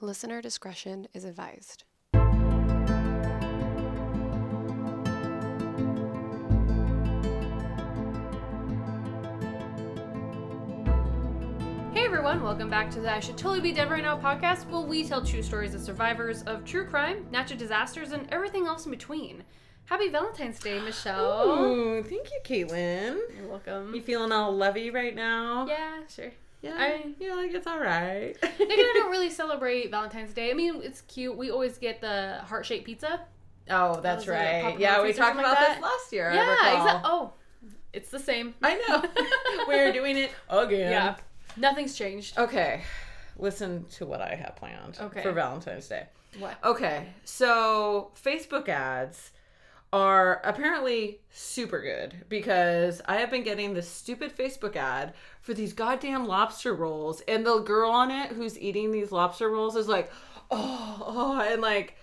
Listener 0.00 0.40
discretion 0.40 1.08
is 1.12 1.24
advised. 1.24 1.82
Hey 11.92 12.04
everyone, 12.04 12.44
welcome 12.44 12.70
back 12.70 12.92
to 12.92 13.00
the 13.00 13.12
I 13.12 13.18
Should 13.18 13.36
Totally 13.36 13.60
Be 13.60 13.72
Dead 13.72 13.90
Right 13.90 14.04
Now 14.04 14.16
podcast. 14.16 14.70
Where 14.70 14.82
we 14.82 15.02
tell 15.02 15.24
true 15.24 15.42
stories 15.42 15.74
of 15.74 15.80
survivors 15.80 16.42
of 16.42 16.64
true 16.64 16.86
crime, 16.86 17.26
natural 17.32 17.58
disasters, 17.58 18.12
and 18.12 18.28
everything 18.30 18.68
else 18.68 18.84
in 18.84 18.92
between. 18.92 19.42
Happy 19.86 20.08
Valentine's 20.10 20.60
Day, 20.60 20.78
Michelle. 20.78 21.44
Ooh, 21.44 22.04
thank 22.04 22.28
you, 22.30 22.40
Caitlin. 22.44 23.18
You're 23.36 23.48
welcome. 23.48 23.92
You 23.92 24.00
feeling 24.00 24.30
all 24.30 24.54
lovey 24.54 24.90
right 24.90 25.16
now? 25.16 25.66
Yeah, 25.66 26.02
sure. 26.08 26.30
Yeah. 26.62 26.74
I- 26.76 27.14
yeah, 27.18 27.34
like 27.34 27.52
it's 27.54 27.66
all 27.66 27.78
right. 27.78 28.34
Like, 28.42 28.52
I 28.60 28.92
don't 28.94 29.10
really 29.10 29.30
celebrate 29.30 29.90
Valentine's 29.90 30.32
Day. 30.34 30.50
I 30.50 30.54
mean, 30.54 30.80
it's 30.82 31.02
cute. 31.02 31.36
We 31.36 31.50
always 31.50 31.78
get 31.78 32.00
the 32.00 32.40
heart 32.46 32.66
shaped 32.66 32.84
pizza. 32.86 33.20
oh, 33.70 34.00
that's 34.00 34.26
like 34.26 34.36
a 34.36 34.42
right. 34.42 34.62
Papa 34.64 34.80
Yeah, 34.80 35.02
we 35.02 35.12
talked 35.12 35.38
about 35.38 35.56
like 35.58 35.68
this 35.74 35.82
last 35.82 36.12
year. 36.12 36.32
Yeah, 36.32 36.52
exactly. 36.78 37.00
Oh, 37.04 37.32
it's 37.92 38.10
the 38.10 38.18
same. 38.18 38.54
I 38.62 38.74
know. 38.88 39.04
We're 39.68 39.92
doing 39.92 40.16
it 40.16 40.30
again. 40.48 40.90
Yeah, 40.92 41.16
nothing's 41.56 41.96
changed. 41.96 42.36
Okay. 42.38 42.82
Listen 43.38 43.84
to 43.92 44.04
what 44.06 44.20
I 44.20 44.34
have 44.34 44.56
planned 44.56 44.98
Okay. 45.00 45.22
for 45.22 45.30
Valentine's 45.32 45.86
Day. 45.86 46.06
What? 46.40 46.56
Okay, 46.64 47.06
so 47.24 48.10
Facebook 48.20 48.68
ads 48.68 49.30
are 49.92 50.42
apparently 50.44 51.20
super 51.30 51.80
good 51.80 52.26
because 52.28 53.00
I 53.06 53.16
have 53.16 53.30
been 53.30 53.44
getting 53.44 53.72
this 53.74 53.88
stupid 53.88 54.36
Facebook 54.36 54.76
ad 54.76 55.14
for 55.48 55.54
these 55.54 55.72
goddamn 55.72 56.26
lobster 56.26 56.74
rolls, 56.74 57.22
and 57.26 57.46
the 57.46 57.60
girl 57.60 57.90
on 57.90 58.10
it 58.10 58.32
who's 58.32 58.58
eating 58.58 58.92
these 58.92 59.10
lobster 59.10 59.48
rolls 59.48 59.76
is 59.76 59.88
like, 59.88 60.12
oh, 60.50 61.02
oh, 61.06 61.40
and 61.40 61.62
like 61.62 61.96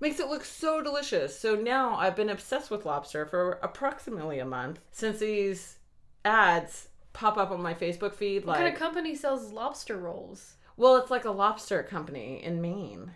makes 0.00 0.20
it 0.20 0.28
look 0.28 0.44
so 0.44 0.82
delicious. 0.82 1.38
So 1.38 1.54
now 1.54 1.96
I've 1.96 2.14
been 2.16 2.28
obsessed 2.28 2.70
with 2.70 2.84
lobster 2.84 3.24
for 3.24 3.52
approximately 3.62 4.38
a 4.38 4.44
month 4.44 4.80
since 4.92 5.18
these 5.18 5.78
ads 6.24 6.88
pop 7.14 7.38
up 7.38 7.50
on 7.50 7.62
my 7.62 7.74
Facebook 7.74 8.14
feed. 8.14 8.44
What 8.44 8.48
Like, 8.48 8.56
kind 8.56 8.68
of 8.74 8.78
company 8.78 9.14
sells 9.14 9.52
lobster 9.52 9.96
rolls? 9.96 10.56
well, 10.76 10.96
it's 10.96 11.10
like 11.10 11.24
a 11.24 11.30
lobster 11.30 11.82
company 11.82 12.42
in 12.42 12.60
Maine. 12.60 13.12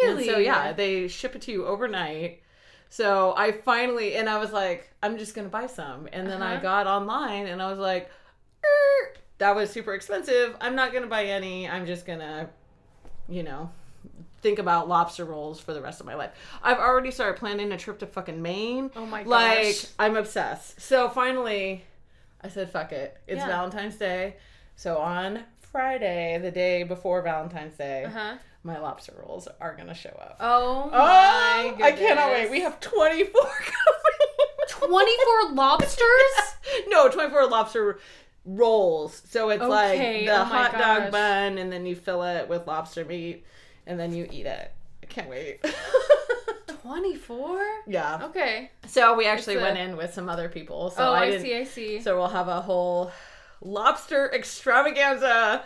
And 0.00 0.18
Really? 0.18 0.26
so 0.26 0.38
yeah, 0.38 0.72
they 0.72 1.08
ship 1.08 1.34
it 1.36 1.42
to 1.42 1.52
you 1.52 1.66
overnight. 1.66 2.42
So 2.88 3.34
I 3.36 3.52
finally 3.52 4.16
and 4.16 4.28
I 4.28 4.38
was 4.38 4.52
like, 4.52 4.90
I'm 5.02 5.18
just 5.18 5.34
gonna 5.34 5.48
buy 5.48 5.66
some. 5.66 6.08
And 6.12 6.28
then 6.28 6.42
I 6.42 6.56
Uh-huh. 6.56 6.62
got 6.62 6.86
online 6.86 7.46
and 7.46 7.60
I 7.62 7.70
was 7.70 7.78
like, 7.78 8.10
"Er, 8.64 9.14
that 9.38 9.54
was 9.54 9.70
super 9.70 9.94
expensive. 9.94 10.56
I'm 10.60 10.74
not 10.74 10.92
gonna 10.92 11.06
buy 11.06 11.24
any. 11.26 11.68
I'm 11.68 11.86
just 11.86 12.06
gonna, 12.06 12.48
you 13.28 13.42
know, 13.42 13.70
think 14.42 14.58
about 14.58 14.88
lobster 14.88 15.24
rolls 15.24 15.60
for 15.60 15.72
the 15.74 15.80
rest 15.80 16.00
of 16.00 16.06
my 16.06 16.14
life. 16.14 16.30
I've 16.62 16.78
already 16.78 17.10
started 17.10 17.38
planning 17.38 17.72
a 17.72 17.76
trip 17.78 17.98
to 18.00 18.06
fucking 18.06 18.40
Maine. 18.42 18.90
Oh 18.96 19.06
my 19.06 19.22
Like. 19.22 19.76
I'm 19.98 20.16
obsessed. 20.16 20.80
So 20.80 21.08
finally, 21.08 21.84
I 22.42 22.48
said, 22.48 22.70
fuck 22.70 22.92
it. 22.92 23.16
It's 23.26 23.38
Yeah. 23.38 23.46
Valentine's 23.48 23.96
Day. 23.96 24.36
So 24.76 24.98
on 24.98 25.44
Friday, 25.72 26.38
the 26.42 26.50
day 26.50 26.82
before 26.82 27.22
Valentine's 27.22 27.76
Day, 27.76 28.04
Uh 28.04 28.10
huh. 28.10 28.34
my 28.62 28.78
lobster 28.78 29.14
rolls 29.26 29.48
are 29.60 29.74
gonna 29.74 29.94
show 29.94 30.10
up. 30.20 30.36
Oh 30.40 30.90
Oh, 30.92 30.98
my 31.78 31.86
I 31.86 31.92
cannot 31.92 32.30
wait. 32.30 32.50
We 32.50 32.60
have 32.60 32.78
24 32.80 33.40
coming. 33.42 34.58
24 34.68 35.52
lobsters? 35.54 36.54
no, 36.88 37.08
24 37.08 37.46
lobster 37.46 37.98
rolls. 38.44 39.22
So 39.28 39.50
it's 39.50 39.62
like 39.62 39.98
the 39.98 40.28
oh 40.30 40.44
hot 40.44 40.72
gosh. 40.72 40.80
dog 40.80 41.12
bun, 41.12 41.58
and 41.58 41.72
then 41.72 41.86
you 41.86 41.96
fill 41.96 42.22
it 42.22 42.48
with 42.48 42.66
lobster 42.66 43.04
meat, 43.04 43.44
and 43.86 43.98
then 43.98 44.12
you 44.14 44.28
eat 44.30 44.46
it. 44.46 44.72
I 45.02 45.06
can't 45.06 45.28
wait. 45.28 45.64
24? 46.82 47.64
yeah. 47.86 48.20
Okay. 48.24 48.70
So 48.86 49.16
we 49.16 49.26
actually 49.26 49.56
a- 49.56 49.62
went 49.62 49.78
in 49.78 49.96
with 49.96 50.12
some 50.12 50.28
other 50.28 50.50
people. 50.50 50.90
So 50.90 51.08
oh, 51.08 51.12
I, 51.12 51.24
I, 51.24 51.38
see, 51.38 51.56
I 51.56 51.64
see. 51.64 52.00
So 52.00 52.16
we'll 52.18 52.28
have 52.28 52.48
a 52.48 52.60
whole 52.60 53.10
lobster 53.62 54.30
extravaganza 54.34 55.64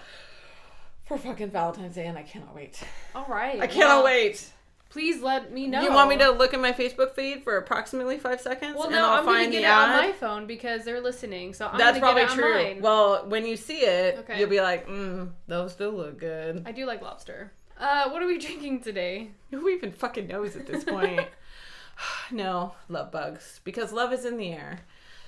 for 1.06 1.18
fucking 1.18 1.50
Valentine's 1.50 1.96
Day, 1.96 2.06
and 2.06 2.16
I 2.16 2.22
cannot 2.22 2.54
wait. 2.54 2.80
All 3.16 3.26
right. 3.28 3.60
I 3.60 3.66
cannot 3.66 4.04
well, 4.04 4.04
wait. 4.04 4.48
Please 4.90 5.22
let 5.22 5.52
me 5.52 5.66
know. 5.66 5.82
You 5.82 5.92
want 5.92 6.08
me 6.08 6.16
to 6.16 6.30
look 6.30 6.54
at 6.54 6.60
my 6.60 6.72
Facebook 6.72 7.12
feed 7.14 7.44
for 7.44 7.56
approximately 7.58 8.18
five 8.18 8.40
seconds? 8.40 8.74
Well, 8.74 8.84
and 8.86 8.92
no, 8.94 9.04
I'll 9.10 9.18
I'm 9.18 9.24
gonna 9.26 9.50
get 9.50 9.62
it 9.62 9.66
on 9.66 9.90
my 9.90 10.12
phone 10.12 10.46
because 10.46 10.84
they're 10.84 11.00
listening. 11.02 11.52
So 11.52 11.66
I'm 11.68 11.76
That's 11.78 11.98
probably 11.98 12.22
get 12.22 12.32
it 12.32 12.34
true. 12.34 12.54
mine. 12.54 12.80
Well, 12.80 13.26
when 13.28 13.44
you 13.44 13.56
see 13.56 13.80
it, 13.80 14.18
Okay. 14.20 14.38
you'll 14.38 14.48
be 14.48 14.60
like, 14.62 14.88
mm, 14.88 15.30
those 15.46 15.74
do 15.74 15.90
look 15.90 16.18
good. 16.18 16.62
I 16.66 16.72
do 16.72 16.86
like 16.86 17.02
lobster. 17.02 17.52
Uh, 17.78 18.08
what 18.10 18.22
are 18.22 18.26
we 18.26 18.38
drinking 18.46 18.80
today? 18.80 19.30
Who 19.50 19.68
even 19.68 19.92
fucking 19.92 20.26
knows 20.26 20.56
at 20.56 20.66
this 20.66 20.84
point? 20.84 21.20
no, 22.30 22.74
love 22.88 23.10
bugs. 23.12 23.60
Because 23.64 23.92
love 23.92 24.12
is 24.12 24.24
in 24.24 24.36
the 24.38 24.52
air. 24.52 24.80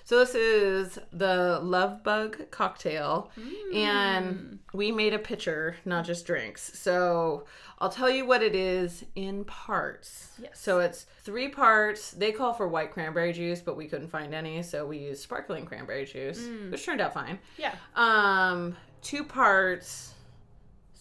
So 0.05 0.19
this 0.19 0.35
is 0.35 0.99
the 1.13 1.61
love 1.63 2.03
bug 2.03 2.51
cocktail. 2.51 3.31
Mm. 3.39 3.75
And 3.77 4.59
we 4.73 4.91
made 4.91 5.15
a 5.15 5.19
pitcher, 5.19 5.77
not 5.85 6.05
just 6.05 6.27
drinks. 6.27 6.79
So 6.79 7.45
I'll 7.81 7.89
tell 7.91 8.11
you 8.11 8.27
what 8.27 8.43
it 8.43 8.55
is 8.55 9.05
in 9.15 9.45
parts. 9.45 10.33
Yes. 10.41 10.59
So 10.61 10.81
it's 10.81 11.07
three 11.23 11.49
parts. 11.49 12.11
They 12.11 12.31
call 12.31 12.53
for 12.53 12.69
white 12.69 12.91
cranberry 12.93 13.33
juice, 13.33 13.61
but 13.63 13.77
we 13.77 13.87
couldn't 13.87 14.09
find 14.09 14.35
any, 14.35 14.63
so 14.63 14.85
we 14.87 14.99
used 14.99 15.23
sparkling 15.23 15.65
cranberry 15.65 16.05
juice, 16.05 16.41
Mm. 16.41 16.71
which 16.73 16.85
turned 16.85 17.01
out 17.01 17.15
fine. 17.15 17.39
Yeah. 17.57 17.75
Um, 17.97 18.77
two 19.01 19.25
parts, 19.25 20.13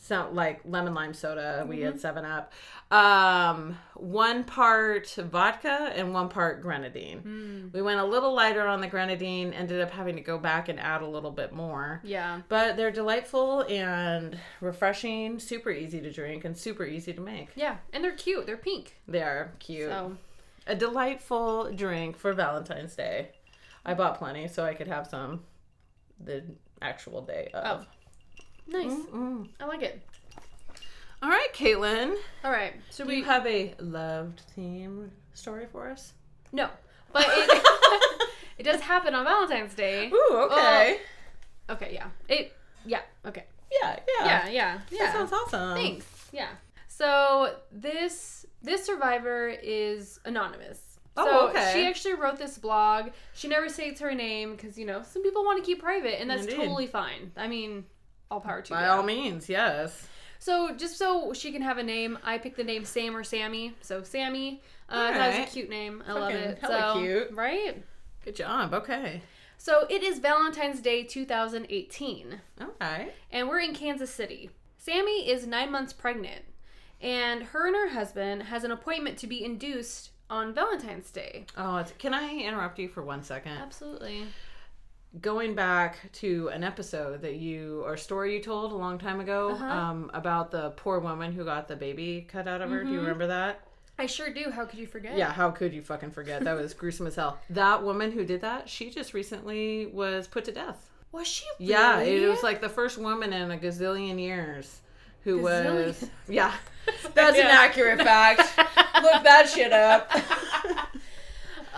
so 0.09 0.27
like 0.33 0.59
lemon 0.65 0.93
lime 0.93 1.13
soda. 1.13 1.65
We 1.69 1.77
Mm-hmm. 1.77 1.85
had 1.85 1.99
Seven 2.01 2.25
Up. 2.25 2.51
Um, 2.91 3.77
one 3.95 4.43
part 4.43 5.07
vodka 5.09 5.91
and 5.95 6.13
one 6.13 6.27
part 6.29 6.61
grenadine. 6.61 7.21
Mm. 7.21 7.73
We 7.73 7.81
went 7.81 7.99
a 7.99 8.03
little 8.03 8.33
lighter 8.33 8.65
on 8.67 8.81
the 8.81 8.87
grenadine. 8.87 9.53
Ended 9.53 9.79
up 9.81 9.91
having 9.91 10.15
to 10.15 10.21
go 10.21 10.37
back 10.39 10.67
and 10.67 10.79
add 10.79 11.01
a 11.03 11.07
little 11.07 11.29
bit 11.31 11.53
more. 11.53 12.01
Yeah. 12.03 12.41
But 12.49 12.75
they're 12.75 12.91
delightful 12.91 13.61
and 13.69 14.37
refreshing, 14.59 15.39
super 15.39 15.69
easy 15.69 16.01
to 16.01 16.11
drink, 16.11 16.43
and 16.43 16.57
super 16.57 16.85
easy 16.85 17.13
to 17.13 17.21
make. 17.21 17.49
Yeah. 17.55 17.77
And 17.93 18.03
they're 18.03 18.11
cute. 18.15 18.45
They're 18.47 18.57
pink. 18.57 18.95
They 19.07 19.21
are 19.21 19.53
cute. 19.59 19.89
So, 19.91 20.17
A 20.67 20.75
delightful 20.75 21.71
drink 21.71 22.17
for 22.17 22.33
Valentine's 22.33 22.95
Day. 22.95 23.29
I 23.85 23.93
bought 23.93 24.17
plenty 24.17 24.47
so 24.47 24.65
I 24.65 24.73
could 24.73 24.87
have 24.87 25.07
some 25.07 25.41
the 26.19 26.43
actual 26.81 27.21
day 27.21 27.49
of. 27.53 27.85
Nice. 28.69 28.91
Mm. 28.91 29.49
I 29.59 29.65
like 29.65 29.81
it. 29.81 30.01
All 31.21 31.29
right, 31.29 31.49
Caitlin. 31.53 32.15
All 32.43 32.51
right. 32.51 32.73
So 32.89 33.03
Do 33.03 33.09
we 33.09 33.17
you 33.17 33.23
have 33.25 33.45
a 33.45 33.73
loved 33.79 34.41
theme 34.55 35.11
story 35.33 35.65
for 35.71 35.89
us? 35.89 36.13
No. 36.51 36.69
But 37.11 37.25
it, 37.27 37.63
it 38.57 38.63
does 38.63 38.81
happen 38.81 39.13
on 39.15 39.25
Valentine's 39.25 39.73
Day. 39.73 40.09
Ooh, 40.13 40.47
okay. 40.51 40.99
Okay, 41.69 41.91
yeah. 41.93 42.07
It 42.27 42.55
yeah, 42.85 43.01
okay. 43.25 43.45
yeah, 43.71 43.99
yeah. 44.19 44.25
Yeah, 44.25 44.49
yeah. 44.49 44.79
Yeah. 44.89 44.97
That 44.99 45.13
sounds 45.13 45.33
awesome. 45.33 45.75
Thanks. 45.75 46.05
Yeah. 46.31 46.49
So 46.87 47.55
this 47.71 48.45
this 48.61 48.85
survivor 48.85 49.49
is 49.49 50.19
anonymous. 50.25 50.79
Oh, 51.17 51.25
so 51.25 51.49
okay. 51.49 51.71
she 51.73 51.85
actually 51.85 52.13
wrote 52.13 52.37
this 52.37 52.57
blog. 52.57 53.09
She 53.33 53.47
never 53.47 53.67
states 53.69 53.99
her 53.99 54.13
name 54.13 54.55
because 54.55 54.77
you 54.77 54.85
know 54.85 55.03
some 55.03 55.23
people 55.23 55.43
want 55.43 55.63
to 55.63 55.65
keep 55.65 55.81
private, 55.81 56.19
and 56.21 56.29
that's 56.29 56.43
Indeed. 56.43 56.55
totally 56.55 56.87
fine. 56.87 57.31
I 57.35 57.47
mean, 57.47 57.85
all 58.31 58.39
power 58.39 58.61
to 58.61 58.73
By 58.73 58.85
you. 58.85 58.91
all 58.91 59.03
means, 59.03 59.49
yes. 59.49 60.07
So 60.39 60.73
just 60.75 60.97
so 60.97 61.33
she 61.33 61.51
can 61.51 61.61
have 61.61 61.77
a 61.77 61.83
name, 61.83 62.17
I 62.23 62.37
picked 62.37 62.57
the 62.57 62.63
name 62.63 62.85
Sam 62.85 63.15
or 63.15 63.23
Sammy. 63.23 63.73
So 63.81 64.03
Sammy, 64.03 64.61
uh, 64.87 65.11
that's 65.11 65.35
Alright. 65.35 65.49
a 65.49 65.51
cute 65.51 65.69
name. 65.69 66.03
I 66.07 66.13
love 66.13 66.33
it. 66.33 66.59
hella 66.59 66.93
so, 66.93 67.01
cute. 67.01 67.31
right? 67.33 67.83
Good 68.23 68.35
job. 68.35 68.73
Okay. 68.73 69.21
So 69.57 69.85
it 69.89 70.03
is 70.03 70.19
Valentine's 70.19 70.79
Day 70.79 71.03
2018, 71.03 72.39
Okay. 72.61 73.09
and 73.31 73.49
we're 73.49 73.59
in 73.59 73.73
Kansas 73.75 74.09
City. 74.09 74.49
Sammy 74.77 75.29
is 75.29 75.45
nine 75.45 75.69
months 75.69 75.91
pregnant, 75.91 76.45
and 77.01 77.43
her 77.43 77.67
and 77.67 77.75
her 77.75 77.89
husband 77.89 78.43
has 78.43 78.63
an 78.63 78.71
appointment 78.71 79.17
to 79.17 79.27
be 79.27 79.43
induced 79.43 80.11
on 80.29 80.53
Valentine's 80.53 81.11
Day. 81.11 81.45
Oh, 81.57 81.77
it's, 81.77 81.91
can 81.97 82.13
I 82.13 82.37
interrupt 82.37 82.79
you 82.79 82.87
for 82.87 83.03
one 83.03 83.21
second? 83.21 83.51
Absolutely. 83.57 84.23
Going 85.21 85.55
back 85.55 86.11
to 86.13 86.49
an 86.53 86.63
episode 86.63 87.23
that 87.23 87.35
you 87.37 87.81
or 87.83 87.97
story 87.97 88.35
you 88.35 88.43
told 88.43 88.71
a 88.71 88.75
long 88.75 88.99
time 88.99 89.19
ago 89.19 89.51
Uh-huh. 89.53 89.65
um, 89.65 90.11
about 90.13 90.51
the 90.51 90.69
poor 90.71 90.99
woman 90.99 91.31
who 91.31 91.43
got 91.43 91.67
the 91.67 91.75
baby 91.75 92.27
cut 92.31 92.47
out 92.47 92.61
of 92.61 92.69
her. 92.69 92.83
Do 92.83 92.91
you 92.91 92.99
Mhm. 92.99 93.01
remember 93.01 93.27
that? 93.27 93.61
I 93.97 94.05
sure 94.05 94.29
do. 94.31 94.51
How 94.51 94.65
could 94.65 94.77
you 94.77 94.85
forget? 94.85 95.17
Yeah, 95.17 95.31
how 95.33 95.49
could 95.49 95.73
you 95.73 95.81
fucking 95.81 96.11
forget? 96.11 96.43
That 96.43 96.55
was 96.55 96.73
gruesome 96.75 97.07
as 97.07 97.15
hell. 97.15 97.39
That 97.49 97.81
woman 97.83 98.11
who 98.11 98.23
did 98.23 98.41
that, 98.41 98.69
she 98.69 98.91
just 98.91 99.15
recently 99.15 99.87
was 99.87 100.27
put 100.27 100.45
to 100.45 100.51
death. 100.51 100.91
Was 101.11 101.27
she? 101.27 101.45
Yeah, 101.57 102.01
it 102.01 102.29
was 102.29 102.43
like 102.43 102.61
the 102.61 102.69
first 102.69 102.99
woman 102.99 103.33
in 103.33 103.49
a 103.49 103.57
gazillion 103.57 104.19
years 104.19 104.79
who 105.23 105.39
was. 105.39 106.07
Yeah, 106.27 106.53
that's 107.15 107.35
an 107.39 107.47
accurate 107.47 107.99
fact. 107.99 108.41
Look 109.01 109.23
that 109.23 109.49
shit 109.49 109.73
up. 109.73 110.11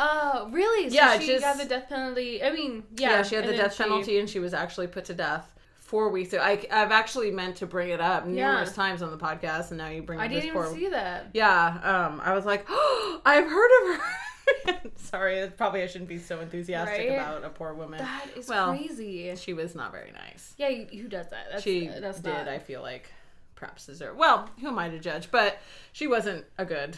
Oh, 0.04 0.50
really? 0.52 0.90
So 0.90 0.96
Yeah, 0.96 1.20
she 1.20 1.28
just- 1.28 1.44
got 1.44 1.58
the 1.58 1.66
death 1.66 1.88
penalty. 1.90 2.44
I 2.44 2.52
mean, 2.52 2.84
yeah. 2.96 3.10
Yeah, 3.12 3.24
she 3.24 3.36
had 3.36 3.46
the 3.48 3.56
death 3.56 3.78
penalty 3.78 4.18
and 4.20 4.30
she 4.30 4.40
was 4.40 4.54
actually 4.54 4.88
put 4.88 5.06
to 5.06 5.14
death 5.14 5.54
four 5.80 6.10
weeks 6.10 6.34
ago. 6.34 6.42
I, 6.42 6.66
I've 6.72 6.92
actually 6.92 7.32
meant 7.32 7.58
to 7.58 7.68
bring 7.68 7.90
it 7.90 8.00
up 8.02 8.26
numerous 8.26 8.70
Yeah. 8.70 8.76
times 8.76 9.02
on 9.02 9.12
the 9.12 9.18
podcast, 9.18 9.70
and 9.70 9.78
now 9.78 9.90
you 9.90 10.02
bring 10.02 10.20
it 10.20 10.24
up 10.24 10.30
I 10.32 10.34
this 10.34 10.44
didn't 10.44 10.54
poor. 10.56 10.66
even 10.68 10.78
see 10.80 10.90
that. 10.90 11.28
Yeah, 11.34 11.68
um, 11.84 12.22
I 12.24 12.34
was 12.34 12.46
like, 12.46 12.66
oh, 12.70 13.22
I've 13.26 13.46
heard 13.48 13.70
of 13.92 13.98
her. 13.98 14.82
Sorry, 14.96 15.50
probably 15.56 15.84
I 15.84 15.88
shouldn't 15.88 16.10
be 16.10 16.18
so 16.18 16.40
enthusiastic 16.40 16.98
Right? 17.10 17.14
about 17.16 17.44
a 17.44 17.50
poor 17.50 17.74
woman. 17.74 18.00
That 18.00 18.26
is 18.36 18.48
Well, 18.48 18.70
crazy. 18.76 19.36
She 19.36 19.54
was 19.54 19.76
not 19.76 19.92
very 19.92 20.12
nice. 20.12 20.54
Yeah, 20.58 20.70
who 20.72 21.08
does 21.08 21.30
that? 21.30 21.48
That's, 21.52 21.64
she 21.64 21.88
that's 21.88 22.20
did, 22.22 22.34
not- 22.34 22.48
I 22.48 22.58
feel 22.60 22.82
like, 22.82 23.12
perhaps 23.56 23.86
deserve. 23.86 24.16
Well, 24.18 24.50
who 24.60 24.68
am 24.70 24.80
I 24.80 24.90
to 24.90 24.98
judge? 25.00 25.30
But 25.30 25.60
she 25.92 26.08
wasn't 26.08 26.46
a 26.58 26.66
good. 26.66 26.98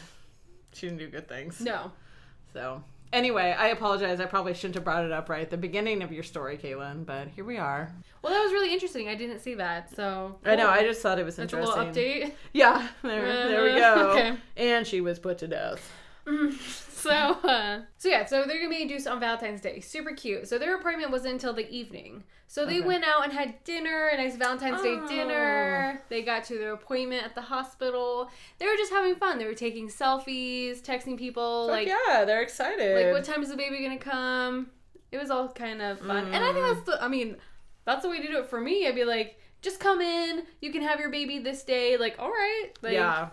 She 0.74 0.88
didn't 0.88 1.00
do 1.00 1.08
good 1.10 1.28
things. 1.28 1.60
no. 1.60 1.92
So 2.54 2.84
anyway, 3.14 3.56
I 3.58 3.68
apologize. 3.70 4.20
I 4.20 4.26
probably 4.26 4.54
shouldn't 4.54 4.76
have 4.76 4.84
brought 4.84 5.06
it 5.06 5.12
up 5.14 5.30
right 5.30 5.42
at 5.42 5.50
the 5.50 5.58
beginning 5.58 6.02
of 6.04 6.12
your 6.12 6.24
story, 6.24 6.58
Caitlin. 6.58 7.06
But 7.06 7.30
here 7.30 7.46
we 7.46 7.58
are. 7.58 7.94
Well, 8.22 8.34
that 8.34 8.42
was 8.44 8.52
really 8.52 8.74
interesting. 8.74 9.08
I 9.08 9.16
didn't 9.16 9.40
see 9.40 9.54
that, 9.56 9.96
so 9.96 10.38
I 10.46 10.56
know. 10.56 10.70
I 10.70 10.82
just 10.84 11.02
thought 11.02 11.20
it 11.20 11.24
was 11.26 11.36
That's 11.38 11.54
a 11.54 11.58
interesting. 11.58 11.86
little 11.94 11.94
update. 12.30 12.34
Yeah, 12.54 12.88
there, 13.04 13.48
there 13.48 13.64
we 13.64 13.72
Uh, 13.82 13.96
go. 13.96 14.10
okay. 14.12 14.38
And 14.58 14.86
she 14.86 15.00
was 15.02 15.20
put 15.20 15.38
to 15.40 15.48
death. 15.48 15.92
so, 16.90 17.12
uh, 17.12 17.82
so 17.98 18.10
yeah, 18.10 18.26
so 18.26 18.46
they're 18.46 18.58
gonna 18.58 18.70
be 18.70 18.82
introduced 18.82 19.08
on 19.08 19.20
Valentine's 19.20 19.62
Day. 19.62 19.80
Super 19.82 20.12
cute. 20.14 20.48
So 20.48 20.58
their 20.58 20.76
appointment 20.76 21.12
wasn't 21.12 21.34
until 21.34 21.54
the 21.54 21.70
evening. 21.70 22.24
So 22.48 22.66
they 22.66 22.78
Okay. 22.80 22.88
went 22.88 23.04
out 23.04 23.24
and 23.24 23.34
had 23.34 23.64
dinner, 23.64 24.08
a 24.08 24.18
nice 24.18 24.36
Valentine's 24.38 24.82
Day 24.82 25.00
Oh. 25.02 25.08
dinner. 25.08 26.02
They 26.10 26.22
got 26.22 26.44
to 26.46 26.58
their 26.58 26.74
appointment 26.74 27.24
at 27.26 27.36
the 27.36 27.42
hospital. 27.42 28.30
They 28.60 28.68
were 28.68 28.76
just 28.78 28.92
having 28.92 29.16
fun. 29.16 29.38
They 29.40 29.46
were 29.46 29.54
taking 29.56 29.90
selfies, 29.90 30.82
texting 30.82 31.18
people, 31.18 31.68
Fuck 31.68 31.76
like, 31.76 31.88
yeah, 31.88 32.24
they're 32.26 32.42
excited. 32.44 32.96
like 32.96 33.12
what 33.12 33.24
time 33.26 33.42
is 33.44 33.50
the 33.50 33.58
baby 33.58 33.82
gonna 33.84 33.98
come? 33.98 34.70
It 35.12 35.18
was 35.18 35.30
all 35.30 35.50
kind 35.50 35.82
of 35.82 36.00
fun, 36.00 36.26
and 36.26 36.36
I 36.36 36.54
think 36.54 36.66
Mm. 36.66 36.74
that's 36.74 36.86
the. 36.86 37.04
I 37.04 37.08
mean, 37.08 37.38
that's 37.86 38.02
the 38.04 38.10
way 38.10 38.20
to 38.22 38.28
do 38.28 38.38
it 38.40 38.48
for 38.48 38.60
me. 38.62 38.88
I'd 38.88 38.96
be 38.96 39.04
like, 39.06 39.40
just 39.62 39.80
come 39.80 40.02
in. 40.02 40.44
You 40.62 40.72
can 40.72 40.82
have 40.82 41.00
your 41.00 41.10
baby 41.10 41.38
this 41.40 41.64
day. 41.64 41.98
Like, 41.98 42.16
all 42.18 42.30
right, 42.32 42.70
like, 42.82 42.94
yeah. 42.94 43.30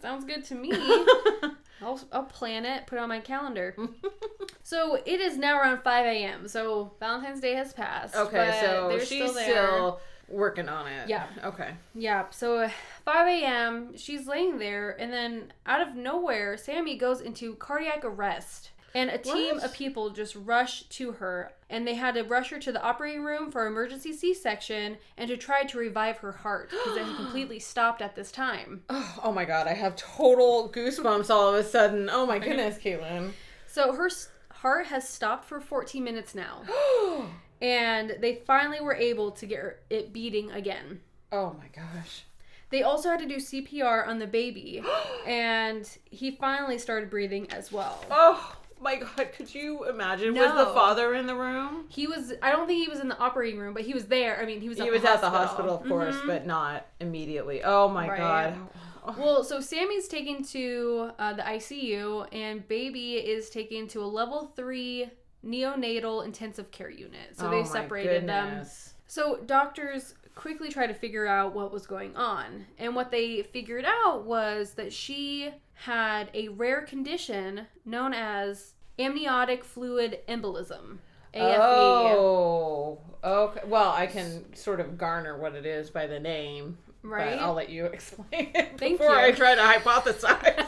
sounds 0.00 0.24
good 0.24 0.44
to 0.46 0.54
me. 0.54 0.72
I'll, 1.82 2.00
I'll 2.12 2.24
plan 2.24 2.64
it, 2.64 2.86
put 2.86 2.96
it 2.96 3.00
on 3.00 3.08
my 3.08 3.20
calendar. 3.20 3.76
so 4.62 4.96
it 5.04 5.20
is 5.20 5.36
now 5.38 5.58
around 5.58 5.82
5 5.82 6.06
a.m. 6.06 6.48
So 6.48 6.92
Valentine's 7.00 7.40
Day 7.40 7.54
has 7.54 7.72
passed. 7.72 8.14
okay, 8.14 8.36
but 8.36 8.60
so 8.60 8.88
they're 8.90 9.04
she's 9.04 9.34
there. 9.34 9.44
still 9.44 10.00
working 10.28 10.68
on 10.68 10.86
it. 10.86 11.08
Yeah. 11.08 11.26
Okay. 11.44 11.70
Yeah, 11.94 12.26
so 12.30 12.58
uh, 12.58 12.70
5 13.04 13.26
a.m., 13.28 13.96
she's 13.96 14.26
laying 14.26 14.58
there, 14.58 14.90
and 15.00 15.12
then 15.12 15.52
out 15.66 15.80
of 15.86 15.94
nowhere, 15.94 16.56
Sammy 16.56 16.96
goes 16.96 17.20
into 17.20 17.54
cardiac 17.54 18.04
arrest. 18.04 18.70
And 18.94 19.10
a 19.10 19.18
team 19.18 19.56
What? 19.56 19.64
of 19.64 19.72
people 19.74 20.10
just 20.10 20.34
rush 20.34 20.82
to 20.84 21.12
her, 21.12 21.52
and 21.68 21.86
they 21.86 21.94
had 21.94 22.14
to 22.14 22.22
rush 22.22 22.50
her 22.50 22.58
to 22.58 22.72
the 22.72 22.82
operating 22.82 23.22
room 23.22 23.50
for 23.50 23.66
emergency 23.66 24.12
C 24.14 24.32
section 24.32 24.96
and 25.18 25.28
to 25.28 25.36
try 25.36 25.64
to 25.64 25.78
revive 25.78 26.16
her 26.18 26.32
heart 26.32 26.70
because 26.70 26.96
it 26.96 27.04
had 27.04 27.16
completely 27.16 27.58
stopped 27.58 28.00
at 28.00 28.16
this 28.16 28.32
time. 28.32 28.82
Oh, 28.88 29.20
oh 29.24 29.32
my 29.32 29.44
god, 29.44 29.66
I 29.66 29.74
have 29.74 29.94
total 29.96 30.70
goosebumps 30.72 31.28
all 31.30 31.50
of 31.50 31.54
a 31.56 31.64
sudden. 31.68 32.08
Oh 32.10 32.24
my 32.26 32.38
goodness, 32.38 32.78
Caitlin. 32.78 33.32
So 33.66 33.92
her 33.92 34.08
heart 34.50 34.86
has 34.86 35.06
stopped 35.08 35.44
for 35.44 35.60
14 35.60 36.02
minutes 36.02 36.34
now, 36.34 36.62
oh 36.68 37.28
and 37.60 38.16
they 38.20 38.36
finally 38.46 38.80
were 38.80 38.94
able 38.94 39.32
to 39.32 39.44
get 39.46 39.82
it 39.90 40.12
beating 40.12 40.50
again. 40.52 41.00
oh 41.32 41.54
my 41.58 41.66
gosh. 41.74 42.24
They 42.70 42.82
also 42.82 43.08
had 43.08 43.20
to 43.20 43.26
do 43.26 43.36
CPR 43.36 44.06
on 44.06 44.18
the 44.18 44.26
baby, 44.26 44.82
and 45.26 45.88
he 46.04 46.32
finally 46.32 46.78
started 46.78 47.08
breathing 47.10 47.50
as 47.50 47.70
well. 47.72 48.04
Oh 48.10 48.54
my 48.80 48.96
god, 48.96 49.32
could 49.36 49.54
you 49.54 49.84
imagine? 49.88 50.34
Was 50.34 50.52
the 50.52 50.72
father 50.72 51.14
in 51.14 51.26
the 51.26 51.34
room? 51.34 51.84
He 51.88 52.06
was, 52.06 52.32
I 52.42 52.50
don't 52.50 52.66
think 52.66 52.82
he 52.84 52.88
was 52.90 53.00
in 53.00 53.08
the 53.08 53.18
operating 53.18 53.58
room, 53.58 53.74
but 53.74 53.82
he 53.82 53.94
was 53.94 54.06
there. 54.06 54.40
I 54.40 54.46
mean, 54.46 54.60
he 54.60 54.68
was 54.68 54.78
at 54.78 54.84
He 54.84 54.90
the 54.90 54.96
was 54.96 55.04
at 55.04 55.20
the 55.20 55.30
hospital. 55.30 55.74
of 55.76 55.86
course, 55.88 56.16
Mhm. 56.16 56.26
but 56.26 56.46
not 56.46 56.86
immediately. 57.00 57.62
Oh 57.64 57.88
my 57.88 58.08
Right. 58.08 58.18
god. 58.18 59.16
Well, 59.18 59.42
so 59.42 59.60
Sammy's 59.60 60.06
taken 60.06 60.42
to 60.44 61.12
uh, 61.18 61.32
the 61.32 61.42
ICU, 61.42 62.26
and 62.32 62.66
baby 62.68 63.14
is 63.14 63.48
taken 63.48 63.88
to 63.88 64.02
a 64.02 64.06
level 64.06 64.52
three 64.54 65.10
neonatal 65.44 66.24
intensive 66.24 66.70
care 66.70 66.90
unit. 66.90 67.36
So 67.36 67.46
Oh 67.46 67.50
they 67.50 67.64
separated 67.64 68.28
them. 68.28 68.66
So 69.06 69.36
doctors 69.46 70.14
quickly 70.38 70.68
try 70.68 70.86
to 70.86 70.94
figure 70.94 71.26
out 71.26 71.52
what 71.52 71.72
was 71.72 71.84
going 71.84 72.14
on. 72.14 72.64
And 72.78 72.94
what 72.94 73.10
they 73.10 73.42
figured 73.42 73.84
out 73.84 74.24
was 74.24 74.74
that 74.74 74.92
she 74.92 75.50
had 75.74 76.30
a 76.32 76.46
rare 76.48 76.82
condition 76.82 77.66
known 77.84 78.14
as 78.14 78.74
amniotic 79.00 79.64
fluid 79.64 80.20
embolism. 80.28 80.98
AFE. 81.34 81.58
Oh, 81.60 83.00
okay. 83.24 83.60
Well, 83.66 83.90
I 83.90 84.06
can 84.06 84.54
sort 84.54 84.78
of 84.78 84.96
garner 84.96 85.36
what 85.36 85.56
it 85.56 85.66
is 85.66 85.90
by 85.90 86.06
the 86.06 86.20
name, 86.20 86.78
Right? 87.02 87.36
but 87.36 87.42
I'll 87.42 87.54
let 87.54 87.68
you 87.68 87.86
explain 87.92 88.50
it 88.54 88.78
Thank 88.78 88.98
before 89.00 89.14
you. 89.16 89.20
I 89.20 89.32
try 89.32 89.56
to 89.56 89.60
hypothesize. 89.80 90.66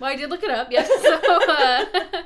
well, 0.00 0.10
I 0.10 0.16
did 0.16 0.28
look 0.28 0.42
it 0.42 0.50
up, 0.50 0.72
yes. 0.72 0.88
So, 1.02 1.52
uh, 1.52 2.22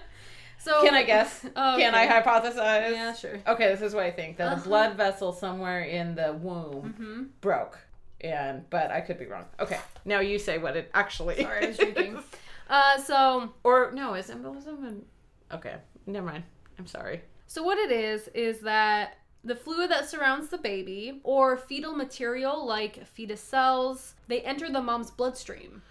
so 0.67 0.83
Can 0.83 0.95
I 0.95 1.03
guess? 1.05 1.45
Oh, 1.57 1.77
Can 1.79 1.95
I 1.95 2.07
hypothesize? 2.07 2.91
Yeah, 2.93 3.13
sure. 3.15 3.39
Okay, 3.47 3.69
this 3.69 3.83
is 3.83 3.95
what 3.95 4.05
I 4.05 4.11
think. 4.11 4.37
That 4.39 4.53
Uh-huh. 4.53 4.61
a 4.65 4.69
blood 4.69 4.97
vessel 4.97 5.33
somewhere 5.33 5.83
in 5.83 6.15
the 6.15 6.33
womb 6.35 6.95
hmm 6.97 7.23
broke, 7.41 7.79
and 8.21 8.69
but 8.71 8.91
I 8.91 9.01
could 9.01 9.19
be 9.19 9.27
wrong. 9.27 9.45
Okay, 9.61 9.79
now 10.05 10.21
you 10.21 10.39
say 10.39 10.59
what 10.59 10.77
it 10.77 10.91
actually. 10.95 11.37
Sorry, 11.43 11.65
I 11.65 11.69
was 11.69 11.79
drinking. 11.79 12.19
Uh, 12.69 12.99
so 12.99 13.53
Or 13.63 13.93
no, 13.93 14.15
is 14.15 14.29
embolism 14.29 14.79
and 14.89 15.05
okay, 15.53 15.77
never 16.07 16.27
mind. 16.27 16.43
I'm 16.79 16.87
sorry. 16.89 17.23
So 17.47 17.63
what 17.63 17.79
it 17.79 17.93
is 17.93 18.29
is 18.35 18.59
that 18.63 19.19
the 19.45 19.55
fluid 19.55 19.89
that 19.93 20.09
surrounds 20.11 20.49
the 20.49 20.59
baby 20.59 21.21
or 21.23 21.57
fetal 21.57 21.95
material 21.95 22.67
like 22.67 23.07
fetus 23.07 23.41
cells, 23.41 24.15
they 24.27 24.41
enter 24.41 24.69
the 24.69 24.83
mom's 24.83 25.13
bloodstream. 25.13 25.83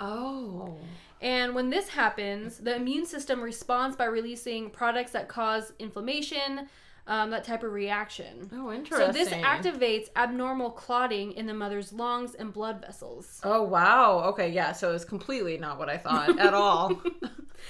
Oh. 0.00 0.76
And 1.20 1.54
when 1.54 1.70
this 1.70 1.88
happens, 1.88 2.58
the 2.58 2.76
immune 2.76 3.06
system 3.06 3.40
responds 3.40 3.96
by 3.96 4.04
releasing 4.04 4.70
products 4.70 5.12
that 5.12 5.28
cause 5.28 5.72
inflammation, 5.78 6.68
um, 7.08 7.30
that 7.30 7.42
type 7.42 7.64
of 7.64 7.72
reaction. 7.72 8.48
Oh, 8.52 8.72
interesting. 8.72 9.06
So 9.06 9.12
this 9.12 9.30
activates 9.30 10.08
abnormal 10.14 10.70
clotting 10.70 11.32
in 11.32 11.46
the 11.46 11.54
mother's 11.54 11.92
lungs 11.92 12.34
and 12.34 12.52
blood 12.52 12.80
vessels. 12.80 13.40
Oh 13.42 13.62
wow. 13.62 14.20
Okay, 14.26 14.50
yeah. 14.50 14.72
So 14.72 14.94
it's 14.94 15.04
completely 15.04 15.58
not 15.58 15.78
what 15.78 15.88
I 15.88 15.96
thought 15.96 16.38
at 16.38 16.54
all. 16.54 17.02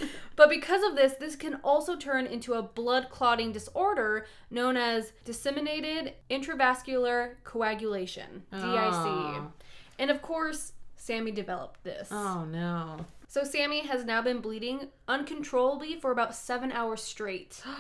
But 0.39 0.51
because 0.51 0.85
of 0.85 0.95
this, 0.95 1.15
this 1.15 1.35
can 1.35 1.59
also 1.65 1.97
turn 1.97 2.27
into 2.27 2.55
a 2.55 2.63
blood 2.63 3.09
clotting 3.11 3.51
disorder 3.51 4.25
known 4.53 4.77
as 4.77 5.13
disseminated 5.25 6.15
intravascular 6.31 7.43
coagulation, 7.43 8.45
DIC. 8.53 8.63
Oh. 8.63 9.53
And 9.99 10.13
of 10.13 10.23
course, 10.23 10.75
Sammy 11.09 11.31
developed 11.31 11.85
this. 11.85 12.09
Oh 12.13 12.45
no. 12.45 13.07
So 13.29 13.43
Sammy 13.43 13.87
has 13.87 14.05
now 14.05 14.21
been 14.21 14.43
bleeding 14.43 14.89
uncontrollably 15.09 15.99
for 15.99 16.11
about 16.13 16.35
seven 16.35 16.71
hours 16.71 17.03
straight. 17.03 17.63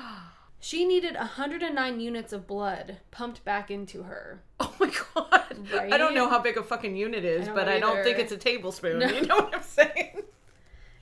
She 0.61 0.85
needed 0.85 1.15
109 1.15 2.01
units 2.01 2.33
of 2.33 2.49
blood 2.49 2.97
pumped 3.13 3.45
back 3.45 3.71
into 3.71 4.03
her. 4.05 4.43
Oh 4.61 4.75
my 4.81 4.91
god. 5.15 5.71
Right? 5.73 5.93
I 5.93 5.99
don't 5.99 6.15
know 6.15 6.29
how 6.29 6.41
big 6.41 6.57
a 6.57 6.65
fucking 6.65 6.97
unit 6.97 7.25
is, 7.25 7.47
I 7.47 7.53
but 7.53 7.69
I 7.69 7.79
don't 7.79 8.03
think 8.03 8.19
it's 8.19 8.33
a 8.33 8.37
tablespoon. 8.37 8.99
No. 8.99 9.07
You 9.15 9.27
know 9.27 9.37
what 9.37 9.55
I'm 9.55 9.63
saying? 9.63 10.23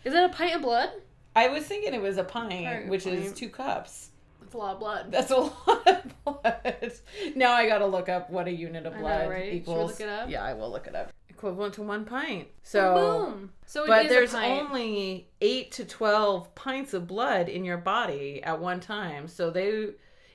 Is 0.04 0.12
that 0.12 0.28
a 0.28 0.32
pint 0.34 0.56
of 0.56 0.62
blood? 0.62 0.90
I 1.34 1.48
was 1.48 1.64
thinking 1.64 1.94
it 1.94 2.02
was 2.02 2.18
a 2.18 2.24
pint, 2.24 2.88
which 2.88 3.06
is 3.06 3.26
pint. 3.26 3.36
two 3.36 3.48
cups. 3.48 4.10
That's 4.40 4.54
a 4.54 4.58
lot 4.58 4.74
of 4.74 4.80
blood. 4.80 5.12
That's 5.12 5.30
a 5.30 5.36
lot 5.66 5.86
of 5.86 6.24
blood. 6.24 6.92
Now 7.34 7.52
I 7.52 7.66
gotta 7.66 7.86
look 7.86 8.08
up 8.10 8.28
what 8.30 8.46
a 8.46 8.52
unit 8.52 8.84
of 8.84 8.92
I 8.92 8.96
know, 8.96 9.02
blood 9.02 9.30
right? 9.30 9.54
Equals. 9.54 9.92
look 9.92 10.00
it 10.00 10.08
up? 10.08 10.28
Yeah, 10.28 10.44
I 10.44 10.52
will 10.52 10.70
look 10.70 10.86
it 10.86 10.94
up. 10.94 11.12
Equivalent 11.36 11.74
to 11.74 11.82
one 11.82 12.06
pint. 12.06 12.48
So, 12.62 12.94
Boom. 12.94 13.52
So 13.66 13.84
it 13.84 13.88
but 13.88 14.08
there's 14.08 14.32
only 14.32 15.28
eight 15.42 15.70
to 15.72 15.84
twelve 15.84 16.54
pints 16.54 16.94
of 16.94 17.06
blood 17.06 17.50
in 17.50 17.62
your 17.62 17.76
body 17.76 18.42
at 18.42 18.58
one 18.58 18.80
time. 18.80 19.28
So 19.28 19.50
they, 19.50 19.90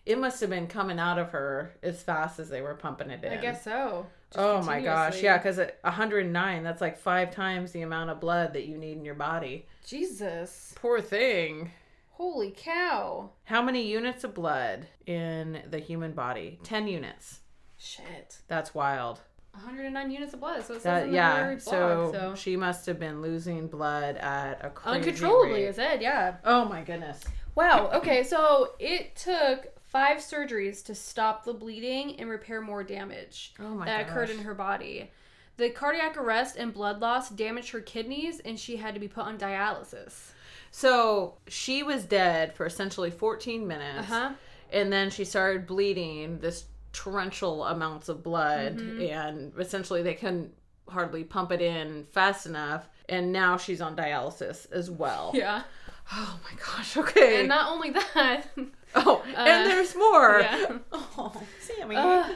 it 0.06 0.20
must 0.20 0.40
have 0.42 0.52
been 0.52 0.68
coming 0.68 1.00
out 1.00 1.18
of 1.18 1.32
her 1.32 1.72
as 1.82 2.04
fast 2.04 2.38
as 2.38 2.50
they 2.50 2.62
were 2.62 2.76
pumping 2.76 3.10
it 3.10 3.24
in. 3.24 3.34
I 3.34 3.38
guess 3.38 3.64
so. 3.64 4.06
Just 4.30 4.46
Oh 4.46 4.62
my 4.62 4.80
gosh, 4.80 5.24
yeah, 5.24 5.40
because 5.40 5.58
109, 5.58 6.64
that's 6.64 6.82
like 6.82 7.00
five 7.00 7.32
times 7.32 7.72
the 7.72 7.82
amount 7.82 8.12
of 8.12 8.20
blood 8.20 8.54
that 8.54 8.68
you 8.68 8.78
need 8.78 8.98
in 8.98 9.04
your 9.04 9.16
body. 9.16 9.66
Jesus. 9.84 10.76
Poor 10.76 11.02
thing. 11.02 11.72
Holy 12.12 12.54
cow. 12.56 13.32
How 13.46 13.64
many 13.64 13.88
units 13.88 14.24
of 14.24 14.36
blood 14.36 14.86
in 15.08 15.64
the 15.68 15.80
human 15.80 16.12
body? 16.12 16.60
10 16.62 16.88
units. 16.88 17.40
Shit. 17.80 18.38
That's 18.48 18.76
wild. 18.76 19.22
109 19.54 20.12
units 20.12 20.34
of 20.34 20.40
blood. 20.40 20.64
So 20.66 20.74
it 20.76 20.82
says 20.82 21.06
That, 21.06 21.12
yeah, 21.12 21.46
word 21.48 21.62
so, 21.62 22.10
so. 22.14 22.36
she 22.36 22.56
must 22.56 22.86
have 22.86 23.00
been 23.00 23.22
losing 23.22 23.68
blood 23.68 24.16
at 24.18 24.64
a 24.64 24.70
crazy 24.70 24.98
uncontrollably, 25.00 25.54
rate. 25.64 25.66
it 25.66 25.76
said, 25.76 26.02
yeah. 26.02 26.36
Oh 26.46 26.66
my 26.66 26.82
goodness. 26.82 27.22
Wow. 27.56 27.90
Okay, 27.94 28.24
so 28.24 28.72
it 28.80 29.16
took 29.16 29.68
five 29.86 30.20
surgeries 30.20 30.84
to 30.86 30.96
stop 30.96 31.44
the 31.44 31.54
bleeding 31.54 32.18
and 32.20 32.30
repair 32.30 32.62
more 32.62 32.82
damage 32.84 33.54
Oh 33.60 33.76
my 33.76 33.86
that 33.86 34.04
gosh. 34.04 34.10
occurred 34.10 34.30
in 34.30 34.40
her 34.40 34.54
body. 34.54 35.12
The 35.58 35.70
cardiac 35.70 36.16
arrest 36.18 36.56
and 36.56 36.74
blood 36.74 37.02
loss 37.02 37.30
damaged 37.30 37.72
her 37.72 37.82
kidneys, 37.82 38.40
and 38.40 38.58
she 38.58 38.78
had 38.78 38.94
to 38.94 39.00
be 39.02 39.10
put 39.10 39.26
on 39.26 39.38
dialysis. 39.38 40.32
So 40.72 41.36
she 41.48 41.84
was 41.84 42.06
dead 42.06 42.54
for 42.56 42.66
essentially 42.66 43.12
14 43.12 43.68
minutes. 43.68 44.00
Uh 44.00 44.04
huh. 44.04 44.32
And 44.72 44.92
then 44.92 45.10
she 45.10 45.26
started 45.26 45.68
bleeding 45.68 46.40
this 46.40 46.64
torrential 46.94 47.64
amounts 47.66 48.10
of 48.10 48.24
blood, 48.24 48.78
Mm-hmm. 48.78 49.02
and 49.02 49.54
essentially 49.60 50.02
they 50.04 50.14
couldn't 50.14 50.54
hardly 50.88 51.24
pump 51.24 51.52
it 51.52 51.62
in 51.62 52.06
fast 52.12 52.46
enough. 52.46 52.88
And 53.10 53.32
now 53.32 53.58
she's 53.58 53.82
on 53.82 53.96
dialysis 53.96 54.72
as 54.72 54.90
well. 54.92 55.32
Yeah. 55.36 55.64
Oh 56.14 56.40
my 56.44 56.58
gosh. 56.60 56.98
Okay. 56.98 57.40
And 57.40 57.48
not 57.48 57.72
only 57.72 57.92
that. 57.92 58.44
oh, 58.96 59.24
uh, 59.36 59.40
and 59.40 59.70
there's 59.70 59.96
more. 59.96 60.40
yeah. 60.42 60.78
Oh, 60.94 61.42
Sammy. 61.62 61.96
Ugh. 61.96 62.34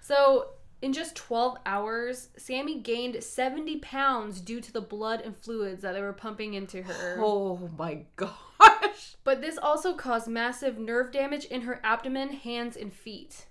so, 0.00 0.48
in 0.82 0.92
just 0.92 1.14
12 1.16 1.58
hours, 1.66 2.28
Sammy 2.36 2.80
gained 2.80 3.22
70 3.22 3.78
pounds 3.78 4.40
due 4.40 4.60
to 4.60 4.72
the 4.72 4.80
blood 4.80 5.20
and 5.20 5.36
fluids 5.36 5.82
that 5.82 5.92
they 5.92 6.00
were 6.00 6.12
pumping 6.12 6.54
into 6.54 6.82
her. 6.82 7.16
Oh 7.20 7.68
my 7.78 8.04
gosh. 8.16 9.16
But 9.24 9.40
this 9.40 9.58
also 9.58 9.94
caused 9.94 10.26
massive 10.28 10.78
nerve 10.78 11.12
damage 11.12 11.44
in 11.44 11.62
her 11.62 11.80
abdomen, 11.84 12.30
hands, 12.30 12.76
and 12.76 12.92
feet. 12.92 13.46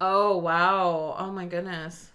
Oh 0.00 0.36
wow. 0.36 1.16
Oh 1.18 1.32
my 1.32 1.46
goodness. 1.46 2.10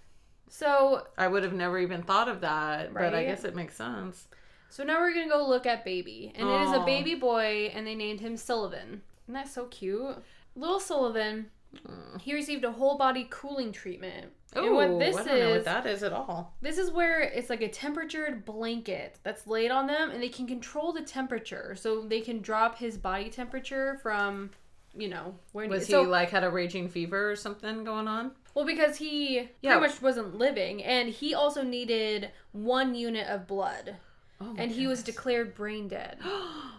So, 0.49 1.07
I 1.17 1.27
would 1.27 1.41
have 1.43 1.53
never 1.53 1.79
even 1.79 2.03
thought 2.03 2.27
of 2.27 2.41
that, 2.41 2.93
but 2.93 3.15
I 3.15 3.23
guess 3.23 3.43
it 3.43 3.55
makes 3.55 3.75
sense. 3.75 4.27
so 4.69 4.83
now 4.83 4.99
we're 4.99 5.11
gonna 5.11 5.27
go 5.27 5.47
look 5.47 5.65
at 5.65 5.83
baby, 5.83 6.31
and 6.35 6.47
it 6.47 6.61
is 6.61 6.71
a 6.73 6.85
baby 6.85 7.15
boy, 7.15 7.71
and 7.73 7.87
they 7.87 7.95
named 7.95 8.19
him 8.19 8.37
Sullivan. 8.37 9.01
Isn't 9.23 9.33
that 9.33 9.47
so 9.47 9.65
cute? 9.65 10.15
Little 10.55 10.79
Sullivan, 10.79 11.47
hmm. 11.83 12.17
he 12.19 12.35
received 12.35 12.63
a 12.65 12.71
whole 12.71 12.99
body 12.99 13.25
cooling 13.31 13.71
treatment. 13.71 14.27
and 14.53 14.65
Ooh, 14.65 14.75
what 14.75 14.99
this 14.99 15.15
I 15.15 15.23
don't 15.23 15.39
know 15.39 15.49
what 15.49 15.57
is, 15.57 15.65
that 15.65 15.87
is 15.87 16.03
at 16.03 16.13
all. 16.13 16.53
this 16.61 16.77
is 16.77 16.91
where 16.91 17.21
it's 17.21 17.49
like 17.49 17.61
a 17.61 17.67
temperatured 17.67 18.45
blanket 18.45 19.17
that's 19.23 19.47
laid 19.47 19.71
on 19.71 19.87
them, 19.87 20.11
and 20.11 20.21
they 20.21 20.29
can 20.29 20.45
control 20.45 20.93
the 20.93 21.01
temperature, 21.01 21.75
so 21.75 22.01
they 22.01 22.21
can 22.21 22.41
drop 22.41 22.77
his 22.77 22.95
body 22.95 23.31
temperature 23.31 23.97
from, 24.03 24.51
you 24.95 25.07
know, 25.07 25.35
when 25.51 25.69
Was 25.69 25.87
so, 25.87 26.01
he 26.01 26.07
like 26.07 26.29
had 26.29 26.43
a 26.43 26.49
raging 26.49 26.89
fever 26.89 27.31
or 27.31 27.35
something 27.35 27.83
going 27.83 28.07
on? 28.07 28.31
Well, 28.53 28.65
because 28.65 28.97
he 28.97 29.49
Yeah. 29.61 29.77
pretty 29.77 29.93
much 29.93 30.01
wasn't 30.01 30.37
living, 30.37 30.83
and 30.83 31.09
he 31.09 31.33
also 31.33 31.63
needed 31.63 32.31
one 32.51 32.95
unit 32.95 33.27
of 33.27 33.47
blood, 33.47 33.95
Oh 34.41 34.55
and 34.57 34.71
he 34.71 34.87
was 34.87 35.03
declared 35.03 35.55
brain 35.55 35.87
dead. 35.87 36.17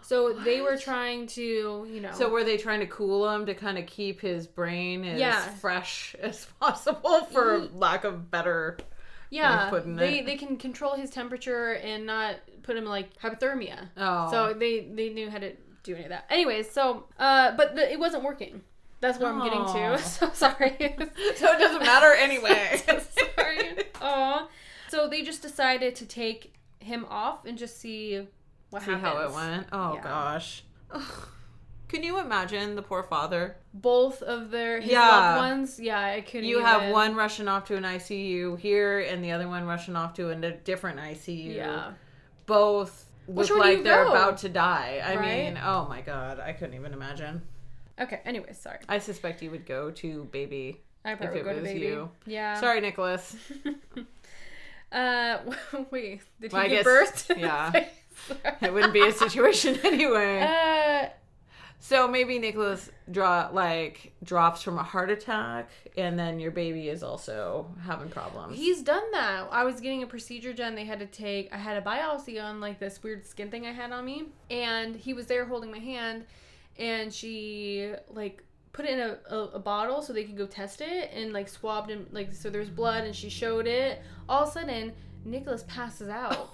So 0.06 0.34
they 0.34 0.60
were 0.60 0.76
trying 0.76 1.26
to, 1.28 1.42
you 1.90 2.00
know, 2.02 2.10
So 2.12 2.28
were 2.28 2.44
they 2.44 2.58
trying 2.58 2.80
to 2.80 2.86
cool 2.86 3.26
him 3.30 3.46
to 3.46 3.54
kind 3.54 3.78
of 3.78 3.86
keep 3.86 4.20
his 4.20 4.46
brain 4.46 5.02
as 5.02 5.18
Yeah. 5.18 5.40
fresh 5.46 6.14
as 6.20 6.44
possible, 6.60 7.24
for 7.24 7.60
lack 7.72 8.04
of 8.04 8.30
better? 8.30 8.76
yeah, 9.30 9.70
they 9.86 10.20
it. 10.20 10.26
they 10.26 10.36
can 10.36 10.56
control 10.58 10.94
his 10.94 11.08
temperature 11.10 11.72
and 11.76 12.06
not 12.06 12.36
put 12.62 12.76
him 12.76 12.84
like 12.84 13.16
hypothermia. 13.18 13.88
Oh, 13.96 14.30
So 14.30 14.52
they 14.52 14.80
they 14.80 15.08
knew 15.08 15.30
how 15.30 15.38
to 15.38 15.52
do 15.84 15.94
any 15.94 16.04
of 16.04 16.10
that. 16.10 16.24
Anyways, 16.30 16.70
so 16.70 17.04
uh, 17.18 17.56
but 17.56 17.76
the, 17.76 17.90
it 17.92 17.98
wasn't 18.00 18.24
working. 18.24 18.62
That's 19.00 19.18
what 19.18 19.28
I'm 19.32 19.42
getting 19.44 19.64
to. 19.64 19.98
So 20.02 20.30
sorry. 20.32 20.76
so 21.36 21.52
it 21.52 21.58
doesn't 21.58 21.80
matter 21.82 22.12
anyway. 22.18 22.82
sorry. 22.86 23.76
Aw. 24.00 24.48
So 24.88 25.08
they 25.08 25.22
just 25.22 25.42
decided 25.42 25.94
to 25.96 26.06
take 26.06 26.54
him 26.80 27.06
off 27.08 27.44
and 27.44 27.56
just 27.58 27.78
see 27.80 28.26
what 28.70 28.82
happened. 28.82 29.00
See 29.02 29.06
happens. 29.06 29.34
how 29.34 29.42
it 29.42 29.50
went. 29.50 29.66
Oh 29.72 29.94
Yeah. 29.94 30.02
gosh. 30.02 30.64
Ugh. 30.90 31.28
Can 31.88 32.02
you 32.02 32.18
imagine 32.18 32.74
the 32.76 32.82
poor 32.82 33.02
father? 33.04 33.56
Both 33.74 34.22
of 34.22 34.50
their 34.50 34.80
his 34.80 34.90
Yeah. 34.92 35.08
loved 35.08 35.38
ones. 35.38 35.78
Yeah, 35.78 36.00
I 36.00 36.22
couldn't. 36.22 36.48
You 36.48 36.60
have 36.60 36.90
one 36.90 37.14
rushing 37.14 37.46
off 37.46 37.66
to 37.66 37.76
an 37.76 37.84
ICU 37.84 38.58
here, 38.58 39.00
and 39.00 39.22
the 39.22 39.30
other 39.32 39.46
one 39.48 39.64
rushing 39.66 39.94
off 39.94 40.14
to 40.14 40.30
a 40.30 40.34
different 40.52 40.98
ICU. 40.98 41.54
Yeah. 41.56 41.92
Both 42.46 43.04
look 43.28 43.50
like 43.50 43.82
they're 43.84 44.04
go? 44.04 44.10
about 44.10 44.38
to 44.38 44.48
die. 44.48 45.00
I 45.04 45.16
Right? 45.16 45.44
mean, 45.54 45.58
oh 45.62 45.86
my 45.88 46.00
god, 46.00 46.40
I 46.40 46.52
couldn't 46.52 46.74
even 46.74 46.92
imagine. 46.92 47.42
Okay. 48.00 48.20
Anyway, 48.24 48.52
sorry. 48.52 48.78
I 48.88 48.98
suspect 48.98 49.40
you 49.42 49.50
would 49.50 49.66
go 49.66 49.90
to 49.92 50.24
baby. 50.32 50.82
I 51.04 51.14
probably 51.14 51.40
it 51.40 51.44
go 51.44 51.52
to 51.54 51.60
was 51.60 51.68
baby. 51.68 51.86
you. 51.86 52.10
Yeah. 52.26 52.58
Sorry, 52.60 52.80
Nicholas. 52.80 53.36
Uh, 54.92 55.38
wait. 55.90 56.20
Did 56.40 56.52
he 56.52 56.56
Well, 56.56 56.68
give 56.68 56.84
guess- 56.84 57.26
birth? 57.26 57.30
yeah. 57.36 57.72
It 58.62 58.72
wouldn't 58.72 58.92
be 58.92 59.04
a 59.04 59.10
situation 59.12 59.76
anyway. 59.82 60.40
Uh, 60.40 61.08
So 61.84 62.08
maybe 62.08 62.38
Nicholas 62.38 62.90
draw 63.10 63.50
like 63.52 64.14
drops 64.22 64.62
from 64.62 64.78
a 64.78 64.82
heart 64.82 65.10
attack, 65.10 65.68
and 65.98 66.18
then 66.18 66.40
your 66.40 66.50
baby 66.50 66.88
is 66.88 67.02
also 67.02 67.66
having 67.82 68.08
problems. 68.08 68.56
he's 68.56 68.80
done 68.80 69.04
that. 69.12 69.48
I 69.50 69.64
was 69.64 69.82
getting 69.82 70.02
a 70.02 70.06
procedure 70.06 70.54
done. 70.54 70.76
They 70.76 70.86
had 70.86 70.98
to 71.00 71.06
take. 71.06 71.52
I 71.52 71.58
had 71.58 71.76
a 71.76 71.82
biopsy 71.82 72.42
on 72.42 72.58
like 72.58 72.78
this 72.78 73.02
weird 73.02 73.26
skin 73.26 73.50
thing 73.50 73.66
I 73.66 73.72
had 73.72 73.92
on 73.92 74.06
me, 74.06 74.28
and 74.48 74.96
he 74.96 75.12
was 75.12 75.26
there 75.26 75.44
holding 75.44 75.70
my 75.70 75.78
hand, 75.78 76.24
and 76.78 77.12
she 77.12 77.92
like 78.08 78.42
put 78.72 78.86
it 78.86 78.92
in 78.92 79.00
a, 79.00 79.18
a, 79.28 79.38
a 79.48 79.58
bottle 79.58 80.00
so 80.00 80.14
they 80.14 80.24
could 80.24 80.38
go 80.38 80.46
test 80.46 80.80
it 80.80 81.10
and 81.12 81.34
like 81.34 81.50
swabbed 81.50 81.90
him 81.90 82.06
like 82.12 82.32
so 82.32 82.48
there's 82.48 82.70
blood 82.70 83.04
and 83.04 83.14
she 83.14 83.28
showed 83.28 83.66
it. 83.66 84.00
All 84.26 84.44
of 84.44 84.48
a 84.48 84.52
sudden, 84.52 84.94
Nicholas 85.26 85.66
passes 85.68 86.08
out. 86.08 86.48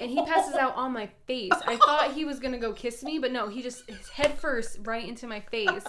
And 0.00 0.10
he 0.10 0.24
passes 0.24 0.54
out 0.54 0.74
on 0.76 0.92
my 0.92 1.08
face. 1.26 1.52
I 1.66 1.76
thought 1.76 2.12
he 2.12 2.24
was 2.24 2.40
gonna 2.40 2.58
go 2.58 2.72
kiss 2.72 3.02
me, 3.02 3.18
but 3.18 3.32
no, 3.32 3.48
he 3.48 3.62
just 3.62 3.88
his 3.88 4.08
head 4.08 4.38
first 4.38 4.78
right 4.82 5.06
into 5.06 5.26
my 5.26 5.40
face. 5.40 5.84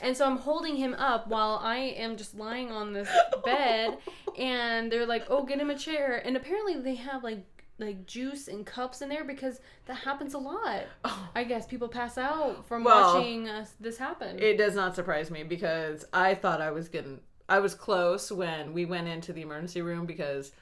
And 0.00 0.16
so 0.16 0.26
I'm 0.26 0.38
holding 0.38 0.76
him 0.76 0.94
up 0.94 1.28
while 1.28 1.60
I 1.62 1.76
am 1.76 2.16
just 2.16 2.34
lying 2.34 2.70
on 2.70 2.92
this 2.92 3.08
bed 3.44 3.98
and 4.38 4.90
they're 4.90 5.06
like, 5.06 5.26
"Oh, 5.28 5.44
get 5.44 5.60
him 5.60 5.70
a 5.70 5.76
chair." 5.76 6.22
And 6.24 6.36
apparently 6.36 6.78
they 6.80 6.94
have 6.94 7.22
like 7.22 7.44
like 7.78 8.06
juice 8.06 8.48
and 8.48 8.64
cups 8.64 9.02
in 9.02 9.08
there 9.08 9.24
because 9.24 9.60
that 9.86 9.96
happens 9.96 10.34
a 10.34 10.38
lot. 10.38 10.84
Oh. 11.04 11.28
I 11.34 11.44
guess 11.44 11.66
people 11.66 11.88
pass 11.88 12.16
out 12.16 12.66
from 12.66 12.84
Well, 12.84 13.14
watching 13.14 13.48
uh, 13.48 13.66
this 13.80 13.98
happen. 13.98 14.38
It 14.38 14.56
does 14.56 14.74
not 14.74 14.94
surprise 14.94 15.30
me 15.30 15.42
because 15.42 16.04
I 16.12 16.34
thought 16.34 16.60
I 16.60 16.70
was 16.70 16.88
getting 16.88 17.20
I 17.48 17.58
was 17.58 17.74
close 17.74 18.30
when 18.32 18.72
we 18.72 18.86
went 18.86 19.08
into 19.08 19.32
the 19.32 19.42
emergency 19.42 19.82
room 19.82 20.06
because 20.06 20.52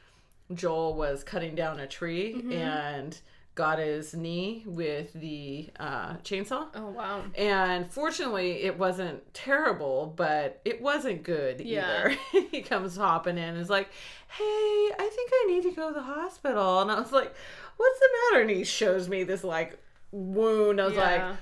Joel 0.55 0.95
was 0.95 1.23
cutting 1.25 1.55
down 1.55 1.81
a 1.81 1.87
tree 1.87 2.35
Mm-hmm. 2.35 2.53
and 2.53 3.19
got 3.57 3.79
his 3.79 4.15
knee 4.15 4.63
with 4.65 5.13
the 5.13 5.69
uh, 5.79 6.15
chainsaw. 6.19 6.69
oh 6.75 6.91
wow. 6.91 7.23
And 7.37 7.91
fortunately, 7.93 8.63
it 8.63 8.79
wasn't 8.79 9.35
terrible, 9.35 10.13
but 10.17 10.61
it 10.65 10.81
wasn't 10.81 11.25
good 11.25 11.61
Yeah. 11.61 12.09
either. 12.33 12.47
he 12.51 12.63
comes 12.63 12.97
hopping 12.97 13.37
in 13.37 13.45
and 13.45 13.59
is 13.59 13.69
like, 13.69 13.89
Hey, 14.29 14.45
I 14.45 15.11
think 15.15 15.31
I 15.33 15.45
need 15.49 15.63
to 15.65 15.73
go 15.73 15.89
to 15.89 15.95
the 15.95 16.03
hospital. 16.03 16.81
And 16.81 16.91
I 16.91 16.99
was 17.01 17.13
like, 17.13 17.35
What's 17.77 17.99
the 17.99 18.09
matter? 18.33 18.43
And 18.43 18.51
he 18.51 18.65
shows 18.65 19.09
me 19.09 19.25
this 19.25 19.45
like 19.45 19.79
wound. 20.13 20.81
I 20.81 20.87
was 20.87 20.97
like, 20.97 21.21
Yeah. 21.21 21.37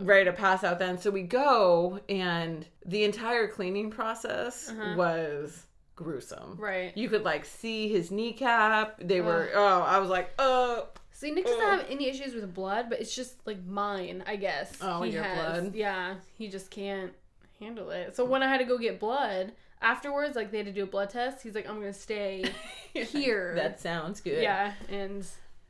ready 0.00 0.24
to 0.26 0.32
pass 0.32 0.64
out 0.64 0.78
then. 0.78 0.98
So 0.98 1.10
we 1.10 1.22
go, 1.22 2.00
and 2.08 2.66
the 2.84 3.04
entire 3.04 3.46
cleaning 3.48 3.90
process 3.90 4.68
Uh-huh. 4.68 4.96
was 4.96 5.64
gruesome. 5.96 6.56
Right. 6.58 6.96
You 6.96 7.08
could 7.08 7.24
like 7.24 7.44
see 7.44 7.88
his 7.88 8.10
kneecap. 8.10 9.00
They 9.00 9.20
were, 9.20 9.50
oh, 9.54 9.82
I 9.82 9.98
was 9.98 10.08
like, 10.08 10.32
oh. 10.38 10.88
See, 11.10 11.30
Nick 11.30 11.46
doesn't 11.46 11.60
have 11.62 11.86
any 11.88 12.08
issues 12.10 12.34
with 12.34 12.52
blood, 12.52 12.90
but 12.90 13.00
it's 13.00 13.16
just 13.16 13.34
like 13.46 13.64
mine, 13.64 14.22
I 14.26 14.36
guess. 14.36 14.76
Oh, 14.82 15.02
he 15.02 15.12
your 15.12 15.22
has. 15.24 15.62
blood? 15.62 15.74
Yeah, 15.74 16.16
he 16.36 16.48
just 16.48 16.70
can't 16.70 17.12
handle 17.58 17.90
it. 17.90 18.14
So 18.14 18.24
when 18.26 18.42
I 18.42 18.48
had 18.48 18.58
to 18.58 18.64
go 18.64 18.76
get 18.76 19.00
blood 19.00 19.52
afterwards, 19.80 20.36
like 20.36 20.50
they 20.50 20.58
had 20.58 20.66
to 20.66 20.72
do 20.72 20.82
a 20.82 20.86
blood 20.86 21.08
test, 21.08 21.42
he's 21.42 21.54
like, 21.54 21.66
"I'm 21.68 21.76
gonna 21.80 21.94
stay 21.94 22.44
here." 22.92 23.54
That 23.54 23.80
sounds 23.80 24.20
good. 24.20 24.42
yeah, 24.42 24.74
and 24.90 25.26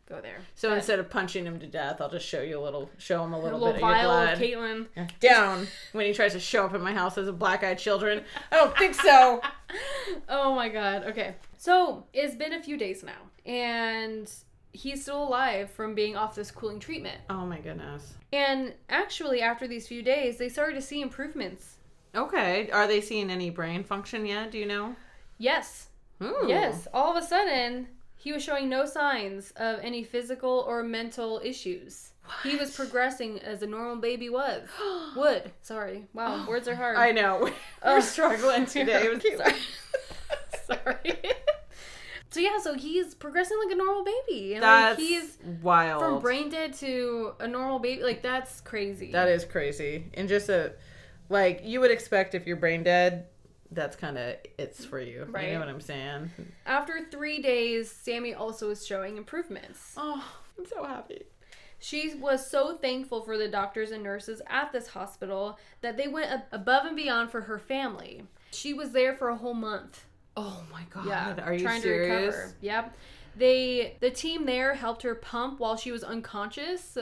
go 0.08 0.20
there. 0.20 0.38
So 0.54 0.68
But 0.70 0.78
instead 0.78 0.98
of 0.98 1.10
punching 1.10 1.44
him 1.44 1.58
to 1.60 1.66
death, 1.66 2.00
I'll 2.00 2.10
just 2.10 2.26
show 2.26 2.40
you 2.42 2.58
a 2.58 2.62
little, 2.62 2.90
show 2.98 3.22
him 3.25 3.32
a 3.34 3.38
a 3.38 3.40
little, 3.40 3.58
little 3.58 3.75
bit 3.75 3.82
of 3.82 3.90
your 3.90 4.02
blood. 4.02 4.32
of 4.34 4.38
Caitlin. 4.38 5.18
Down 5.20 5.66
when 5.92 6.06
he 6.06 6.12
tries 6.12 6.32
to 6.32 6.40
show 6.40 6.64
up 6.66 6.75
at 6.75 6.80
my 6.80 6.92
house 6.92 7.18
as 7.18 7.28
a 7.28 7.32
black-eyed 7.32 7.78
children. 7.78 8.22
I 8.52 8.56
don't 8.56 8.76
think 8.78 8.94
so. 8.94 9.40
oh 10.28 10.54
my 10.54 10.68
god. 10.68 11.04
Okay. 11.04 11.34
So 11.58 12.04
it's 12.12 12.34
been 12.36 12.52
a 12.52 12.62
few 12.62 12.76
days 12.76 13.02
now, 13.02 13.18
and 13.44 14.30
he's 14.72 15.02
still 15.02 15.22
alive 15.22 15.70
from 15.70 15.94
being 15.94 16.16
off 16.16 16.34
this 16.34 16.50
cooling 16.50 16.78
treatment. 16.78 17.18
oh 17.30 17.46
my 17.46 17.58
goodness. 17.58 18.14
And 18.32 18.75
actually, 18.88 19.40
after 19.40 19.66
these 19.66 19.88
few 19.88 20.02
days, 20.02 20.36
they 20.36 20.48
started 20.48 20.75
to 20.75 20.82
see 20.82 21.00
improvements. 21.00 21.76
Okay. 22.14 22.70
Are 22.70 22.86
they 22.86 23.00
seeing 23.00 23.30
any 23.30 23.50
brain 23.50 23.82
function 23.84 24.26
yet? 24.26 24.50
Do 24.52 24.58
you 24.58 24.66
know? 24.66 24.94
Yes, 25.38 25.88
Ooh. 26.22 26.44
Yes, 26.48 26.86
all 26.94 27.14
of 27.16 27.22
a 27.22 27.26
sudden, 27.26 27.88
he 28.26 28.33
was 28.33 28.42
showing 28.42 28.68
no 28.68 28.85
signs 28.85 29.52
of 29.54 29.78
any 29.85 30.02
physical 30.02 30.64
or 30.66 30.83
mental 30.83 31.40
issues. 31.45 32.11
He 32.42 32.56
was 32.56 32.75
progressing 32.75 33.38
as 33.38 33.62
a 33.62 33.68
normal 33.68 33.99
baby 33.99 34.28
was. 34.28 34.66
Would. 35.16 35.52
Sorry. 35.62 36.06
Wow, 36.12 36.45
oh, 36.45 36.50
words 36.50 36.66
are 36.66 36.75
hard. 36.75 36.97
I 36.97 37.12
know. 37.12 37.42
We're 37.85 37.99
Ugh. 37.99 38.02
struggling 38.02 38.66
today. 38.66 39.16
Sorry. 39.37 39.54
Sorry. 40.66 41.21
so 42.30 42.40
yeah, 42.40 42.59
so 42.59 42.75
he's 42.75 43.14
progressing 43.14 43.59
like 43.64 43.73
a 43.73 43.76
normal 43.78 44.02
baby. 44.02 44.54
And 44.54 44.64
That's 44.64 44.99
like 44.99 45.06
he's 45.06 45.38
wild. 45.62 46.02
from 46.02 46.18
brain 46.18 46.49
dead 46.49 46.75
to 46.78 47.35
a 47.38 47.47
normal 47.47 47.78
baby. 47.78 48.02
Like 48.02 48.25
that's 48.25 48.61
crazy. 48.61 49.12
That 49.12 49.28
is 49.28 49.45
crazy. 49.45 50.06
And 50.14 50.28
just 50.28 50.49
a 50.49 50.73
like 51.28 51.61
you 51.62 51.78
would 51.78 51.92
expect 51.92 52.35
if 52.35 52.45
you're 52.45 52.56
brain 52.56 52.83
dead, 52.83 53.26
that's 53.70 53.96
kind 53.96 54.16
of 54.18 54.37
it's 54.58 54.85
for 54.85 55.00
you. 55.00 55.26
You 55.26 55.52
know 55.52 55.58
what 55.61 55.68
I'm 55.68 55.80
saying? 55.80 56.30
After 56.64 57.00
three 57.11 57.40
days, 57.42 57.90
Sammy 57.90 58.35
also 58.35 58.70
is 58.70 58.87
showing 58.87 59.16
improvements. 59.16 59.94
Oh, 59.96 60.25
I'm 60.58 60.66
so 60.66 60.85
happy. 60.85 61.23
She 61.78 62.14
was 62.14 62.50
so 62.50 62.76
thankful 62.78 63.23
for 63.23 63.37
the 63.37 63.49
doctors 63.49 63.90
and 63.90 64.02
nurses 64.02 64.40
at 64.49 64.73
this 64.73 64.88
hospital 64.88 65.58
that 65.82 65.96
they 65.96 66.08
went 66.08 66.30
ab- 66.30 66.44
above 66.50 66.87
and 66.87 66.96
beyond 66.96 67.30
for 67.30 67.42
her 67.42 67.58
family. 67.58 68.23
She 68.50 68.73
was 68.73 68.92
there 68.92 69.14
for 69.14 69.28
a 69.28 69.37
whole 69.37 69.54
month. 69.54 70.04
Oh 70.37 70.62
my 70.73 70.82
god. 70.90 71.06
Yeah, 71.06 71.44
Are 71.44 71.52
you 71.52 71.61
trying 71.61 71.82
serious? 71.82 72.35
to 72.35 72.40
recover. 72.40 72.54
Yep. 72.62 72.96
They 73.37 73.96
the 74.00 74.11
team 74.11 74.46
there 74.46 74.75
helped 74.75 75.02
her 75.02 75.14
pump 75.14 75.61
while 75.61 75.76
she 75.76 75.92
was 75.92 76.02
unconscious. 76.02 76.96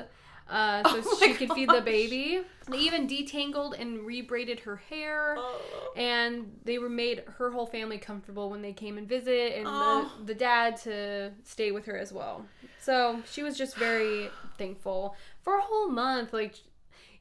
Uh, 0.49 0.83
so 1.03 1.03
Oh 1.05 1.19
she 1.21 1.33
could 1.35 1.53
feed 1.53 1.69
the 1.71 1.81
baby. 1.81 2.43
They 2.71 2.79
even 2.79 3.07
detangled 3.09 3.79
and 3.81 4.01
rebraided 4.01 4.61
her 4.61 4.77
hair, 4.77 5.37
Oh. 5.39 5.93
and 5.97 6.59
they 6.65 6.79
were 6.79 6.89
made 6.91 7.25
her 7.39 7.51
whole 7.51 7.67
family 7.67 7.99
comfortable 7.99 8.51
when 8.51 8.61
they 8.63 8.73
came 8.73 8.99
and 8.99 9.09
visit, 9.09 9.55
and 9.57 9.67
Oh. 9.69 10.11
the, 10.21 10.27
the 10.27 10.35
dad 10.35 10.77
to 10.83 11.33
stay 11.45 11.71
with 11.73 11.87
her 11.87 11.97
as 11.99 12.13
well. 12.13 12.45
So 12.81 13.21
she 13.31 13.43
was 13.43 13.57
just 13.57 13.77
very 13.77 14.29
thankful 14.59 15.17
for 15.43 15.57
a 15.59 15.63
whole 15.63 15.89
month. 15.89 16.33
Like 16.33 16.55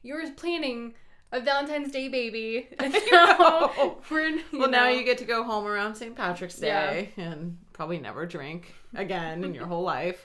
you 0.02 0.14
were 0.14 0.24
planning 0.36 0.94
a 1.32 1.40
Valentine's 1.40 1.90
Day 1.92 2.08
baby, 2.08 2.68
and 2.78 2.92
now 3.10 3.72
know. 3.72 3.98
Well, 4.52 4.70
now 4.70 4.88
you 4.88 5.02
get 5.04 5.18
to 5.18 5.24
go 5.24 5.42
home 5.44 5.66
around 5.66 5.94
St. 5.96 6.14
Patrick's 6.14 6.60
Yeah. 6.60 6.90
Day 6.92 7.12
and 7.16 7.56
probably 7.72 7.98
never 7.98 8.24
drink 8.26 8.74
again 8.94 9.42
in 9.44 9.54
your 9.54 9.66
whole 9.66 9.82
life. 9.82 10.24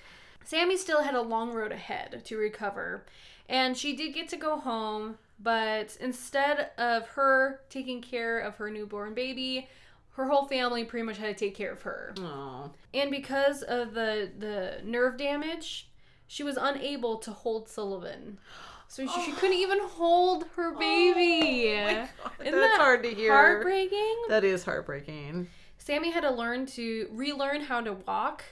Sammy 0.49 0.77
still 0.77 1.03
had 1.03 1.13
a 1.13 1.21
long 1.21 1.53
road 1.53 1.71
ahead 1.71 2.23
to 2.25 2.35
recover, 2.35 3.05
and 3.47 3.77
she 3.77 3.95
did 3.95 4.15
get 4.15 4.27
to 4.29 4.35
go 4.35 4.57
home, 4.57 5.19
but 5.39 5.95
instead 6.01 6.71
of 6.75 7.05
her 7.09 7.61
taking 7.69 8.01
care 8.01 8.39
of 8.39 8.55
her 8.55 8.71
newborn 8.71 9.13
baby, 9.13 9.69
her 10.13 10.27
whole 10.27 10.47
family 10.47 10.83
pretty 10.83 11.05
much 11.05 11.19
had 11.19 11.37
to 11.37 11.45
take 11.45 11.53
care 11.53 11.71
of 11.71 11.83
her. 11.83 12.15
Oh. 12.17 12.71
And 12.95 13.11
because 13.11 13.61
of 13.61 13.93
the 13.93 14.31
the 14.39 14.81
nerve 14.83 15.17
damage, 15.17 15.87
she 16.25 16.41
was 16.41 16.57
unable 16.59 17.17
to 17.17 17.29
hold 17.29 17.69
Sullivan. 17.69 18.39
So 18.91 19.05
she, 19.07 19.21
she 19.21 19.31
couldn't 19.33 19.55
even 19.57 19.79
hold 19.81 20.45
her 20.55 20.73
oh 20.75 20.79
baby. 20.79 21.71
Oh 21.79 21.83
my 21.85 21.93
God, 21.93 22.31
Isn't 22.47 22.59
that's 22.59 22.77
that 22.77 22.81
hard 22.81 23.03
to 23.03 23.09
hear. 23.13 23.31
Heartbreaking. 23.31 24.15
That 24.29 24.43
is 24.43 24.63
heartbreaking. 24.65 25.47
Sammy 25.77 26.09
had 26.11 26.21
to 26.21 26.31
learn 26.31 26.65
to 26.67 27.07
relearn 27.11 27.61
how 27.61 27.81
to 27.81 27.93
walk, 27.93 28.43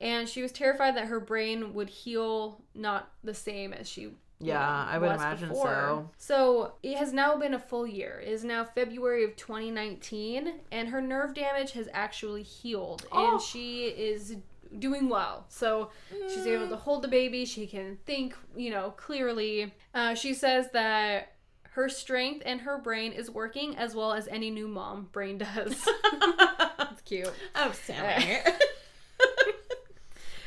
and 0.00 0.28
she 0.28 0.42
was 0.42 0.52
terrified 0.52 0.96
that 0.96 1.06
her 1.08 1.18
brain 1.18 1.72
would 1.74 1.88
heal 1.88 2.60
not 2.74 3.10
the 3.24 3.34
same 3.34 3.72
as 3.72 3.88
she. 3.88 4.10
Yeah, 4.38 4.86
I 4.86 4.98
would 4.98 5.12
imagine 5.12 5.48
before. 5.48 5.64
so. 5.64 6.10
So 6.18 6.72
it 6.82 6.98
has 6.98 7.14
now 7.14 7.38
been 7.38 7.54
a 7.54 7.58
full 7.58 7.86
year. 7.86 8.20
It 8.22 8.28
is 8.28 8.44
now 8.44 8.64
February 8.64 9.24
of 9.24 9.34
2019, 9.36 10.52
and 10.70 10.88
her 10.88 11.00
nerve 11.00 11.32
damage 11.32 11.72
has 11.72 11.88
actually 11.94 12.42
healed, 12.42 13.06
Oh. 13.12 13.32
and 13.32 13.40
she 13.40 13.86
is 13.86 14.36
doing 14.78 15.08
well. 15.08 15.46
So 15.48 15.90
she's 16.28 16.46
able 16.46 16.68
to 16.68 16.76
hold 16.76 17.02
the 17.02 17.08
baby. 17.08 17.44
She 17.44 17.66
can 17.66 17.98
think, 18.06 18.34
you 18.56 18.70
know, 18.70 18.90
clearly. 18.96 19.74
Uh, 19.94 20.14
she 20.14 20.34
says 20.34 20.68
that 20.72 21.32
her 21.70 21.88
strength 21.88 22.42
and 22.46 22.60
her 22.62 22.78
brain 22.78 23.12
is 23.12 23.30
working 23.30 23.76
as 23.76 23.94
well 23.94 24.12
as 24.12 24.26
any 24.28 24.50
new 24.50 24.66
mom 24.66 25.08
brain 25.12 25.38
does. 25.38 25.86
That's 26.78 27.02
cute. 27.02 27.30
oh, 27.54 27.72
Sammy. 27.72 28.38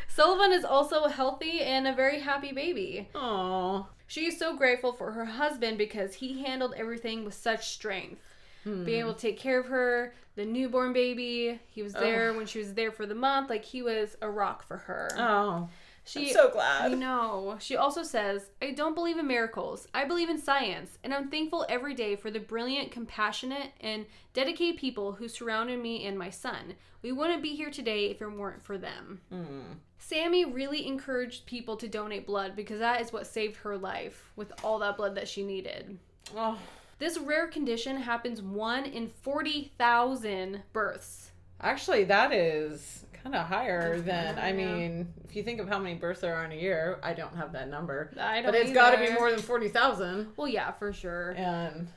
Sullivan 0.07 0.51
is 0.51 0.65
also 0.65 1.07
healthy 1.07 1.61
and 1.61 1.87
a 1.87 1.93
very 1.93 2.19
happy 2.19 2.51
baby. 2.51 3.07
Oh. 3.15 3.87
She 4.07 4.25
is 4.25 4.39
so 4.39 4.57
grateful 4.57 4.91
for 4.91 5.11
her 5.11 5.25
husband 5.25 5.77
because 5.77 6.15
he 6.15 6.41
handled 6.41 6.73
everything 6.75 7.23
with 7.23 7.35
such 7.35 7.69
strength. 7.69 8.19
Being 8.63 8.99
able 8.99 9.13
to 9.13 9.19
take 9.19 9.39
care 9.39 9.59
of 9.59 9.67
her, 9.67 10.13
the 10.35 10.45
newborn 10.45 10.93
baby, 10.93 11.59
he 11.67 11.81
was 11.81 11.93
there 11.93 12.33
when 12.33 12.45
she 12.45 12.59
was 12.59 12.73
there 12.73 12.91
for 12.91 13.05
the 13.05 13.15
month. 13.15 13.49
Like 13.49 13.63
he 13.63 13.81
was 13.81 14.15
a 14.21 14.29
rock 14.29 14.63
for 14.63 14.77
her. 14.77 15.09
Oh. 15.17 15.69
she, 16.03 16.27
I'm 16.27 16.33
so 16.33 16.49
glad. 16.49 16.91
I 16.91 16.95
know. 16.95 17.57
She 17.59 17.75
also 17.75 18.03
says, 18.03 18.49
I 18.61 18.71
don't 18.71 18.95
believe 18.95 19.17
in 19.17 19.27
miracles. 19.27 19.87
I 19.93 20.05
believe 20.05 20.29
in 20.29 20.41
science, 20.41 20.97
and 21.03 21.13
I'm 21.13 21.29
thankful 21.29 21.65
every 21.69 21.93
day 21.93 22.15
for 22.15 22.31
the 22.31 22.39
brilliant, 22.39 22.91
compassionate, 22.91 23.71
and 23.81 24.05
dedicated 24.33 24.77
people 24.77 25.13
who 25.13 25.27
surrounded 25.27 25.79
me 25.79 26.05
and 26.05 26.17
my 26.17 26.29
son. 26.29 26.75
We 27.01 27.11
wouldn't 27.11 27.43
be 27.43 27.55
here 27.55 27.69
today 27.69 28.07
if 28.07 28.21
it 28.21 28.31
weren't 28.31 28.61
for 28.61 28.77
them. 28.77 29.21
Mm. 29.33 29.77
Sammy 29.99 30.45
really 30.45 30.85
encouraged 30.87 31.45
people 31.45 31.77
to 31.77 31.87
donate 31.87 32.25
blood 32.25 32.55
because 32.55 32.79
that 32.79 33.01
is 33.01 33.13
what 33.13 33.27
saved 33.27 33.57
her 33.57 33.77
life 33.77 34.31
with 34.35 34.51
all 34.63 34.79
that 34.79 34.97
blood 34.97 35.15
that 35.15 35.27
she 35.27 35.43
needed. 35.43 35.97
Oh. 36.35 36.57
This 36.99 37.17
rare 37.17 37.47
condition 37.47 37.97
happens 37.97 38.41
one 38.41 38.85
in 38.85 39.07
40,000 39.07 40.61
births. 40.73 41.31
Actually, 41.61 42.03
that 42.05 42.33
is 42.33 43.05
kind 43.23 43.35
of 43.35 43.47
higher 43.47 43.99
than, 43.99 44.37
I 44.37 44.51
mean, 44.51 45.07
if 45.25 45.35
you 45.35 45.43
think 45.43 45.59
of 45.59 45.67
how 45.67 45.79
many 45.79 45.95
births 45.95 46.21
there 46.21 46.35
are 46.35 46.45
in 46.45 46.51
a 46.51 46.55
year, 46.55 46.99
I 47.01 47.13
don't 47.13 47.35
have 47.35 47.53
that 47.53 47.69
number. 47.69 48.11
I 48.19 48.41
don't 48.41 48.51
But 48.51 48.55
it's 48.55 48.73
got 48.73 48.91
to 48.91 48.97
be 48.97 49.11
more 49.13 49.31
than 49.31 49.39
40,000. 49.39 50.27
Well, 50.37 50.47
yeah, 50.47 50.71
for 50.71 50.93
sure. 50.93 51.31
And 51.31 51.87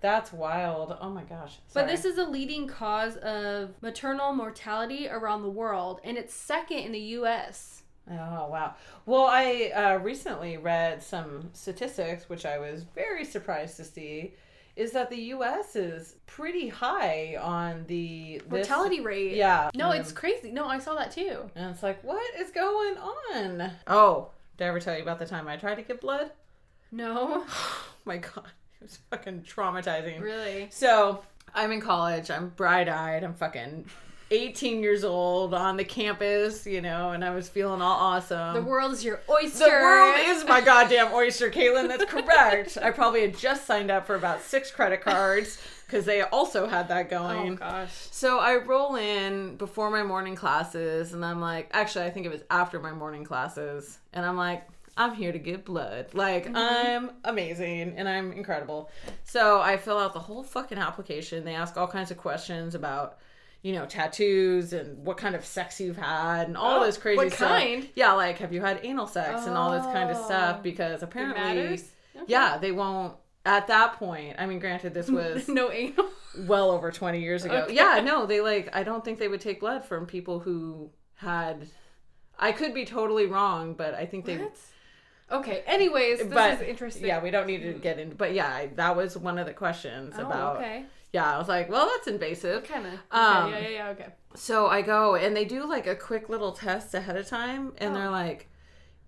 that's 0.00 0.32
wild. 0.32 0.96
Oh 1.00 1.10
my 1.10 1.22
gosh. 1.22 1.58
But 1.72 1.86
this 1.86 2.04
is 2.04 2.18
a 2.18 2.24
leading 2.24 2.66
cause 2.66 3.16
of 3.18 3.70
maternal 3.82 4.32
mortality 4.32 5.08
around 5.08 5.42
the 5.42 5.50
world, 5.50 6.00
and 6.04 6.16
it's 6.18 6.34
second 6.34 6.78
in 6.78 6.92
the 6.92 7.00
U.S. 7.00 7.82
Oh 8.10 8.48
wow. 8.48 8.74
Well, 9.06 9.26
I 9.26 9.70
uh, 9.74 9.98
recently 9.98 10.56
read 10.56 11.02
some 11.02 11.50
statistics, 11.52 12.28
which 12.28 12.44
I 12.44 12.58
was 12.58 12.84
very 12.94 13.24
surprised 13.24 13.76
to 13.76 13.84
see, 13.84 14.34
is 14.76 14.92
that 14.92 15.10
the 15.10 15.16
U.S. 15.16 15.76
is 15.76 16.16
pretty 16.26 16.68
high 16.68 17.36
on 17.40 17.84
the 17.88 18.38
this- 18.48 18.50
Mortality 18.68 19.00
rate. 19.00 19.36
Yeah. 19.36 19.70
No, 19.74 19.90
Um, 19.90 19.96
it's 19.96 20.12
crazy. 20.12 20.50
No, 20.50 20.66
I 20.66 20.78
saw 20.78 20.94
that 20.94 21.12
too. 21.12 21.50
And 21.54 21.70
it's 21.70 21.82
like, 21.82 22.02
what 22.02 22.22
is 22.38 22.50
going 22.50 22.96
on? 22.96 23.70
Oh, 23.86 24.30
did 24.56 24.64
I 24.64 24.68
ever 24.68 24.80
tell 24.80 24.96
you 24.96 25.02
about 25.02 25.18
the 25.18 25.26
time 25.26 25.46
I 25.48 25.56
tried 25.56 25.74
to 25.76 25.82
get 25.82 26.00
blood? 26.00 26.30
No, 26.90 27.44
Oh 27.48 27.84
my 28.04 28.16
god, 28.18 28.46
it 28.80 28.82
was 28.84 28.98
fucking 29.10 29.42
traumatizing. 29.42 30.20
really. 30.20 30.68
So 30.70 31.22
I'm 31.54 31.70
in 31.72 31.80
college. 31.80 32.30
I'm 32.30 32.48
bright 32.50 32.88
eyed. 32.88 33.24
I'm 33.24 33.34
fucking 33.34 33.86
18 34.32 34.82
years 34.82 35.04
old 35.04 35.52
on 35.52 35.76
the 35.76 35.84
campus, 35.84 36.66
you 36.66 36.80
know, 36.80 37.10
and 37.10 37.22
I 37.22 37.34
was 37.34 37.48
feeling 37.48 37.82
all 37.82 37.98
awesome. 37.98 38.54
The 38.54 38.62
world 38.62 38.92
is 38.92 39.04
your 39.04 39.20
oyster. 39.28 39.64
The 39.66 39.70
world 39.70 40.16
is 40.20 40.44
my 40.46 40.60
goddamn 40.64 41.12
oyster, 41.12 41.50
Caitlin. 41.50 41.88
That's 41.88 42.06
correct. 42.06 42.78
I 42.80 42.90
probably 42.90 43.20
had 43.20 43.36
just 43.36 43.66
signed 43.66 43.90
up 43.90 44.06
for 44.06 44.14
about 44.14 44.40
six 44.40 44.70
credit 44.70 45.02
cards 45.02 45.62
because 45.86 46.06
they 46.06 46.22
also 46.22 46.66
had 46.66 46.88
that 46.88 47.10
going. 47.10 47.52
Oh 47.52 47.56
gosh. 47.56 47.92
So 47.92 48.38
I 48.38 48.56
roll 48.56 48.96
in 48.96 49.56
before 49.56 49.90
my 49.90 50.02
morning 50.02 50.34
classes, 50.34 51.12
and 51.12 51.24
I'm 51.24 51.40
like, 51.40 51.68
actually, 51.72 52.06
I 52.06 52.10
think 52.10 52.24
it 52.24 52.32
was 52.32 52.42
after 52.50 52.80
my 52.80 52.92
morning 52.92 53.24
classes, 53.24 53.98
and 54.14 54.24
I'm 54.24 54.38
like, 54.38 54.66
I'm 54.96 55.14
here 55.14 55.32
to 55.32 55.38
give 55.38 55.66
blood. 55.66 56.06
Like, 56.14 56.46
mm-hmm. 56.46 56.56
I'm 56.56 57.10
amazing 57.24 57.94
and 57.96 58.06
I'm 58.08 58.32
incredible. 58.32 58.90
So 59.24 59.60
I 59.60 59.78
fill 59.78 59.98
out 59.98 60.12
the 60.12 60.20
whole 60.20 60.42
fucking 60.42 60.76
application. 60.76 61.44
They 61.44 61.54
ask 61.54 61.76
all 61.76 61.88
kinds 61.88 62.10
of 62.10 62.18
questions 62.18 62.74
about, 62.74 63.18
you 63.62 63.72
know, 63.72 63.86
tattoos 63.86 64.72
and 64.72 65.04
what 65.06 65.16
kind 65.16 65.34
of 65.34 65.44
sex 65.44 65.80
you've 65.80 65.96
had 65.96 66.48
and 66.48 66.56
all 66.56 66.80
Oh, 66.80 66.84
this 66.86 66.98
crazy 66.98 67.16
what 67.16 67.32
stuff. 67.32 67.48
kind? 67.48 67.88
Yeah, 67.94 68.12
like, 68.12 68.38
have 68.38 68.52
you 68.52 68.60
had 68.60 68.80
anal 68.82 69.06
sex 69.06 69.46
and 69.46 69.56
all 69.56 69.70
this 69.72 69.84
kind 69.84 70.10
of 70.10 70.16
Oh. 70.16 70.24
stuff? 70.24 70.62
Because 70.62 71.02
apparently. 71.02 71.60
Okay. 71.74 71.82
yeah, 72.26 72.58
they 72.58 72.72
won't. 72.72 73.16
At 73.44 73.66
that 73.68 73.94
point, 73.94 74.36
I 74.38 74.46
mean, 74.46 74.58
granted, 74.58 74.94
this 74.94 75.08
was 75.10 75.48
no 75.48 75.70
anal. 75.70 76.06
well 76.46 76.70
over 76.70 76.90
20 76.90 77.20
years 77.20 77.44
ago. 77.44 77.62
Okay. 77.62 77.74
Yeah, 77.74 78.00
no, 78.04 78.26
they 78.26 78.40
like 78.40 78.74
I 78.74 78.82
don't 78.82 79.04
think 79.04 79.18
they 79.18 79.28
would 79.28 79.40
take 79.40 79.60
blood 79.60 79.84
from 79.84 80.06
people 80.06 80.40
who 80.40 80.90
had 81.16 81.68
I 82.38 82.52
could 82.52 82.74
be 82.74 82.84
totally 82.84 83.26
wrong, 83.26 83.74
but 83.74 83.94
I 83.94 84.06
think 84.06 84.24
they 84.24 84.38
What? 84.38 84.56
Okay. 85.30 85.62
Anyways, 85.66 86.18
this 86.18 86.28
but 86.28 86.54
is 86.54 86.60
interesting. 86.62 87.06
Yeah, 87.06 87.22
we 87.22 87.30
don't 87.30 87.46
need 87.46 87.62
to 87.62 87.72
hmm. 87.72 87.80
get 87.80 87.98
into 87.98 88.16
but 88.16 88.34
yeah, 88.34 88.48
I, 88.48 88.66
that 88.74 88.96
was 88.96 89.16
one 89.16 89.38
of 89.38 89.46
the 89.46 89.54
questions 89.54 90.14
Oh, 90.18 90.26
about 90.26 90.56
okay. 90.56 90.84
Yeah, 91.12 91.34
I 91.34 91.38
was 91.38 91.48
like, 91.48 91.68
well, 91.70 91.88
that's 91.94 92.08
invasive. 92.08 92.64
Kind 92.64 92.86
of. 92.86 92.92
Um, 93.10 93.50
yeah, 93.52 93.58
yeah, 93.58 93.68
yeah. 93.68 93.88
Okay. 93.90 94.06
So 94.34 94.66
I 94.66 94.80
go 94.82 95.14
and 95.14 95.36
they 95.36 95.44
do 95.44 95.66
like 95.68 95.86
a 95.86 95.94
quick 95.94 96.28
little 96.30 96.52
test 96.52 96.94
ahead 96.94 97.16
of 97.16 97.26
time 97.26 97.74
and 97.78 97.92
Oh. 97.92 97.94
they're 97.98 98.10
like 98.10 98.48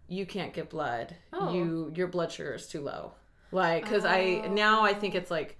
you 0.07 0.27
can't 0.27 0.53
get 0.53 0.69
blood. 0.69 1.17
Oh. 1.33 1.53
You 1.55 1.93
your 1.97 2.09
blood 2.09 2.31
sugar 2.31 2.53
is 2.55 2.67
too 2.69 2.83
low. 2.83 3.13
Like 3.53 3.87
cuz 3.87 4.05
I 4.05 4.47
now 4.51 4.83
I 4.85 4.93
think 4.93 5.15
it's 5.15 5.31
like 5.31 5.57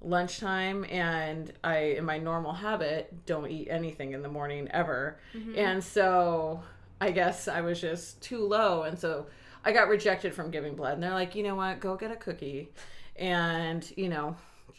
lunchtime 0.00 0.84
and 0.90 1.52
I 1.64 1.76
in 1.98 2.04
my 2.04 2.18
normal 2.18 2.52
habit 2.52 3.24
don't 3.26 3.48
eat 3.50 3.68
anything 3.70 4.12
in 4.12 4.22
the 4.22 4.28
morning 4.28 4.68
ever. 4.72 5.18
Mm-hmm. 5.34 5.56
And 5.56 5.84
so 5.84 6.62
I 7.00 7.12
guess 7.12 7.46
I 7.46 7.60
was 7.60 7.80
just 7.80 8.20
too 8.22 8.44
low 8.46 8.82
and 8.82 8.98
so 8.98 9.26
I 9.64 9.70
got 9.72 9.88
rejected 9.88 10.34
from 10.34 10.50
giving 10.50 10.74
blood. 10.74 10.94
And 10.94 11.02
they're 11.02 11.10
like, 11.12 11.34
"You 11.34 11.42
know 11.42 11.54
what? 11.56 11.80
Go 11.80 11.96
get 11.96 12.10
a 12.12 12.16
cookie 12.16 12.70
and, 13.16 13.84
you 13.96 14.08
know, 14.08 14.36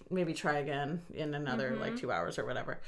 maybe 0.09 0.33
try 0.33 0.59
again 0.59 1.01
in 1.13 1.33
another 1.33 1.71
Mm-hmm. 1.71 1.81
like 1.81 1.97
2 1.97 2.11
hours 2.11 2.37
or 2.39 2.45
whatever." 2.45 2.79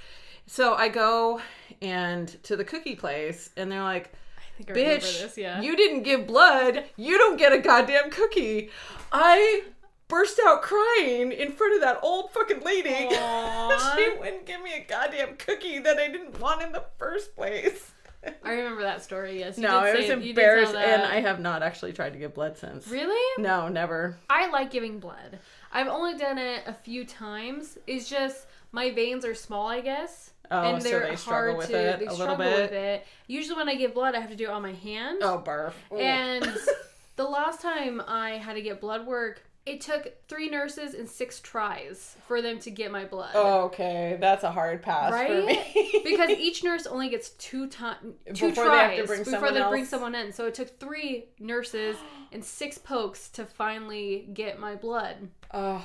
So 0.47 0.73
I 0.73 0.89
go 0.89 1.41
and 1.81 2.27
to 2.43 2.55
the 2.55 2.63
cookie 2.63 2.95
place 2.95 3.51
and 3.55 3.71
they're 3.71 3.83
like, 3.83 4.11
I 4.37 4.63
think 4.63 4.71
I 4.71 4.73
bitch, 4.73 5.21
this. 5.21 5.37
Yeah. 5.37 5.61
you 5.61 5.75
didn't 5.75 6.03
give 6.03 6.25
blood. 6.27 6.85
You 6.97 7.17
don't 7.17 7.37
get 7.37 7.53
a 7.53 7.59
goddamn 7.59 8.09
cookie. 8.09 8.71
I 9.11 9.63
burst 10.07 10.39
out 10.43 10.63
crying 10.63 11.31
in 11.31 11.51
front 11.51 11.75
of 11.75 11.81
that 11.81 11.99
old 12.01 12.31
fucking 12.31 12.61
lady. 12.61 12.89
She 13.95 14.09
wouldn't 14.19 14.45
give 14.45 14.61
me 14.61 14.73
a 14.73 14.83
goddamn 14.83 15.35
cookie 15.37 15.79
that 15.79 15.97
I 15.97 16.07
didn't 16.07 16.39
want 16.39 16.61
in 16.63 16.71
the 16.71 16.83
first 16.97 17.35
place. 17.35 17.91
I 18.43 18.51
remember 18.51 18.81
that 18.81 19.03
story. 19.03 19.39
Yes. 19.39 19.57
You 19.57 19.63
no, 19.63 19.83
it 19.83 19.95
was 19.95 20.07
say- 20.07 20.13
you 20.15 20.33
did 20.33 20.35
tell 20.35 20.57
embarrassing, 20.57 20.75
and. 20.77 21.01
I 21.03 21.21
have 21.21 21.39
not 21.39 21.61
actually 21.63 21.93
tried 21.93 22.13
to 22.13 22.19
give 22.19 22.33
blood 22.33 22.57
since. 22.57 22.87
Really? 22.87 23.41
No, 23.41 23.67
never. 23.69 24.17
I 24.29 24.49
like 24.49 24.71
giving 24.71 24.99
blood. 24.99 25.39
I've 25.71 25.87
only 25.87 26.17
done 26.17 26.37
it 26.37 26.63
a 26.65 26.73
few 26.73 27.05
times. 27.05 27.77
It's 27.87 28.09
just 28.09 28.47
my 28.71 28.91
veins 28.91 29.25
are 29.25 29.35
small, 29.35 29.67
I 29.67 29.81
guess. 29.81 30.31
Oh, 30.51 30.61
and 30.61 30.81
they're 30.81 31.07
they 31.07 31.15
struggle 31.15 31.51
hard 31.53 31.57
with 31.57 31.67
to 31.69 31.77
it 31.77 31.99
they 31.99 32.05
a 32.07 32.11
little 32.11 32.25
struggle 32.25 32.37
bit. 32.45 32.61
with 32.61 32.71
it. 32.71 33.05
Usually 33.27 33.55
when 33.55 33.69
I 33.69 33.75
give 33.75 33.93
blood 33.93 34.15
I 34.15 34.19
have 34.19 34.31
to 34.31 34.35
do 34.35 34.45
it 34.45 34.49
on 34.49 34.63
my 34.63 34.73
hand. 34.73 35.19
Oh, 35.21 35.43
barf. 35.45 35.73
And 35.95 36.51
the 37.17 37.23
last 37.23 37.61
time 37.61 38.01
I 38.07 38.31
had 38.31 38.53
to 38.53 38.61
get 38.61 38.81
blood 38.81 39.05
work, 39.05 39.43
it 39.65 39.81
took 39.81 40.27
three 40.27 40.49
nurses 40.49 40.95
and 40.95 41.07
six 41.07 41.39
tries 41.39 42.15
for 42.27 42.41
them 42.41 42.57
to 42.59 42.71
get 42.71 42.91
my 42.91 43.05
blood. 43.05 43.31
Oh, 43.35 43.65
okay, 43.65 44.17
that's 44.19 44.43
a 44.43 44.51
hard 44.51 44.81
pass 44.81 45.11
for 45.11 45.45
me. 45.45 46.01
because 46.03 46.31
each 46.31 46.63
nurse 46.63 46.87
only 46.87 47.09
gets 47.09 47.29
two 47.31 47.67
time 47.67 48.15
two 48.33 48.49
Before 48.49 48.63
they 48.63 48.69
tries 48.69 48.97
to 48.97 49.05
bring 49.05 49.23
before 49.23 49.51
they 49.51 49.61
bring 49.69 49.85
someone 49.85 50.15
in. 50.15 50.33
So 50.33 50.47
it 50.47 50.55
took 50.55 50.79
three 50.79 51.25
nurses 51.39 51.97
and 52.31 52.43
six 52.43 52.79
pokes 52.79 53.29
to 53.29 53.45
finally 53.45 54.29
get 54.33 54.59
my 54.59 54.75
blood. 54.75 55.29
Oh, 55.53 55.83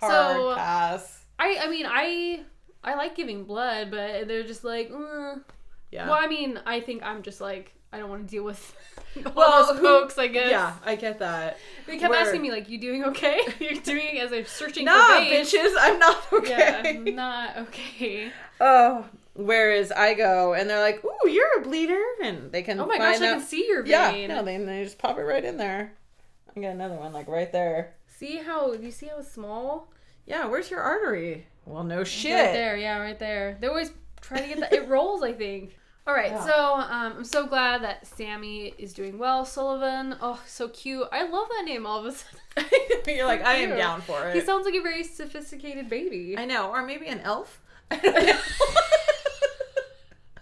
hard 0.00 0.12
So- 0.12 0.54
pass. 0.56 1.24
I 1.38 1.58
I 1.62 1.68
mean 1.68 1.86
I 1.88 2.40
I 2.82 2.94
like 2.94 3.16
giving 3.16 3.44
blood, 3.44 3.90
but 3.90 4.28
they're 4.28 4.42
just 4.44 4.64
like, 4.64 4.90
uh. 4.94 5.36
Yeah. 5.90 6.06
well, 6.08 6.18
I 6.20 6.26
mean, 6.26 6.58
I 6.66 6.80
think 6.80 7.02
I'm 7.04 7.22
just 7.22 7.40
like 7.40 7.72
I 7.92 7.98
don't 7.98 8.10
want 8.10 8.26
to 8.26 8.28
deal 8.30 8.42
with 8.42 8.74
all 9.26 9.32
Well, 9.36 9.66
those 9.72 9.80
pokes. 9.80 10.18
I 10.18 10.26
guess. 10.26 10.50
Yeah, 10.50 10.72
I 10.84 10.96
get 10.96 11.20
that. 11.20 11.58
They 11.86 11.98
kept 11.98 12.10
Where- 12.10 12.20
asking 12.20 12.42
me 12.42 12.50
like, 12.50 12.68
"You 12.68 12.78
doing 12.78 13.04
okay? 13.04 13.38
You're 13.60 13.74
doing 13.80 14.18
as 14.18 14.32
I'm 14.32 14.44
searching 14.46 14.84
Nah, 14.86 15.06
for 15.06 15.20
veins." 15.20 15.52
bitches, 15.52 15.72
I'm 15.78 15.98
not 16.00 16.32
okay. 16.32 16.48
Yeah, 16.58 16.78
okay. 16.80 16.98
not 17.12 17.56
okay. 17.58 18.32
Oh, 18.60 19.04
whereas 19.34 19.92
I 19.92 20.14
go 20.14 20.54
and 20.54 20.68
they're 20.68 20.80
like, 20.80 21.04
"Ooh, 21.04 21.28
you're 21.28 21.60
a 21.60 21.62
bleeder," 21.62 22.02
and 22.24 22.50
they 22.50 22.62
can. 22.62 22.80
Oh 22.80 22.86
my 22.86 22.98
gosh, 22.98 23.16
I 23.20 23.34
can 23.34 23.40
see 23.40 23.66
your 23.68 23.82
vein. 23.82 23.90
Yeah, 23.92 24.26
no, 24.26 24.42
they, 24.42 24.56
they 24.58 24.82
just 24.84 24.98
pop 24.98 25.16
it 25.18 25.22
right 25.22 25.44
in 25.44 25.56
there. 25.56 25.92
I 26.56 26.60
got 26.60 26.68
another 26.70 26.96
one 26.96 27.12
like 27.12 27.28
right 27.28 27.50
there. 27.52 27.94
See 28.18 28.38
how 28.38 28.72
you 28.72 28.90
see 28.90 29.06
how 29.06 29.20
small? 29.22 29.88
Yeah, 30.26 30.46
where's 30.46 30.70
your 30.70 30.80
artery? 30.80 31.46
Well, 31.66 31.84
no 31.84 32.04
shit. 32.04 32.32
Right 32.34 32.52
there, 32.52 32.76
yeah, 32.76 32.98
right 32.98 33.18
there. 33.18 33.56
They 33.60 33.66
always 33.66 33.90
try 34.20 34.40
to 34.40 34.46
get 34.48 34.60
that. 34.60 34.72
It 34.72 34.88
rolls, 34.88 35.22
I 35.22 35.32
think. 35.32 35.76
All 36.06 36.12
right, 36.14 36.30
Yeah. 36.32 36.44
so 36.44 36.74
um, 36.74 37.14
I'm 37.18 37.24
so 37.24 37.46
glad 37.46 37.82
that 37.82 38.06
Sammy 38.06 38.74
is 38.76 38.92
doing 38.92 39.18
well. 39.18 39.46
Sullivan, 39.46 40.16
oh, 40.20 40.38
so 40.46 40.68
cute. 40.68 41.08
I 41.12 41.26
love 41.26 41.48
that 41.48 41.64
name. 41.64 41.86
All 41.86 41.98
of 41.98 42.04
a 42.06 42.12
sudden, 42.12 42.70
You're 43.16 43.26
like, 43.26 43.42
I 43.42 43.54
am 43.54 43.70
down 43.76 44.02
for 44.02 44.28
it. 44.28 44.34
he 44.34 44.42
sounds 44.42 44.66
like 44.66 44.74
a 44.74 44.82
very 44.82 45.02
sophisticated 45.02 45.88
baby. 45.88 46.34
I 46.36 46.44
know, 46.44 46.70
or 46.70 46.84
maybe 46.84 47.06
an 47.06 47.20
elf. 47.20 47.62
I 47.90 47.96
don't 47.96 48.14
know. 48.14 48.38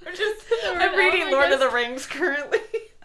Or 0.04 0.12
just, 0.12 0.44
I'm 0.66 0.96
reading 0.98 1.22
elf, 1.22 1.32
Lord 1.32 1.52
of 1.52 1.60
the 1.60 1.70
Rings 1.70 2.06
currently. 2.06 2.58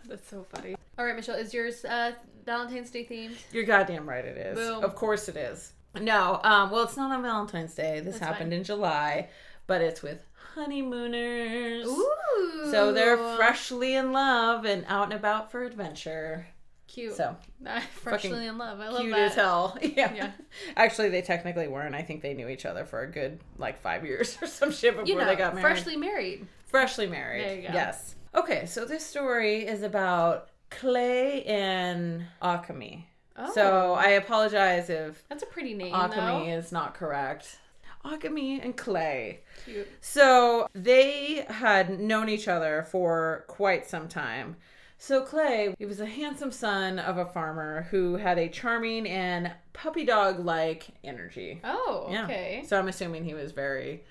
That's 0.07 0.27
so 0.29 0.45
funny. 0.53 0.75
All 0.97 1.05
right, 1.05 1.15
Michelle, 1.15 1.35
is 1.35 1.53
yours 1.53 1.83
uh, 1.85 2.13
Valentine's 2.45 2.89
Day 2.91 3.05
themed? 3.05 3.35
You're 3.51 3.63
goddamn 3.65 4.07
right 4.07 4.23
it 4.25 4.37
is. 4.37 4.55
Boom. 4.57 4.83
Of 4.83 4.95
course 4.95 5.27
it 5.29 5.37
is. 5.37 5.73
No, 5.99 6.39
um, 6.43 6.69
well, 6.71 6.83
it's 6.83 6.97
not 6.97 7.11
on 7.11 7.21
Valentine's 7.23 7.73
Day. 7.73 7.99
This 7.99 8.15
That's 8.15 8.19
happened 8.19 8.51
fine. 8.51 8.59
in 8.59 8.63
July, 8.63 9.29
but 9.67 9.81
it's 9.81 10.01
with 10.03 10.21
honeymooners. 10.53 11.85
Ooh, 11.87 12.71
So 12.71 12.91
they're 12.91 13.17
freshly 13.35 13.95
in 13.95 14.11
love 14.11 14.65
and 14.65 14.85
out 14.87 15.05
and 15.05 15.13
about 15.13 15.51
for 15.51 15.63
adventure. 15.63 16.47
cute. 16.87 17.15
So 17.15 17.35
freshly 17.91 18.47
in 18.47 18.57
love. 18.57 18.79
I 18.79 18.89
love 18.89 19.01
cute 19.01 19.11
that. 19.13 19.31
as 19.31 19.35
hell. 19.35 19.77
Yeah. 19.81 20.13
Yeah. 20.13 20.31
Actually, 20.75 21.09
they 21.09 21.21
technically 21.21 21.67
weren't. 21.67 21.95
I 21.95 22.01
think 22.01 22.21
they 22.21 22.33
knew 22.33 22.47
each 22.47 22.65
other 22.65 22.85
for 22.85 23.01
a 23.01 23.07
good 23.11 23.39
like 23.57 23.81
five 23.81 24.05
years 24.05 24.37
or 24.41 24.47
some 24.47 24.71
shit 24.71 24.93
before 24.93 25.07
You 25.07 25.15
know, 25.15 25.25
they 25.25 25.35
got 25.35 25.55
married. 25.55 25.61
freshly 25.73 25.95
married. 25.97 26.47
Freshly 26.67 27.07
married. 27.07 27.43
There 27.45 27.55
you 27.55 27.67
go. 27.69 27.73
Yes. 27.73 28.15
Okay, 28.35 28.65
so 28.65 28.85
this 28.85 29.05
story 29.05 29.65
is 29.67 29.83
about 29.83 30.49
Clay 30.69 31.43
and 31.43 32.25
Akami. 32.41 33.03
Oh, 33.35 33.51
So 33.53 33.93
I 33.93 34.09
apologize 34.09 34.89
if 34.89 35.23
that's 35.29 35.43
a 35.43 35.47
pretty 35.47 35.73
name, 35.73 35.93
Akami 35.93 36.45
though. 36.45 36.51
is 36.57 36.71
not 36.71 36.93
correct. 36.93 37.57
Akami 38.05 38.63
and 38.63 38.75
Clay. 38.77 39.41
Cute. 39.65 39.87
So 40.01 40.67
they 40.73 41.45
had 41.49 41.99
known 41.99 42.29
each 42.29 42.47
other 42.47 42.85
for 42.89 43.43
quite 43.47 43.87
some 43.87 44.07
time. 44.07 44.55
So 44.99 45.21
Clay, 45.21 45.75
he 45.77 45.85
was 45.85 45.99
a 45.99 46.05
handsome 46.07 46.51
son 46.51 46.97
of 46.99 47.17
a 47.17 47.25
farmer 47.25 47.83
who 47.91 48.15
had 48.15 48.39
a 48.39 48.49
charming 48.49 49.07
and 49.07 49.51
puppy 49.73 50.05
dog 50.05 50.39
like 50.43 50.87
energy. 51.03 51.59
Oh, 51.63 52.07
Yeah. 52.09 52.23
okay. 52.23 52.63
So 52.67 52.79
I'm 52.79 52.87
assuming 52.87 53.23
he 53.23 53.35
was 53.35 53.51
very 53.51 54.03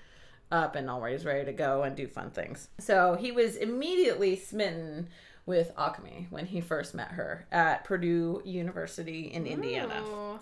up 0.51 0.75
and 0.75 0.89
always 0.89 1.25
ready 1.25 1.45
to 1.45 1.53
go 1.53 1.83
and 1.83 1.95
do 1.95 2.07
fun 2.07 2.31
things. 2.31 2.69
So 2.79 3.15
he 3.15 3.31
was 3.31 3.55
immediately 3.55 4.35
smitten 4.35 5.07
with 5.45 5.73
Akami 5.75 6.27
when 6.29 6.45
he 6.45 6.61
first 6.61 6.93
met 6.93 7.09
her 7.11 7.47
at 7.51 7.83
Purdue 7.83 8.41
University 8.45 9.31
in 9.33 9.47
Indiana. 9.47 10.01
Oh. 10.03 10.39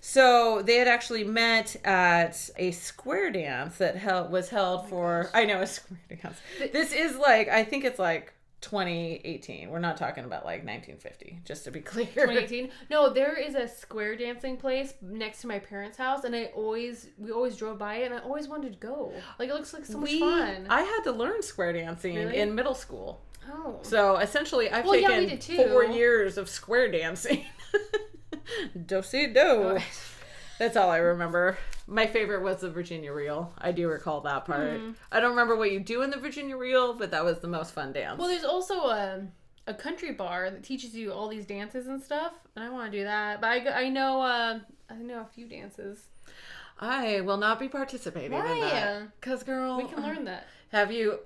So 0.00 0.62
they 0.62 0.76
had 0.76 0.86
actually 0.86 1.24
met 1.24 1.74
at 1.84 2.48
a 2.56 2.70
square 2.70 3.30
dance 3.30 3.78
that 3.78 3.96
held 3.96 4.30
was 4.30 4.48
held 4.48 4.88
for 4.88 5.30
I 5.34 5.44
know 5.44 5.62
a 5.62 5.66
square 5.66 5.98
dance. 6.22 6.38
This 6.72 6.92
is 6.92 7.16
like 7.16 7.48
I 7.48 7.64
think 7.64 7.84
it's 7.84 7.98
like 7.98 8.32
2018. 8.62 9.70
We're 9.70 9.78
not 9.78 9.96
talking 9.96 10.24
about 10.24 10.44
like 10.44 10.64
1950, 10.64 11.40
just 11.44 11.64
to 11.64 11.70
be 11.70 11.80
clear. 11.92 12.06
2018. 12.06 12.70
No, 12.90 13.12
there 13.12 13.34
is 13.38 13.54
a 13.54 13.68
square 13.68 14.16
dancing 14.16 14.56
place 14.56 14.94
next 15.00 15.40
to 15.42 15.46
my 15.46 15.58
parents' 15.58 15.98
house, 15.98 16.24
and 16.24 16.34
I 16.34 16.46
always 16.54 17.08
we 17.18 17.30
always 17.30 17.56
drove 17.56 17.78
by 17.78 17.96
it, 17.96 18.06
and 18.06 18.14
I 18.14 18.18
always 18.20 18.48
wanted 18.48 18.72
to 18.72 18.78
go. 18.78 19.12
Like 19.38 19.48
it 19.50 19.54
looks 19.54 19.72
like 19.72 19.84
so 19.84 19.98
much 19.98 20.10
we, 20.10 20.20
fun. 20.20 20.66
I 20.68 20.82
had 20.82 21.02
to 21.04 21.12
learn 21.12 21.42
square 21.42 21.72
dancing 21.72 22.16
Really? 22.16 22.36
in 22.38 22.54
middle 22.54 22.74
school. 22.74 23.22
oh, 23.50 23.78
So 23.82 24.16
essentially, 24.16 24.70
I've 24.70 24.84
Well, 24.84 24.94
taken 24.94 25.38
too. 25.38 25.56
four 25.68 25.84
years 25.84 26.36
of 26.38 26.48
square 26.48 26.90
dancing. 26.90 27.44
do 28.86 29.02
see 29.02 29.26
do. 29.28 29.40
Oh. 29.40 29.78
That's 30.58 30.76
all 30.76 30.90
I 30.90 30.96
remember. 30.98 31.58
My 31.86 32.06
favorite 32.06 32.42
was 32.42 32.60
the 32.60 32.70
Virginia 32.70 33.12
Reel. 33.12 33.52
I 33.58 33.70
do 33.72 33.88
recall 33.88 34.20
that 34.22 34.44
part. 34.44 34.80
Hmm. 34.80 34.90
I 35.12 35.20
don't 35.20 35.30
remember 35.30 35.56
what 35.56 35.70
you 35.70 35.78
do 35.80 36.02
in 36.02 36.10
the 36.10 36.18
Virginia 36.18 36.56
Reel, 36.56 36.94
but 36.94 37.12
that 37.12 37.24
was 37.24 37.38
the 37.38 37.48
most 37.48 37.72
fun 37.72 37.92
dance. 37.92 38.18
well, 38.18 38.28
there's 38.28 38.44
also 38.44 38.74
a 38.86 39.26
a 39.68 39.74
country 39.74 40.12
bar 40.12 40.48
that 40.50 40.62
teaches 40.62 40.94
you 40.94 41.12
all 41.12 41.28
these 41.28 41.44
dances 41.44 41.88
and 41.88 42.00
stuff, 42.02 42.32
and 42.54 42.64
I 42.64 42.70
want 42.70 42.92
to 42.92 42.98
do 42.98 43.04
that. 43.04 43.40
But 43.40 43.48
I, 43.50 43.84
I 43.86 43.88
know 43.88 44.20
uh, 44.20 44.58
I 44.90 44.94
know 44.96 45.20
a 45.20 45.26
few 45.34 45.46
dances. 45.46 46.06
I 46.80 47.20
will 47.22 47.38
not 47.38 47.58
be 47.58 47.68
participating 47.68 48.32
in 48.32 48.60
that. 48.60 49.20
Cause 49.20 49.42
girl, 49.42 49.78
We 49.78 49.84
can 49.84 50.02
learn 50.02 50.24
that. 50.26 50.46
Have 50.72 50.92
you? 50.92 51.20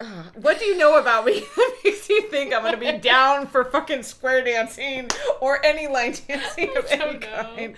uh, 0.00 0.24
what 0.40 0.58
do 0.58 0.64
you 0.64 0.76
know 0.76 0.98
about 0.98 1.24
me 1.24 1.40
that 1.56 1.76
makes 1.84 2.08
you 2.08 2.22
think 2.30 2.54
I'm 2.54 2.62
gonna 2.62 2.76
be 2.76 2.98
down 2.98 3.46
for 3.46 3.64
fucking 3.64 4.02
square 4.02 4.44
dancing 4.44 5.08
or 5.40 5.64
any 5.64 5.86
line 5.86 6.14
dancing 6.28 6.76
of 6.76 6.86
any 6.90 7.14
know. 7.14 7.18
kind? 7.18 7.76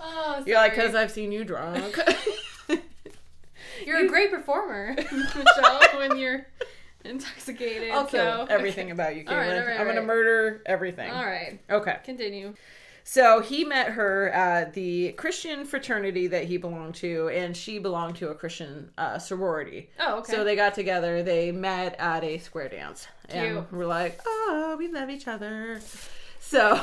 Oh, 0.00 0.42
You're 0.46 0.56
like, 0.56 0.74
because 0.74 0.94
I've 0.94 1.10
seen 1.10 1.32
you 1.32 1.44
drunk. 1.44 1.98
You're 3.86 4.04
a 4.04 4.08
great 4.08 4.30
performer, 4.30 4.94
Michelle, 5.12 5.80
when 5.98 6.18
you're 6.18 6.46
intoxicated. 7.04 7.90
I'll 7.92 8.04
kill 8.06 8.46
so- 8.46 8.52
everything 8.52 8.86
okay. 8.86 8.92
about 8.92 9.16
you, 9.16 9.24
Caitlin. 9.24 9.30
All 9.32 9.36
right, 9.38 9.58
all 9.60 9.66
right, 9.66 9.80
I'm 9.80 9.86
all 9.88 9.94
gonna 9.94 10.06
murder 10.06 10.62
everything. 10.66 11.10
All 11.12 11.24
right, 11.24 11.60
Okay. 11.70 11.96
continue. 12.04 12.54
So 13.08 13.40
he 13.40 13.64
met 13.64 13.92
her 13.92 14.30
at 14.30 14.74
the 14.74 15.12
Christian 15.12 15.64
fraternity 15.64 16.26
that 16.26 16.44
he 16.46 16.56
belonged 16.56 16.96
to, 16.96 17.28
and 17.28 17.56
she 17.56 17.78
belonged 17.78 18.16
to 18.16 18.30
a 18.30 18.34
Christian 18.34 18.90
uh, 18.98 19.18
sorority. 19.20 19.90
Oh, 20.00 20.18
okay. 20.18 20.32
So 20.32 20.42
they 20.42 20.56
got 20.56 20.74
together. 20.74 21.22
They 21.22 21.52
met 21.52 21.94
at 22.00 22.24
a 22.24 22.38
square 22.38 22.68
dance, 22.68 23.06
and 23.28 23.58
Cute. 23.58 23.72
we're 23.72 23.86
like, 23.86 24.20
"Oh, 24.26 24.74
we 24.76 24.88
love 24.88 25.08
each 25.08 25.28
other." 25.28 25.80
So 26.46 26.80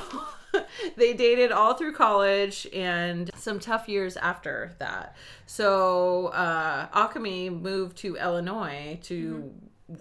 they 0.97 1.13
dated 1.13 1.51
all 1.53 1.73
through 1.75 1.93
college 1.93 2.67
and 2.73 3.29
some 3.35 3.59
tough 3.59 3.87
years 3.87 4.17
after 4.17 4.73
that. 4.79 5.15
So 5.45 6.27
uh, 6.27 6.87
Akami 6.89 7.49
moved 7.49 7.97
to 7.99 8.17
Illinois 8.17 8.99
to 9.03 9.53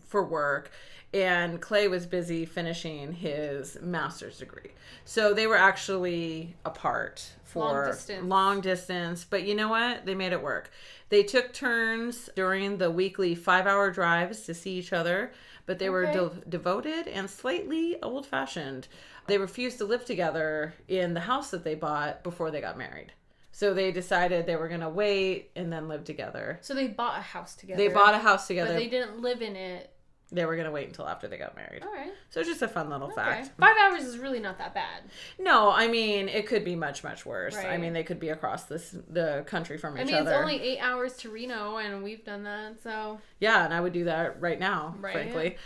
for 0.07 0.25
work, 0.25 0.71
and 1.15 1.61
Clay 1.61 1.87
was 1.89 2.07
busy 2.07 2.45
finishing 2.45 3.13
his 3.13 3.79
master's 3.81 4.39
degree. 4.39 4.71
So 5.05 5.33
they 5.35 5.47
were 5.47 5.57
actually 5.57 6.57
apart 6.65 7.33
for 7.45 7.65
Long 7.67 7.87
distance. 7.87 8.25
long 8.25 8.61
distance, 8.63 9.25
but 9.29 9.45
you 9.45 9.55
know 9.55 9.69
what? 9.69 10.07
They 10.07 10.15
made 10.15 10.33
it 10.33 10.43
work. 10.43 10.71
They 11.09 11.23
took 11.23 11.53
turns 11.53 12.31
during 12.35 12.79
the 12.79 12.91
weekly 12.91 13.35
five 13.35 13.67
hour 13.67 13.91
drives 13.91 14.41
to 14.43 14.55
see 14.55 14.79
each 14.79 14.93
other, 14.93 15.33
but 15.67 15.79
they 15.79 15.91
were 15.91 16.07
de- 16.07 16.31
devoted 16.49 17.07
and 17.09 17.29
slightly 17.29 17.97
old 18.03 18.25
fashioned. 18.27 18.89
They 19.27 19.39
refused 19.39 19.79
to 19.79 19.85
live 19.85 20.05
together 20.05 20.75
in 20.89 21.15
the 21.15 21.21
house 21.21 21.51
that 21.51 21.65
they 21.65 21.75
bought 21.75 22.23
before 22.23 22.51
they 22.51 22.61
got 22.61 22.77
married. 22.77 23.13
So 23.53 23.75
they 23.75 23.93
decided 23.93 24.47
they 24.47 24.57
were 24.57 24.69
going 24.69 24.81
to 24.81 24.89
wait 24.89 25.51
and 25.55 25.73
then 25.73 25.87
live 25.89 26.05
together. 26.05 26.59
So 26.63 26.75
they 26.75 26.89
bought 26.89 27.19
a 27.19 27.23
house 27.23 27.55
together. 27.55 27.83
They 27.83 27.93
bought 27.93 28.15
a 28.15 28.19
house 28.19 28.47
together. 28.47 28.73
but 28.73 28.79
they 28.79 28.89
didn't 28.89 29.21
live 29.21 29.43
in 29.43 29.57
it. 29.57 29.91
They 30.35 30.47
were 30.47 30.55
going 30.55 30.65
to 30.65 30.73
wait 30.73 30.87
until 30.87 31.07
after 31.07 31.29
they 31.29 31.37
got 31.37 31.55
married. 31.55 31.83
All 31.83 31.93
right. 31.93 32.11
So 32.31 32.41
it's 32.41 32.49
just 32.49 32.63
a 32.63 32.69
fun 32.69 32.89
little 32.89 33.09
Okay. 33.09 33.17
fact. 33.17 33.51
Five 33.61 33.77
hours 33.83 34.05
is 34.05 34.17
really 34.17 34.41
not 34.41 34.57
that 34.57 34.73
bad. 34.73 35.03
No, 35.39 35.71
I 35.71 35.89
mean 35.89 36.31
it 36.31 36.47
could 36.47 36.65
be 36.65 36.75
much 36.75 37.05
much 37.05 37.27
worse. 37.27 37.55
I 37.55 37.77
mean 37.77 37.93
they 37.93 38.03
could 38.03 38.19
be 38.19 38.31
across 38.31 38.65
this 38.65 38.97
the 39.11 39.45
country 39.47 39.77
from 39.77 39.99
each 39.99 40.05
other. 40.05 40.11
I 40.11 40.19
mean, 40.19 40.21
other. 40.27 40.31
it's 40.31 40.41
only 40.41 40.63
eight 40.63 40.79
hours 40.79 41.19
to 41.19 41.29
Reno, 41.29 41.77
and 41.77 42.03
we've 42.03 42.25
done 42.25 42.45
that. 42.45 42.83
So 42.83 43.21
Yeah, 43.41 43.63
and 43.67 43.75
I 43.75 43.81
would 43.83 43.93
do 43.93 44.05
that 44.05 44.41
right 44.41 44.59
now, 44.59 44.95
Right. 44.99 45.13
frankly. 45.13 45.57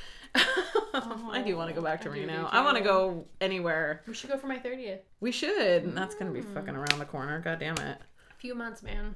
I 0.95 1.43
do 1.45 1.57
want 1.57 1.69
to 1.69 1.75
go 1.75 1.83
back 1.83 2.01
to 2.03 2.11
I 2.11 2.15
do 2.15 2.21
Reno. 2.21 2.43
too. 2.43 2.49
I 2.51 2.63
want 2.65 2.77
to 2.79 2.83
go 2.85 3.25
anywhere. 3.41 4.03
we 4.07 4.15
should 4.15 4.31
go 4.31 4.39
for 4.39 4.47
my 4.47 4.59
thirtieth. 4.59 5.01
We 5.21 5.33
should. 5.33 5.85
and 5.85 5.97
That's 5.97 6.15
going 6.15 6.33
to 6.33 6.39
be 6.41 6.47
Mm. 6.47 6.55
fucking 6.55 6.75
around 6.77 6.99
the 6.99 7.05
corner. 7.07 7.41
God 7.41 7.59
damn 7.61 7.77
it. 7.79 7.99
A 8.31 8.35
few 8.39 8.55
months, 8.55 8.83
man. 8.83 9.15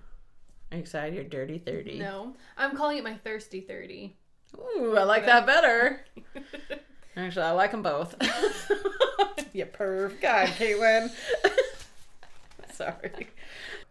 Are 0.73 0.77
you 0.77 0.83
excited? 0.83 1.15
Your 1.15 1.25
dirty 1.25 1.59
30. 1.59 1.99
No, 1.99 2.35
I'm 2.57 2.77
calling 2.77 2.99
it 2.99 3.05
my 3.05 3.15
thirsty 3.15 3.61
thirty. 3.61 4.17
Ooh, 4.57 4.97
I 4.97 5.03
like 5.05 5.27
that 5.27 5.47
better. 5.47 6.05
Actually, 7.17 7.45
I 7.47 7.51
like 7.53 7.71
them 7.73 7.83
both. 7.83 8.15
you 9.53 9.65
perv. 9.67 10.21
God, 10.21 10.49
Caitlin. 10.49 11.11
Sorry. 12.73 13.29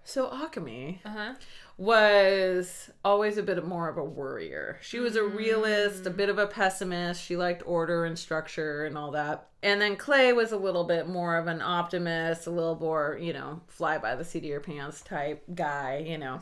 So, 0.10 0.28
Akami 0.30 1.00
Uh 1.06 1.10
huh. 1.10 1.34
was 1.78 2.90
always 3.06 3.38
a 3.38 3.44
bit 3.44 3.64
more 3.64 3.88
of 3.90 3.98
a 3.98 4.04
worrier. 4.04 4.80
She 4.82 5.00
was 5.00 5.16
a 5.16 5.24
realist, 5.24 6.04
Mm. 6.04 6.08
a 6.08 6.10
bit 6.10 6.30
of 6.30 6.38
a 6.40 6.48
pessimist. 6.48 7.24
She 7.24 7.38
liked 7.38 7.62
order 7.66 8.06
and 8.06 8.18
structure 8.18 8.86
and 8.86 8.98
all 8.98 9.12
that. 9.12 9.48
And 9.62 9.80
then 9.80 9.96
Clay 9.98 10.34
was 10.34 10.52
a 10.52 10.58
little 10.58 10.84
bit 10.84 11.08
more 11.08 11.38
of 11.38 11.46
an 11.48 11.62
optimist, 11.62 12.48
a 12.48 12.50
little 12.50 12.76
more, 12.78 13.20
you 13.22 13.34
know, 13.34 13.62
fly 13.68 13.98
by 14.00 14.16
the 14.16 14.26
seat 14.26 14.40
of 14.40 14.46
your 14.46 14.62
pants 14.62 15.02
type 15.02 15.44
guy, 15.54 15.98
you 16.08 16.18
know. 16.18 16.40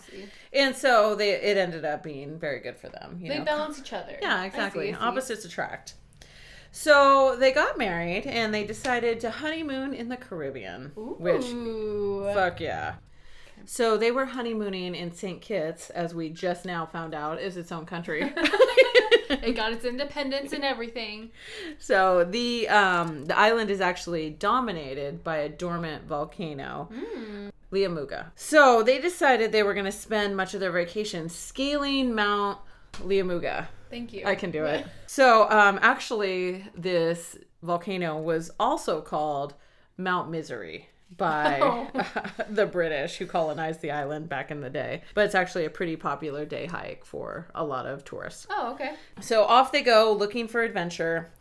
And 0.54 0.74
so 0.76 1.14
they 1.16 1.32
it 1.32 1.58
ended 1.58 1.84
up 1.84 2.04
being 2.04 2.40
very 2.40 2.60
good 2.62 2.78
for 2.78 2.88
them. 2.90 3.20
You 3.22 3.30
They 3.30 3.40
know, 3.40 3.44
balance 3.46 3.80
each 3.80 3.92
other. 3.92 4.18
yeah, 4.22 4.38
I 4.38 4.44
see, 4.44 4.48
exactly. 4.48 4.90
I 4.90 4.92
see. 4.94 4.98
Opposites 5.06 5.44
attract. 5.46 5.96
So 6.72 7.36
they 7.38 7.52
got 7.52 7.78
married 7.78 8.26
and 8.28 8.54
they 8.54 8.64
decided 8.66 9.20
to 9.22 9.32
honeymoon 9.32 9.94
in 9.94 10.10
the 10.10 10.18
Caribbean, 10.18 10.92
which 10.96 11.46
fuck 12.36 12.60
yeah. 12.60 12.96
So 13.70 13.98
they 13.98 14.12
were 14.12 14.26
honeymooning 14.26 14.96
in 14.96 15.12
St. 15.12 15.42
Kitts, 15.42 15.90
as 15.90 16.16
we 16.16 16.30
just 16.30 16.64
now 16.64 16.86
found 16.86 17.14
out 17.14 17.42
is 17.42 17.58
its 17.58 17.70
own 17.70 17.86
country. 17.86 18.22
it 19.30 19.58
got 19.58 19.74
its 19.74 19.84
independence 19.84 20.54
and 20.54 20.64
everything. 20.64 21.32
so 21.78 22.24
the 22.24 22.70
um, 22.70 23.26
the 23.26 23.38
island 23.38 23.70
is 23.70 23.82
actually 23.82 24.30
dominated 24.30 25.22
by 25.22 25.38
a 25.38 25.50
dormant 25.50 26.06
volcano. 26.06 26.90
Liamuiga. 27.70 28.28
So 28.36 28.82
they 28.84 29.00
decided 29.00 29.52
they 29.52 29.64
were 29.64 29.74
going 29.74 29.86
to 29.86 29.92
spend 29.92 30.38
much 30.38 30.54
of 30.54 30.62
their 30.62 30.72
vacation 30.72 31.28
scaling 31.28 32.16
Mount 32.16 32.60
Liamuiga. 33.00 33.68
Thank 33.90 34.14
you. 34.14 34.26
I 34.26 34.36
can 34.36 34.52
do 34.52 34.66
it. 34.66 34.86
So, 35.10 35.50
um, 35.50 35.80
actually, 35.82 36.66
this 36.76 37.38
volcano 37.64 38.20
was 38.20 38.52
also 38.60 39.02
called 39.02 39.56
Mount 39.98 40.30
Misery 40.30 40.90
by 41.16 41.60
Oh. 41.62 41.88
the 42.50 42.66
British 42.66 43.18
who 43.18 43.26
colonized 43.26 43.82
the 43.82 43.92
island 43.92 44.30
back 44.30 44.52
in 44.52 44.62
the 44.62 44.70
day. 44.70 45.04
But 45.14 45.26
it's 45.26 45.36
actually 45.36 45.66
a 45.66 45.70
pretty 45.70 45.96
popular 45.96 46.46
day 46.46 46.66
hike 46.66 47.06
for 47.06 47.48
a 47.56 47.64
lot 47.64 47.86
of 47.86 48.04
tourists. 48.04 48.48
Oh, 48.50 48.74
okay. 48.74 48.96
So 49.22 49.44
off 49.44 49.72
they 49.72 49.82
go 49.82 50.12
looking 50.12 50.48
for 50.48 50.62
adventure. 50.62 51.32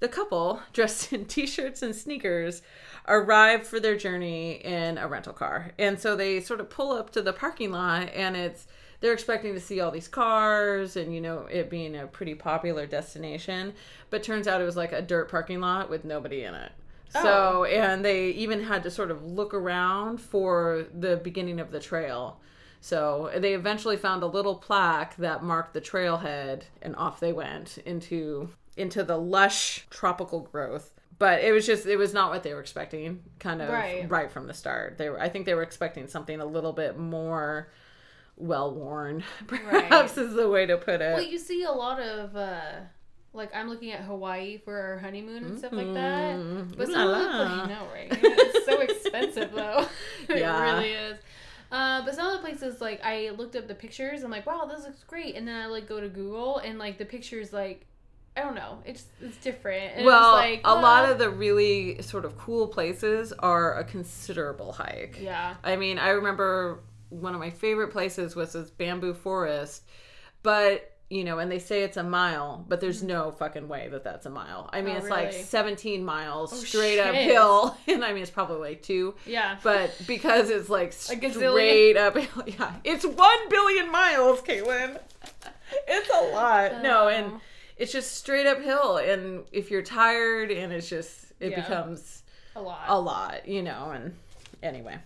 The 0.00 0.08
couple, 0.08 0.60
dressed 0.72 1.12
in 1.12 1.26
t 1.26 1.46
shirts 1.46 1.82
and 1.82 1.94
sneakers, 1.94 2.62
arrive 3.06 3.66
for 3.66 3.78
their 3.78 3.96
journey 3.96 4.54
in 4.64 4.98
a 4.98 5.06
rental 5.06 5.32
car. 5.32 5.72
And 5.78 5.98
so 5.98 6.16
they 6.16 6.40
sort 6.40 6.60
of 6.60 6.70
pull 6.70 6.92
up 6.92 7.10
to 7.10 7.22
the 7.22 7.32
parking 7.32 7.70
lot, 7.70 8.08
and 8.12 8.36
it's 8.36 8.66
they're 9.00 9.12
expecting 9.12 9.52
to 9.54 9.60
see 9.60 9.80
all 9.80 9.90
these 9.90 10.06
cars 10.08 10.96
and 10.96 11.12
you 11.12 11.20
know 11.20 11.46
it 11.50 11.68
being 11.68 11.96
a 11.96 12.06
pretty 12.06 12.36
popular 12.36 12.86
destination 12.86 13.74
but 14.10 14.22
turns 14.22 14.46
out 14.46 14.60
it 14.60 14.64
was 14.64 14.76
like 14.76 14.92
a 14.92 15.02
dirt 15.02 15.28
parking 15.28 15.60
lot 15.60 15.90
with 15.90 16.04
nobody 16.04 16.44
in 16.44 16.54
it 16.54 16.70
so 17.12 17.64
and 17.64 18.04
they 18.04 18.28
even 18.30 18.62
had 18.64 18.82
to 18.82 18.90
sort 18.90 19.10
of 19.10 19.24
look 19.24 19.52
around 19.54 20.20
for 20.20 20.86
the 20.98 21.16
beginning 21.16 21.60
of 21.60 21.70
the 21.70 21.80
trail 21.80 22.40
so 22.84 23.30
they 23.36 23.54
eventually 23.54 23.96
found 23.96 24.24
a 24.24 24.26
little 24.26 24.56
plaque 24.56 25.14
that 25.18 25.44
marked 25.44 25.72
the 25.72 25.80
trailhead, 25.80 26.64
and 26.82 26.96
off 26.96 27.20
they 27.20 27.32
went 27.32 27.78
into 27.86 28.50
into 28.76 29.04
the 29.04 29.16
lush 29.16 29.86
tropical 29.88 30.40
growth. 30.40 30.90
But 31.16 31.44
it 31.44 31.52
was 31.52 31.64
just 31.64 31.86
it 31.86 31.94
was 31.94 32.12
not 32.12 32.30
what 32.30 32.42
they 32.42 32.52
were 32.52 32.60
expecting, 32.60 33.22
kind 33.38 33.62
of 33.62 33.68
Right. 33.68 34.10
right, 34.10 34.32
from 34.32 34.48
the 34.48 34.52
start. 34.52 34.98
They 34.98 35.08
were 35.08 35.20
I 35.20 35.28
think 35.28 35.46
they 35.46 35.54
were 35.54 35.62
expecting 35.62 36.08
something 36.08 36.40
a 36.40 36.44
little 36.44 36.72
bit 36.72 36.98
more 36.98 37.70
well 38.36 38.74
worn, 38.74 39.22
perhaps 39.46 40.18
is 40.18 40.34
the 40.34 40.48
way 40.48 40.66
to 40.66 40.76
put 40.76 41.00
it. 41.00 41.14
Well, 41.14 41.22
you 41.22 41.38
see 41.38 41.62
a 41.62 41.70
lot 41.70 42.00
of 42.00 42.34
uh 42.34 42.80
like 43.34 43.54
I'm 43.54 43.68
looking 43.68 43.92
at 43.92 44.00
Hawaii 44.02 44.58
for 44.58 44.76
our 44.78 44.98
honeymoon 44.98 45.44
and 45.44 45.58
stuff 45.58 45.72
like 45.72 45.92
that. 45.94 46.76
But 46.76 46.88
Ooh 46.88 46.92
some 46.92 47.08
la 47.08 47.18
of 47.18 47.22
the 47.32 47.54
la. 47.54 47.62
I 47.62 47.66
know, 47.68 47.86
right? 47.92 48.08
It's 48.22 48.66
so 48.66 48.80
expensive 48.80 49.52
though. 49.52 49.86
it 50.28 50.38
Yeah. 50.38 50.74
really 50.74 50.90
is. 50.92 51.18
Uh, 51.70 52.04
but 52.04 52.14
some 52.14 52.26
of 52.26 52.32
the 52.34 52.38
places 52.46 52.80
like 52.82 53.00
I 53.04 53.30
looked 53.30 53.56
up 53.56 53.66
the 53.66 53.74
pictures. 53.74 54.22
I'm 54.22 54.30
like, 54.30 54.46
wow, 54.46 54.66
this 54.70 54.84
looks 54.84 55.02
great. 55.04 55.36
And 55.36 55.48
then 55.48 55.56
I 55.60 55.66
like 55.66 55.88
go 55.88 56.00
to 56.00 56.08
Google 56.08 56.58
and 56.58 56.78
like 56.78 56.98
the 56.98 57.06
pictures 57.06 57.52
like 57.52 57.86
I 58.36 58.40
don't 58.42 58.54
know. 58.54 58.78
It's 58.84 59.04
it's 59.20 59.36
different. 59.38 59.92
And 59.96 60.04
well, 60.06 60.36
it's 60.36 60.42
like 60.50 60.60
a 60.64 60.74
lot 60.74 61.10
of 61.10 61.18
the 61.18 61.28
really 61.30 62.00
sort 62.02 62.24
of 62.24 62.36
cool 62.38 62.66
places 62.68 63.32
are 63.38 63.78
a 63.78 63.84
considerable 63.84 64.72
hike. 64.72 65.18
yeah. 65.20 65.54
I 65.64 65.76
mean, 65.76 65.98
I 65.98 66.10
remember 66.10 66.80
one 67.10 67.34
of 67.34 67.40
my 67.40 67.50
favorite 67.50 67.88
places 67.92 68.34
was 68.34 68.54
this 68.54 68.70
bamboo 68.70 69.12
forest, 69.14 69.82
but 70.42 70.91
you 71.12 71.24
know, 71.24 71.38
and 71.38 71.52
they 71.52 71.58
say 71.58 71.82
it's 71.82 71.98
a 71.98 72.02
mile, 72.02 72.64
but 72.68 72.80
there's 72.80 73.02
mm. 73.02 73.08
no 73.08 73.30
fucking 73.32 73.68
way 73.68 73.86
that 73.90 74.02
that's 74.02 74.24
a 74.24 74.30
mile. 74.30 74.70
I 74.72 74.80
mean. 74.80 74.94
Oh, 74.94 74.98
it's 74.98 75.10
like 75.10 75.32
17 75.32 76.02
miles 76.02 76.52
Oh, 76.52 76.56
straight 76.56 76.96
shit. 76.96 77.06
uphill, 77.06 77.76
and 77.86 78.02
I 78.02 78.14
mean, 78.14 78.22
it's 78.22 78.30
probably 78.30 78.70
like 78.70 78.82
two, 78.82 79.14
Yeah. 79.26 79.58
but 79.62 79.94
because 80.06 80.48
it's 80.48 80.70
like 80.70 80.94
straight 80.94 81.96
uphill, 81.96 82.44
yeah, 82.46 82.74
it's 82.82 83.04
one 83.04 83.48
billion 83.50 83.90
miles, 83.92 84.40
Caitlin. 84.40 84.98
It's 85.86 86.08
a 86.10 86.34
lot. 86.34 86.82
No, 86.82 87.04
oh. 87.04 87.08
and 87.08 87.26
Oh. 87.34 87.40
it's 87.76 87.92
just 87.92 88.14
straight 88.16 88.46
uphill, 88.46 88.96
and 88.96 89.44
if 89.52 89.70
you're 89.70 89.82
tired, 89.82 90.50
and 90.50 90.72
it's 90.72 90.88
just 90.88 91.32
it 91.40 91.50
Yeah. 91.50 91.60
becomes 91.60 92.22
a 92.56 92.62
lot. 92.62 92.84
a 92.88 92.98
lot, 92.98 93.46
you 93.46 93.62
know, 93.62 93.90
and 93.90 94.16
anyway, 94.62 94.96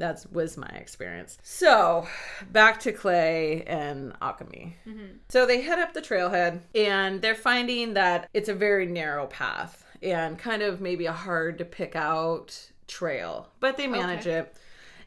that 0.00 0.24
was 0.32 0.56
my 0.56 0.68
experience. 0.68 1.38
So, 1.42 2.06
back 2.50 2.80
to 2.80 2.92
Clay 2.92 3.62
and 3.66 4.12
Akami. 4.20 4.74
Mm-hmm. 4.86 5.16
So 5.28 5.46
they 5.46 5.60
head 5.60 5.78
up 5.78 5.92
the 5.94 6.00
trailhead 6.02 6.60
and 6.74 7.22
they're 7.22 7.34
finding 7.34 7.94
that 7.94 8.28
it's 8.34 8.48
a 8.48 8.54
very 8.54 8.86
narrow 8.86 9.26
path 9.26 9.84
and 10.02 10.38
kind 10.38 10.62
of 10.62 10.80
maybe 10.80 11.06
a 11.06 11.12
hard 11.12 11.58
to 11.58 11.64
pick 11.64 11.94
out 11.94 12.70
trail, 12.88 13.48
but 13.60 13.76
they 13.76 13.86
manage 13.86 14.26
Okay. 14.26 14.38
it. 14.38 14.56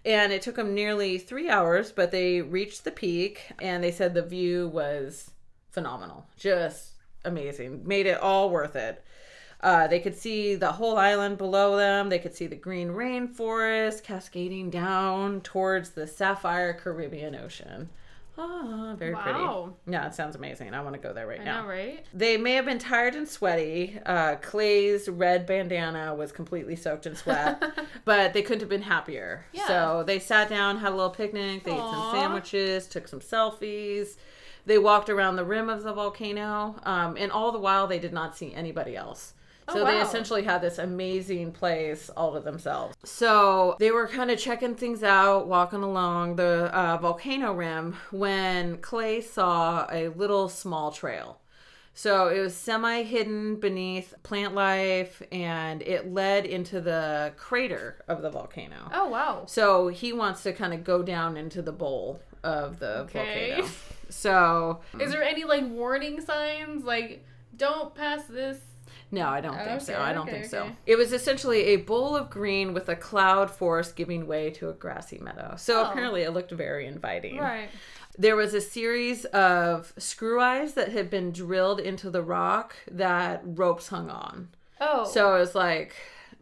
And 0.06 0.34
it 0.34 0.42
took 0.42 0.56
them 0.56 0.74
nearly 0.74 1.18
three 1.18 1.50
hours, 1.50 1.92
but 1.92 2.12
they 2.12 2.42
reached 2.42 2.84
the 2.84 2.92
peak 2.92 3.42
and 3.60 3.84
they 3.84 3.92
said 3.92 4.14
the 4.14 4.22
view 4.22 4.68
was 4.68 5.32
phenomenal. 5.72 6.26
Just 6.38 6.92
amazing. 7.26 7.88
Made 7.88 8.06
it 8.06 8.20
all 8.20 8.50
worth 8.50 8.76
it. 8.76 9.04
Uh, 9.64 9.88
they 9.88 10.00
could 10.00 10.16
see 10.16 10.56
the 10.56 10.74
whole 10.74 10.98
island 10.98 11.38
below 11.38 11.78
them. 11.78 12.10
They 12.10 12.20
could 12.20 12.36
see 12.36 12.48
the 12.48 12.56
green 12.56 12.90
rainforest 12.90 14.04
cascading 14.04 14.70
down 14.70 15.42
towards 15.42 15.92
the 15.92 16.06
sapphire 16.06 16.74
Caribbean 16.74 17.34
Ocean. 17.36 17.90
Ah, 18.38 18.96
very 18.98 19.14
Wow. 19.14 19.22
pretty. 19.84 19.94
Yeah, 19.96 20.08
it 20.08 20.16
sounds 20.16 20.36
amazing. 20.36 20.74
I 20.74 20.82
want 20.82 20.96
to 20.96 21.00
go 21.00 21.14
there 21.14 21.28
right 21.28 21.40
I 21.40 21.44
now. 21.44 21.62
know, 21.62 21.68
right? 21.70 22.04
They 22.14 22.36
may 22.36 22.54
have 22.54 22.66
been 22.66 22.80
tired 22.80 23.14
and 23.14 23.28
sweaty. 23.30 24.00
Uh, 24.06 24.36
Clay's 24.42 25.08
red 25.08 25.46
bandana 25.46 26.16
was 26.16 26.32
completely 26.32 26.76
soaked 26.76 27.06
in 27.06 27.16
sweat, 27.16 27.62
but 28.06 28.34
they 28.34 28.42
couldn't 28.42 28.62
have 28.62 28.70
been 28.70 28.82
happier. 28.82 29.46
Yeah. 29.54 29.68
So 29.68 30.04
they 30.06 30.18
sat 30.18 30.50
down, 30.50 30.78
had 30.80 30.94
a 30.94 30.96
little 30.96 31.12
picnic, 31.12 31.64
they 31.64 31.74
ate 31.74 31.78
some 31.78 32.12
sandwiches, 32.16 32.88
took 32.88 33.08
some 33.08 33.20
selfies. 33.20 34.16
They 34.66 34.80
walked 34.80 35.10
around 35.12 35.36
the 35.36 35.46
rim 35.46 35.70
of 35.70 35.84
the 35.84 35.94
volcano, 35.94 36.76
um, 36.84 37.16
and 37.18 37.32
all 37.32 37.52
the 37.52 37.60
while 37.60 37.86
they 37.86 38.00
did 38.00 38.14
not 38.14 38.36
see 38.36 38.52
anybody 38.54 38.96
else. 38.96 39.34
Oh, 39.68 39.74
So 39.76 39.86
they 39.86 40.00
essentially 40.02 40.44
had 40.44 40.62
this 40.62 40.78
amazing 40.78 41.52
place 41.52 42.10
all 42.16 42.34
to 42.34 42.40
themselves. 42.40 42.96
So 43.04 43.76
they 43.80 43.92
were 43.92 44.08
kind 44.08 44.30
of 44.32 44.40
checking 44.40 44.76
things 44.76 45.04
out, 45.04 45.48
walking 45.48 45.84
along 45.84 46.36
the 46.36 46.70
uh, 46.76 46.98
volcano 46.98 47.54
rim 47.54 47.96
when 48.12 48.78
Clay 48.78 49.22
saw 49.22 49.88
a 49.92 50.10
little 50.10 50.50
small 50.50 50.92
trail. 50.92 51.40
So 51.96 52.28
it 52.30 52.40
was 52.40 52.56
semi 52.56 53.04
hidden 53.04 53.58
beneath 53.60 54.16
plant 54.24 54.56
life 54.56 55.22
and 55.32 55.82
it 55.84 56.12
led 56.12 56.46
into 56.46 56.82
the 56.82 57.34
crater 57.38 58.04
of 58.08 58.22
the 58.24 58.32
volcano. 58.32 58.90
Oh 58.92 59.10
wow. 59.10 59.44
So 59.46 59.90
he 59.90 60.12
wants 60.12 60.42
to 60.44 60.54
kind 60.54 60.74
of 60.74 60.84
go 60.84 61.04
down 61.04 61.38
into 61.38 61.62
the 61.62 61.72
bowl 61.72 62.20
of 62.44 62.80
the 62.80 63.02
Okay. 63.02 63.52
volcano. 63.52 63.70
So 64.10 64.82
Is 65.00 65.12
there 65.12 65.24
any 65.24 65.44
like 65.44 65.66
warning 65.68 66.22
signs 66.22 66.84
like 66.84 67.26
don't 67.56 67.96
pass 67.96 68.26
this? 68.26 68.60
No, 69.14 69.28
I 69.28 69.42
don't 69.42 69.56
think 69.58 69.80
so. 69.82 70.02
I 70.02 70.12
don't 70.12 70.28
okay, 70.28 70.40
think 70.40 70.46
so. 70.46 70.64
okay. 70.64 70.76
It 70.88 70.96
was 70.98 71.14
essentially 71.14 71.62
a 71.66 71.76
bowl 71.76 72.16
of 72.16 72.32
green 72.32 72.74
with 72.74 72.90
a 72.90 72.96
cloud 72.96 73.52
forest 73.52 73.96
giving 73.96 74.26
way 74.26 74.50
to 74.52 74.70
a 74.70 74.74
grassy 74.74 75.20
meadow. 75.20 75.54
So 75.56 75.82
Oh. 75.84 75.92
apparently 75.92 76.24
it 76.24 76.32
looked 76.32 76.50
very 76.52 76.88
inviting. 76.88 77.38
Right. 77.38 77.70
There 78.18 78.36
was 78.36 78.56
a 78.56 78.62
series 78.62 79.26
of 79.26 79.94
screw 79.98 80.42
eyes 80.42 80.74
that 80.74 80.90
had 80.92 81.12
been 81.12 81.32
drilled 81.32 81.80
into 81.80 82.10
the 82.10 82.24
rock 82.24 82.76
that 82.92 83.42
ropes 83.44 83.90
hung 83.90 84.10
on. 84.10 84.50
Oh. 84.82 85.06
So 85.06 85.36
it 85.36 85.40
was 85.40 85.54
like 85.54 85.96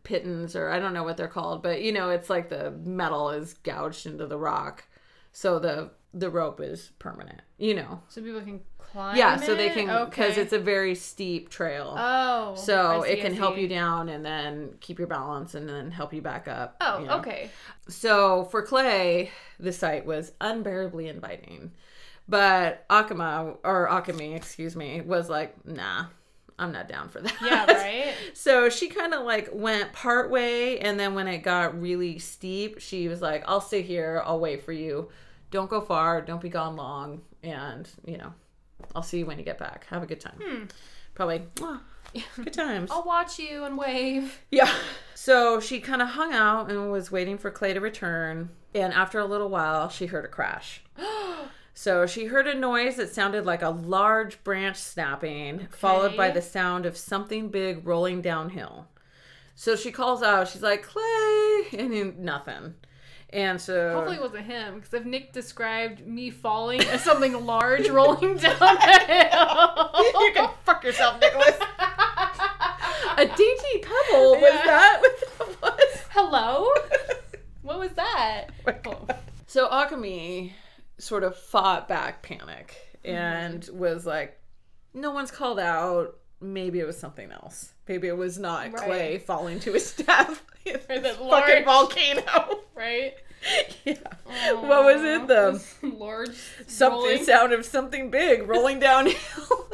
pitons, 0.03 0.55
or 0.55 0.69
I 0.69 0.79
don't 0.79 0.93
know 0.93 1.03
what 1.03 1.17
they're 1.17 1.27
called, 1.27 1.61
but 1.61 1.81
you 1.81 1.91
know, 1.91 2.09
it's 2.09 2.29
like 2.29 2.47
the 2.49 2.71
metal 2.71 3.31
is 3.31 3.53
gouged 3.55 4.05
into 4.05 4.27
the 4.27 4.37
rock. 4.37 4.85
So 5.33 5.59
the 5.59 5.91
the 6.13 6.29
rope 6.29 6.59
is 6.59 6.91
permanent. 6.99 7.41
You 7.57 7.73
know. 7.75 8.01
So 8.09 8.21
people 8.21 8.41
can 8.41 8.61
climb. 8.91 9.15
Yeah, 9.17 9.37
so 9.37 9.55
they 9.55 9.69
can 9.69 9.87
because 10.05 10.33
Okay. 10.33 10.41
it's 10.41 10.53
a 10.53 10.59
very 10.59 10.95
steep 10.95 11.49
trail. 11.49 11.95
Oh. 11.97 12.55
so 12.55 13.03
see, 13.05 13.11
it 13.11 13.21
can 13.21 13.33
help 13.33 13.57
you 13.57 13.67
down 13.67 14.09
and 14.09 14.25
then 14.25 14.75
keep 14.79 14.99
your 14.99 15.07
balance 15.07 15.55
and 15.55 15.67
then 15.67 15.91
help 15.91 16.13
you 16.13 16.21
back 16.21 16.47
up. 16.47 16.75
Oh, 16.81 16.99
you 16.99 17.07
know. 17.07 17.17
okay. 17.19 17.49
So 17.87 18.45
for 18.45 18.61
Clay, 18.61 19.31
the 19.59 19.71
site 19.71 20.05
was 20.05 20.31
unbearably 20.41 21.07
inviting. 21.07 21.71
But 22.27 22.87
Akama, 22.89 23.57
or 23.63 23.87
Akami, 23.89 24.35
excuse 24.35 24.75
me, 24.75 25.01
was 25.01 25.29
like, 25.29 25.65
nah, 25.65 26.05
I'm 26.57 26.71
not 26.71 26.87
down 26.87 27.09
for 27.09 27.19
that. 27.19 27.35
Yeah, 27.43 27.65
right? 27.73 28.13
so 28.33 28.69
she 28.69 28.87
kind 28.87 29.13
of 29.13 29.25
like 29.25 29.49
went 29.51 29.91
part 29.93 30.29
way. 30.29 30.79
And 30.79 30.99
then 30.99 31.13
when 31.15 31.27
it 31.27 31.39
got 31.39 31.79
really 31.81 32.19
steep, 32.19 32.79
she 32.79 33.07
was 33.07 33.21
like, 33.21 33.43
I'll 33.47 33.59
stay 33.61 33.81
here. 33.81 34.21
I'll 34.25 34.39
wait 34.39 34.63
for 34.63 34.71
you. 34.71 35.09
Don't 35.49 35.69
go 35.69 35.81
far. 35.81 36.21
Don't 36.21 36.39
be 36.41 36.47
gone 36.49 36.75
long. 36.77 37.21
And, 37.43 37.89
you 38.05 38.17
know, 38.17 38.33
I'll 38.95 39.03
see 39.03 39.19
you 39.19 39.25
when 39.25 39.37
you 39.37 39.45
get 39.45 39.57
back. 39.57 39.85
Have 39.89 40.03
a 40.03 40.05
good 40.05 40.19
time. 40.19 40.67
Probably, 41.15 41.43
"Ah, 41.61 41.81
good 42.35 42.53
times. 42.53 42.89
I'll 42.91 43.03
watch 43.03 43.39
you 43.39 43.63
and 43.65 43.77
wave. 43.77 44.41
Yeah. 44.51 44.71
So 45.15 45.59
she 45.59 45.79
kind 45.79 46.01
of 46.01 46.09
hung 46.09 46.33
out 46.33 46.69
and 46.71 46.91
was 46.91 47.11
waiting 47.11 47.37
for 47.37 47.51
Clay 47.51 47.73
to 47.73 47.79
return. 47.79 48.49
And 48.73 48.93
after 48.93 49.19
a 49.19 49.25
little 49.25 49.49
while, 49.49 49.89
she 49.89 50.05
heard 50.07 50.25
a 50.25 50.29
crash. 50.29 50.81
So 51.73 52.05
she 52.05 52.25
heard 52.25 52.47
a 52.47 52.53
noise 52.53 52.97
that 52.97 53.13
sounded 53.13 53.45
like 53.45 53.61
a 53.61 53.69
large 53.69 54.43
branch 54.43 54.75
snapping, 54.75 55.67
followed 55.71 56.17
by 56.17 56.29
the 56.29 56.41
sound 56.41 56.85
of 56.85 56.97
something 56.97 57.47
big 57.47 57.87
rolling 57.87 58.21
downhill. 58.21 58.87
So 59.55 59.77
she 59.77 59.89
calls 59.91 60.21
out, 60.21 60.49
she's 60.49 60.61
like, 60.61 60.83
Clay! 60.83 61.63
And 61.71 62.19
nothing. 62.19 62.75
And 63.33 63.61
so. 63.61 63.93
Hopefully 63.93 64.17
it 64.17 64.21
wasn't 64.21 64.45
him, 64.45 64.75
because 64.75 64.93
if 64.93 65.05
Nick 65.05 65.31
described 65.31 66.05
me 66.05 66.29
falling 66.29 66.81
as 66.81 67.01
something 67.03 67.45
large 67.45 67.87
rolling 67.89 68.37
down 68.37 68.57
a 68.61 68.99
hill. 69.05 69.91
you 70.21 70.31
can 70.35 70.49
fuck 70.65 70.83
yourself, 70.83 71.19
Nicholas. 71.21 71.57
a 73.17 73.25
dainty 73.25 73.77
pebble 73.81 74.31
was 74.33 74.41
that 74.65 75.01
what 75.01 75.19
that 75.61 75.61
was? 75.61 75.99
Hello? 76.11 76.67
What 77.61 77.79
was 77.79 77.91
that? 77.93 78.47
Oh. 78.85 79.07
So 79.47 79.69
Akami 79.69 80.51
sort 80.97 81.23
of 81.23 81.37
fought 81.37 81.87
back 81.87 82.21
panic 82.23 82.75
and 83.05 83.61
Mm-hmm. 83.61 83.77
was 83.79 84.05
like, 84.05 84.37
no 84.93 85.11
one's 85.11 85.31
called 85.31 85.59
out. 85.59 86.17
Maybe 86.41 86.79
it 86.79 86.85
was 86.87 86.97
something 86.97 87.31
else. 87.31 87.73
Maybe 87.91 88.07
it 88.07 88.15
was 88.17 88.39
not 88.39 88.71
Right. 88.71 88.83
Clay 88.85 89.17
falling 89.17 89.59
to 89.61 89.73
his 89.73 89.91
death. 90.07 90.41
in 90.65 90.75
Or 90.89 90.99
the 90.99 91.09
fucking 91.09 91.27
large- 91.27 91.65
volcano. 91.65 92.59
Right? 92.75 93.13
yeah. 93.85 93.95
What 94.53 94.85
was 94.85 95.01
it? 95.03 95.27
The 95.27 95.61
large 95.95 96.35
something 96.67 96.99
rolling- 97.01 97.23
sound 97.25 97.51
of 97.53 97.65
something 97.65 98.09
big 98.09 98.47
rolling 98.47 98.79
downhill. 98.79 99.67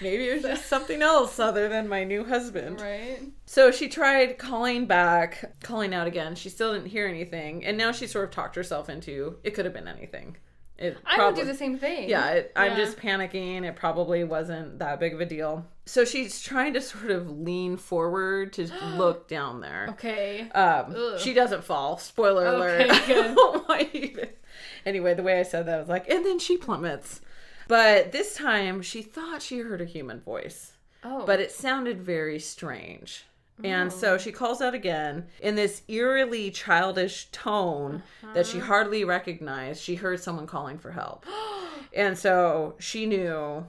Maybe 0.00 0.28
it 0.30 0.34
was 0.34 0.42
just 0.44 0.66
something 0.66 1.02
else 1.02 1.38
other 1.38 1.68
than 1.68 1.86
my 1.88 2.04
new 2.04 2.24
husband. 2.24 2.80
Right? 2.80 3.18
So 3.44 3.70
she 3.70 3.88
tried 3.88 4.38
calling 4.38 4.86
back, 4.86 5.52
calling 5.62 5.92
out 5.92 6.06
again. 6.06 6.34
She 6.34 6.48
still 6.48 6.72
didn't 6.72 6.88
hear 6.88 7.06
anything, 7.06 7.64
and 7.66 7.76
now 7.76 7.92
she 7.92 8.06
sort 8.06 8.24
of 8.24 8.30
talked 8.30 8.54
herself 8.56 8.88
into 8.88 9.36
it 9.44 9.50
could 9.50 9.66
have 9.66 9.74
been 9.74 9.88
anything. 9.88 10.36
It 10.80 10.96
I 11.04 11.16
probably, 11.16 11.42
would 11.42 11.46
do 11.46 11.52
the 11.52 11.58
same 11.58 11.78
thing. 11.78 12.08
Yeah, 12.08 12.30
it, 12.30 12.52
I'm 12.56 12.74
just 12.74 12.96
panicking. 12.96 13.64
It 13.64 13.76
probably 13.76 14.24
wasn't 14.24 14.78
that 14.78 14.98
big 14.98 15.12
of 15.12 15.20
a 15.20 15.26
deal. 15.26 15.66
So 15.84 16.04
she's 16.06 16.40
trying 16.40 16.72
to 16.74 16.80
sort 16.80 17.10
of 17.10 17.28
lean 17.30 17.76
forward 17.76 18.54
to 18.54 18.66
look 18.96 19.28
down 19.28 19.60
there. 19.60 19.88
Okay. 19.90 20.48
Um, 20.52 20.94
Ugh. 20.96 21.20
she 21.20 21.34
doesn't 21.34 21.64
fall. 21.64 21.98
Spoiler 21.98 22.46
Okay, 22.46 22.88
alert. 22.88 23.06
good. 23.06 24.30
Anyway, 24.86 25.14
the 25.14 25.22
way 25.22 25.38
I 25.38 25.42
said 25.42 25.66
that 25.66 25.74
I 25.74 25.78
was 25.78 25.88
like, 25.88 26.08
and 26.08 26.24
then 26.24 26.38
she 26.38 26.56
plummets. 26.56 27.20
But 27.68 28.12
this 28.12 28.34
time 28.34 28.82
she 28.82 29.02
thought 29.02 29.42
she 29.42 29.58
heard 29.58 29.80
a 29.80 29.84
human 29.84 30.20
voice 30.20 30.72
Oh. 31.04 31.24
but 31.24 31.40
it 31.40 31.50
sounded 31.52 32.00
very 32.02 32.38
strange. 32.38 33.24
And 33.64 33.90
oh. 33.90 33.94
so 33.94 34.18
she 34.18 34.32
calls 34.32 34.60
out 34.60 34.74
again 34.74 35.26
in 35.40 35.54
this 35.54 35.82
eerily 35.88 36.50
childish 36.50 37.28
tone 37.32 38.02
that 38.34 38.46
she 38.46 38.58
uh-huh. 38.58 38.66
hardly 38.66 39.04
recognized. 39.04 39.82
She 39.82 39.94
heard 39.94 40.20
someone 40.20 40.46
calling 40.46 40.78
for 40.78 40.90
help. 40.90 41.26
and 41.94 42.16
so 42.16 42.74
she 42.78 43.06
knew 43.06 43.66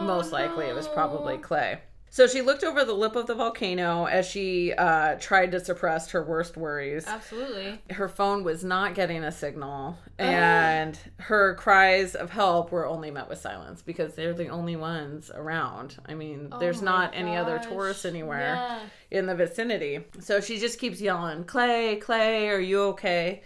most 0.00 0.32
likely 0.32 0.66
it 0.66 0.74
was 0.74 0.88
probably 0.88 1.34
oh, 1.34 1.38
Clay. 1.38 1.80
So 2.12 2.26
she 2.26 2.42
looked 2.42 2.64
over 2.64 2.84
the 2.84 2.92
lip 2.92 3.14
of 3.14 3.28
the 3.28 3.36
volcano 3.36 4.06
as 4.06 4.26
she 4.26 4.72
uh, 4.72 5.14
tried 5.20 5.52
to 5.52 5.60
suppress 5.60 6.10
her 6.10 6.24
worst 6.24 6.56
worries. 6.56 7.06
Absolutely. 7.06 7.80
Her 7.90 8.08
phone 8.08 8.42
was 8.42 8.64
not 8.64 8.96
getting 8.96 9.22
a 9.22 9.30
signal, 9.30 9.96
and 10.18 10.98
her 11.20 11.54
cries 11.54 12.16
of 12.16 12.30
help 12.30 12.72
were 12.72 12.84
only 12.84 13.12
met 13.12 13.28
with 13.28 13.38
silence 13.38 13.80
because 13.80 14.14
they're 14.16 14.34
the 14.34 14.48
only 14.48 14.74
ones 14.74 15.30
around. 15.32 15.98
I 16.06 16.14
mean, 16.14 16.52
there's 16.58 16.82
Oh 16.82 16.84
my 16.86 16.90
not 16.90 17.14
any 17.14 17.36
other 17.36 17.60
tourists 17.60 18.04
anywhere 18.04 18.54
Yeah. 18.56 18.80
in 19.12 19.26
the 19.26 19.36
vicinity. 19.36 20.04
So 20.18 20.40
she 20.40 20.58
just 20.58 20.80
keeps 20.80 21.00
yelling, 21.00 21.44
Clay, 21.44 21.94
Clay, 21.96 22.48
are 22.48 22.58
you 22.58 22.82
okay? 22.88 23.42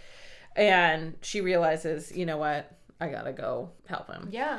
And 0.55 1.15
she 1.21 1.41
realizes, 1.41 2.11
you 2.15 2.25
know 2.25 2.37
what? 2.37 2.71
I 2.99 3.09
gotta 3.09 3.33
go 3.33 3.69
help 3.87 4.11
him. 4.11 4.29
Yeah. 4.31 4.57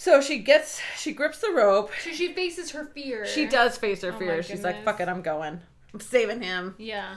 So 0.00 0.22
she 0.22 0.38
gets, 0.38 0.80
she 0.96 1.12
grips 1.12 1.40
the 1.40 1.50
rope. 1.50 1.90
So 2.02 2.12
she 2.12 2.32
faces 2.32 2.70
her 2.70 2.86
fear. 2.86 3.26
She 3.26 3.44
does 3.44 3.76
face 3.76 4.00
her 4.00 4.08
Oh 4.08 4.12
my 4.12 4.18
fears. 4.18 4.46
She's 4.46 4.64
like, 4.64 4.76
goodness. 4.76 4.84
fuck 4.86 5.00
it, 5.02 5.10
I'm 5.10 5.20
going. 5.20 5.60
I'm 5.92 6.00
saving 6.00 6.40
him. 6.40 6.74
Yeah. 6.78 7.16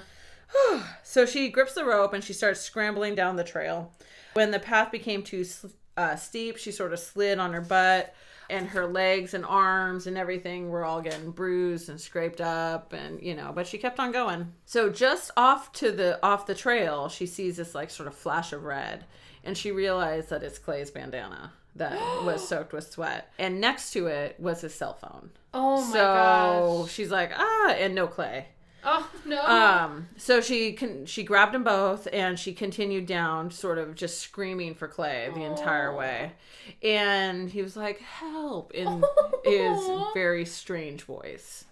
So 1.03 1.25
she 1.25 1.47
grips 1.47 1.75
the 1.75 1.85
rope 1.85 2.11
and 2.11 2.21
she 2.21 2.33
starts 2.33 2.59
scrambling 2.59 3.15
down 3.15 3.37
the 3.37 3.43
trail. 3.45 3.93
When 4.33 4.51
the 4.51 4.59
path 4.59 4.91
became 4.91 5.23
too 5.23 5.45
sl- 5.45 5.67
uh, 5.95 6.17
steep, 6.17 6.57
she 6.57 6.73
sort 6.73 6.91
of 6.91 6.99
slid 6.99 7.39
on 7.39 7.53
her 7.53 7.61
butt, 7.61 8.13
and 8.49 8.67
her 8.67 8.85
legs 8.85 9.33
and 9.33 9.45
arms 9.45 10.05
and 10.05 10.17
everything 10.17 10.69
were 10.69 10.83
all 10.83 11.01
getting 11.01 11.31
bruised 11.31 11.87
and 11.87 12.01
scraped 12.01 12.41
up, 12.41 12.91
and 12.91 13.21
you 13.21 13.33
know. 13.33 13.51
But 13.55 13.65
she 13.65 13.77
kept 13.77 13.99
on 13.99 14.11
going. 14.11 14.51
So 14.65 14.89
just 14.89 15.31
off 15.37 15.71
to 15.73 15.91
the 15.91 16.19
off 16.21 16.47
the 16.47 16.55
trail, 16.55 17.07
she 17.09 17.27
sees 17.27 17.57
this 17.57 17.73
like 17.73 17.89
sort 17.89 18.07
of 18.07 18.15
flash 18.15 18.51
of 18.51 18.63
red, 18.63 19.05
and 19.43 19.57
she 19.57 19.71
realized 19.71 20.29
that 20.29 20.43
it's 20.43 20.59
Clay's 20.59 20.91
bandana 20.91 21.53
that 21.75 22.23
was 22.23 22.47
soaked 22.47 22.73
with 22.73 22.91
sweat, 22.91 23.31
and 23.37 23.59
next 23.61 23.91
to 23.91 24.07
it 24.07 24.39
was 24.39 24.61
his 24.61 24.73
cell 24.73 24.93
phone. 24.93 25.31
Oh 25.53 25.81
my 25.81 25.91
so 25.93 26.79
gosh. 26.83 26.91
she's 26.91 27.11
like, 27.11 27.31
ah, 27.35 27.71
and 27.71 27.95
no 27.95 28.07
Clay. 28.07 28.47
Oh 28.85 29.09
no. 29.25 29.41
Um, 29.41 30.09
so 30.17 30.41
she 30.41 30.73
can 30.73 31.05
she 31.05 31.23
grabbed 31.23 31.53
them 31.53 31.63
both 31.63 32.07
and 32.11 32.37
she 32.37 32.53
continued 32.53 33.05
down, 33.05 33.49
sort 33.51 33.77
of 33.77 33.95
just 33.95 34.19
screaming 34.19 34.75
for 34.75 34.87
Clay 34.87 35.29
the 35.33 35.43
entire 35.43 35.95
way. 35.95 36.33
And 36.81 37.49
he 37.49 37.61
was 37.61 37.77
like, 37.77 37.99
"Help!" 38.01 38.73
in 38.73 39.03
his 39.45 39.79
very 40.13 40.45
strange 40.45 41.03
voice. 41.03 41.65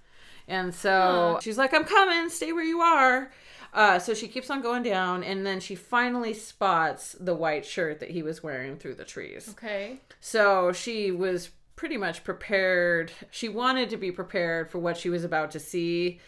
And 0.47 0.73
so 0.73 1.39
she's 1.41 1.57
like, 1.57 1.73
"I'm 1.73 1.83
coming. 1.83 2.29
Stay 2.29 2.53
where 2.53 2.63
you 2.63 2.79
are." 2.79 3.31
Uh, 3.73 3.97
so 3.99 4.13
she 4.13 4.27
keeps 4.27 4.49
on 4.49 4.61
going 4.61 4.83
down, 4.83 5.23
and 5.23 5.45
then 5.45 5.59
she 5.59 5.75
finally 5.75 6.33
spots 6.33 7.15
the 7.19 7.33
white 7.33 7.65
shirt 7.65 7.99
that 8.01 8.09
he 8.11 8.21
was 8.21 8.43
wearing 8.43 8.75
through 8.77 8.95
the 8.95 9.05
trees. 9.05 9.49
okay. 9.51 9.97
So 10.19 10.71
she 10.73 11.11
was 11.11 11.49
pretty 11.75 11.97
much 11.97 12.23
prepared. 12.23 13.11
She 13.31 13.49
wanted 13.49 13.89
to 13.89 13.97
be 13.97 14.11
prepared 14.11 14.69
for 14.69 14.77
what 14.79 14.97
she 14.97 15.09
was 15.09 15.23
about 15.23 15.51
to 15.51 15.59
see, 15.59 16.19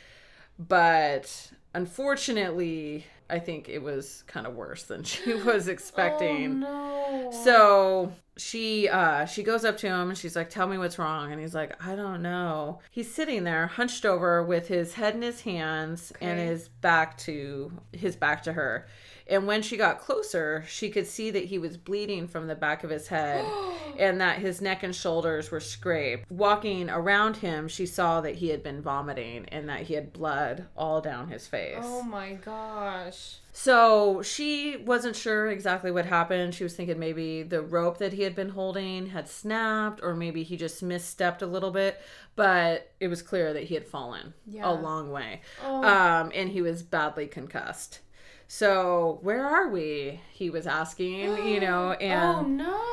but 0.57 1.51
unfortunately, 1.73 3.05
I 3.29 3.39
think 3.39 3.69
it 3.69 3.81
was 3.81 4.23
kind 4.27 4.45
of 4.45 4.55
worse 4.55 4.83
than 4.83 5.03
she 5.03 5.33
was 5.45 5.67
expecting. 5.67 6.63
Oh 6.63 7.29
no. 7.31 7.31
So 7.43 8.11
she 8.35 8.89
uh 8.89 9.25
she 9.25 9.43
goes 9.43 9.63
up 9.63 9.77
to 9.77 9.87
him 9.87 10.09
and 10.09 10.17
she's 10.17 10.35
like, 10.35 10.49
"Tell 10.49 10.67
me 10.67 10.77
what's 10.77 10.99
wrong." 10.99 11.31
And 11.31 11.41
he's 11.41 11.55
like, 11.55 11.83
"I 11.85 11.95
don't 11.95 12.21
know." 12.21 12.79
He's 12.91 13.13
sitting 13.13 13.43
there 13.43 13.67
hunched 13.67 14.05
over 14.05 14.43
with 14.43 14.67
his 14.67 14.93
head 14.93 15.15
in 15.15 15.21
his 15.21 15.41
hands 15.41 16.11
and 16.21 16.39
his 16.39 16.69
back 16.69 17.17
to 17.19 17.71
his 17.91 18.15
back 18.15 18.43
to 18.43 18.53
her. 18.53 18.87
And 19.27 19.47
when 19.47 19.61
she 19.61 19.77
got 19.77 19.99
closer, 19.99 20.65
she 20.67 20.89
could 20.89 21.07
see 21.07 21.31
that 21.31 21.45
he 21.45 21.57
was 21.57 21.77
bleeding 21.77 22.27
from 22.27 22.47
the 22.47 22.55
back 22.55 22.83
of 22.83 22.89
his 22.89 23.07
head 23.07 23.45
and 23.97 24.19
that 24.19 24.39
his 24.39 24.61
neck 24.61 24.83
and 24.83 24.95
shoulders 24.95 25.49
were 25.49 25.61
scraped. 25.61 26.29
Walking 26.29 26.89
around 26.89 27.37
him, 27.37 27.67
she 27.67 27.85
saw 27.85 28.19
that 28.21 28.35
he 28.35 28.49
had 28.49 28.63
been 28.63 28.81
vomiting 28.81 29.45
and 29.49 29.69
that 29.69 29.81
he 29.81 29.93
had 29.93 30.11
blood 30.11 30.67
all 30.75 30.99
down 30.99 31.29
his 31.29 31.47
face. 31.47 31.62
Oh 31.81 32.03
my 32.03 32.33
gosh. 32.33 33.37
So 33.51 34.21
she 34.23 34.77
wasn't 34.77 35.15
sure 35.15 35.49
exactly 35.49 35.91
what 35.91 36.05
happened. 36.05 36.55
She 36.55 36.63
was 36.63 36.75
thinking 36.75 36.97
maybe 36.99 37.43
the 37.43 37.61
rope 37.61 37.97
that 37.99 38.13
he 38.13 38.23
had 38.23 38.35
been 38.35 38.49
holding 38.49 39.07
had 39.07 39.27
snapped, 39.29 39.99
or 40.03 40.15
maybe 40.15 40.43
he 40.43 40.57
just 40.57 40.83
misstepped 40.83 41.41
a 41.41 41.45
little 41.45 41.71
bit. 41.71 41.99
But 42.35 42.91
it 42.99 43.07
was 43.09 43.21
clear 43.21 43.53
that 43.53 43.63
he 43.65 43.75
had 43.75 43.85
fallen 43.85 44.33
Yeah. 44.47 44.69
a 44.69 44.73
long 44.73 45.11
way, 45.11 45.41
Oh. 45.63 45.83
um, 45.83 46.31
and 46.33 46.49
he 46.49 46.61
was 46.61 46.81
badly 46.81 47.27
concussed. 47.27 47.99
So 48.47 49.19
where 49.21 49.45
are 49.45 49.69
we? 49.69 50.19
He 50.31 50.49
was 50.49 50.67
asking, 50.67 51.19
you 51.47 51.59
know, 51.67 51.91
and 51.93 52.47
oh 52.47 52.49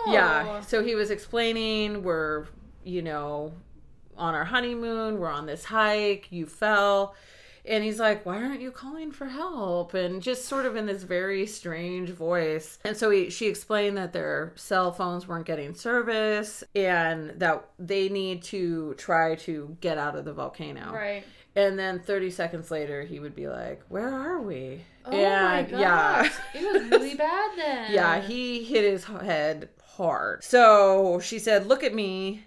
no. 0.07 0.13
yeah. 0.13 0.61
So 0.61 0.83
he 0.85 0.95
was 0.95 1.11
explaining 1.11 2.03
we're, 2.03 2.47
you 2.85 3.03
know, 3.03 3.53
on 4.17 4.35
our 4.35 4.45
honeymoon, 4.45 5.19
we're 5.19 5.31
on 5.31 5.47
this 5.47 5.65
hike, 5.65 6.29
you 6.31 6.45
fell. 6.47 7.15
And 7.65 7.85
he's 7.85 7.99
like, 7.99 8.25
Why 8.25 8.37
aren't 8.43 8.61
you 8.61 8.71
calling 8.71 9.13
for 9.13 9.27
help? 9.27 9.95
And 9.95 10.23
just 10.23 10.45
sort 10.47 10.67
of 10.67 10.77
in 10.77 10.87
this 10.87 11.03
very 11.03 11.47
strange 11.47 12.11
voice. 12.11 12.79
And 12.85 12.97
so 12.97 13.11
he, 13.11 13.31
she 13.31 13.47
explained 13.47 13.97
that 13.97 14.13
their 14.13 14.53
cell 14.57 14.93
phones 14.93 15.29
weren't 15.29 15.47
getting 15.47 15.75
service 15.75 16.65
and 16.75 17.31
that 17.41 17.69
they 17.79 18.09
need 18.09 18.43
to 18.45 18.95
try 18.95 19.35
to 19.37 19.77
get 19.81 19.99
out 19.99 20.17
of 20.17 20.25
the 20.25 20.33
volcano. 20.33 20.93
Right. 20.93 21.25
And 21.57 21.79
then 21.79 21.99
30 22.01 22.31
seconds 22.31 22.71
later, 22.71 23.03
he 23.03 23.19
would 23.19 23.35
be 23.35 23.49
like, 23.49 23.83
Where 23.89 24.09
are 24.09 24.41
we? 24.41 24.83
Oh 25.05 25.11
my 25.11 25.67
gosh. 25.69 26.33
It 26.55 26.63
was 26.63 26.91
really 26.91 27.15
bad 27.17 27.51
then. 27.57 27.93
Yeah, 27.93 28.21
he 28.21 28.65
hit 28.65 28.85
his 28.85 29.05
head 29.05 29.69
hard. 29.85 30.45
So 30.45 31.21
she 31.21 31.39
said, 31.39 31.67
Look 31.67 31.83
at 31.83 31.95
me. 31.95 32.45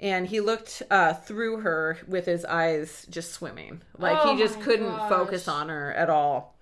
And 0.00 0.26
he 0.26 0.40
looked 0.40 0.82
uh, 0.90 1.12
through 1.12 1.60
her 1.60 1.98
with 2.08 2.24
his 2.24 2.44
eyes 2.46 3.06
just 3.10 3.32
swimming. 3.32 3.82
Like 3.98 4.18
Oh 4.20 4.34
he 4.34 4.42
just 4.42 4.60
couldn't 4.60 4.86
gosh. 4.88 5.08
focus 5.10 5.46
on 5.46 5.68
her 5.68 5.92
at 5.92 6.08
all. 6.08 6.56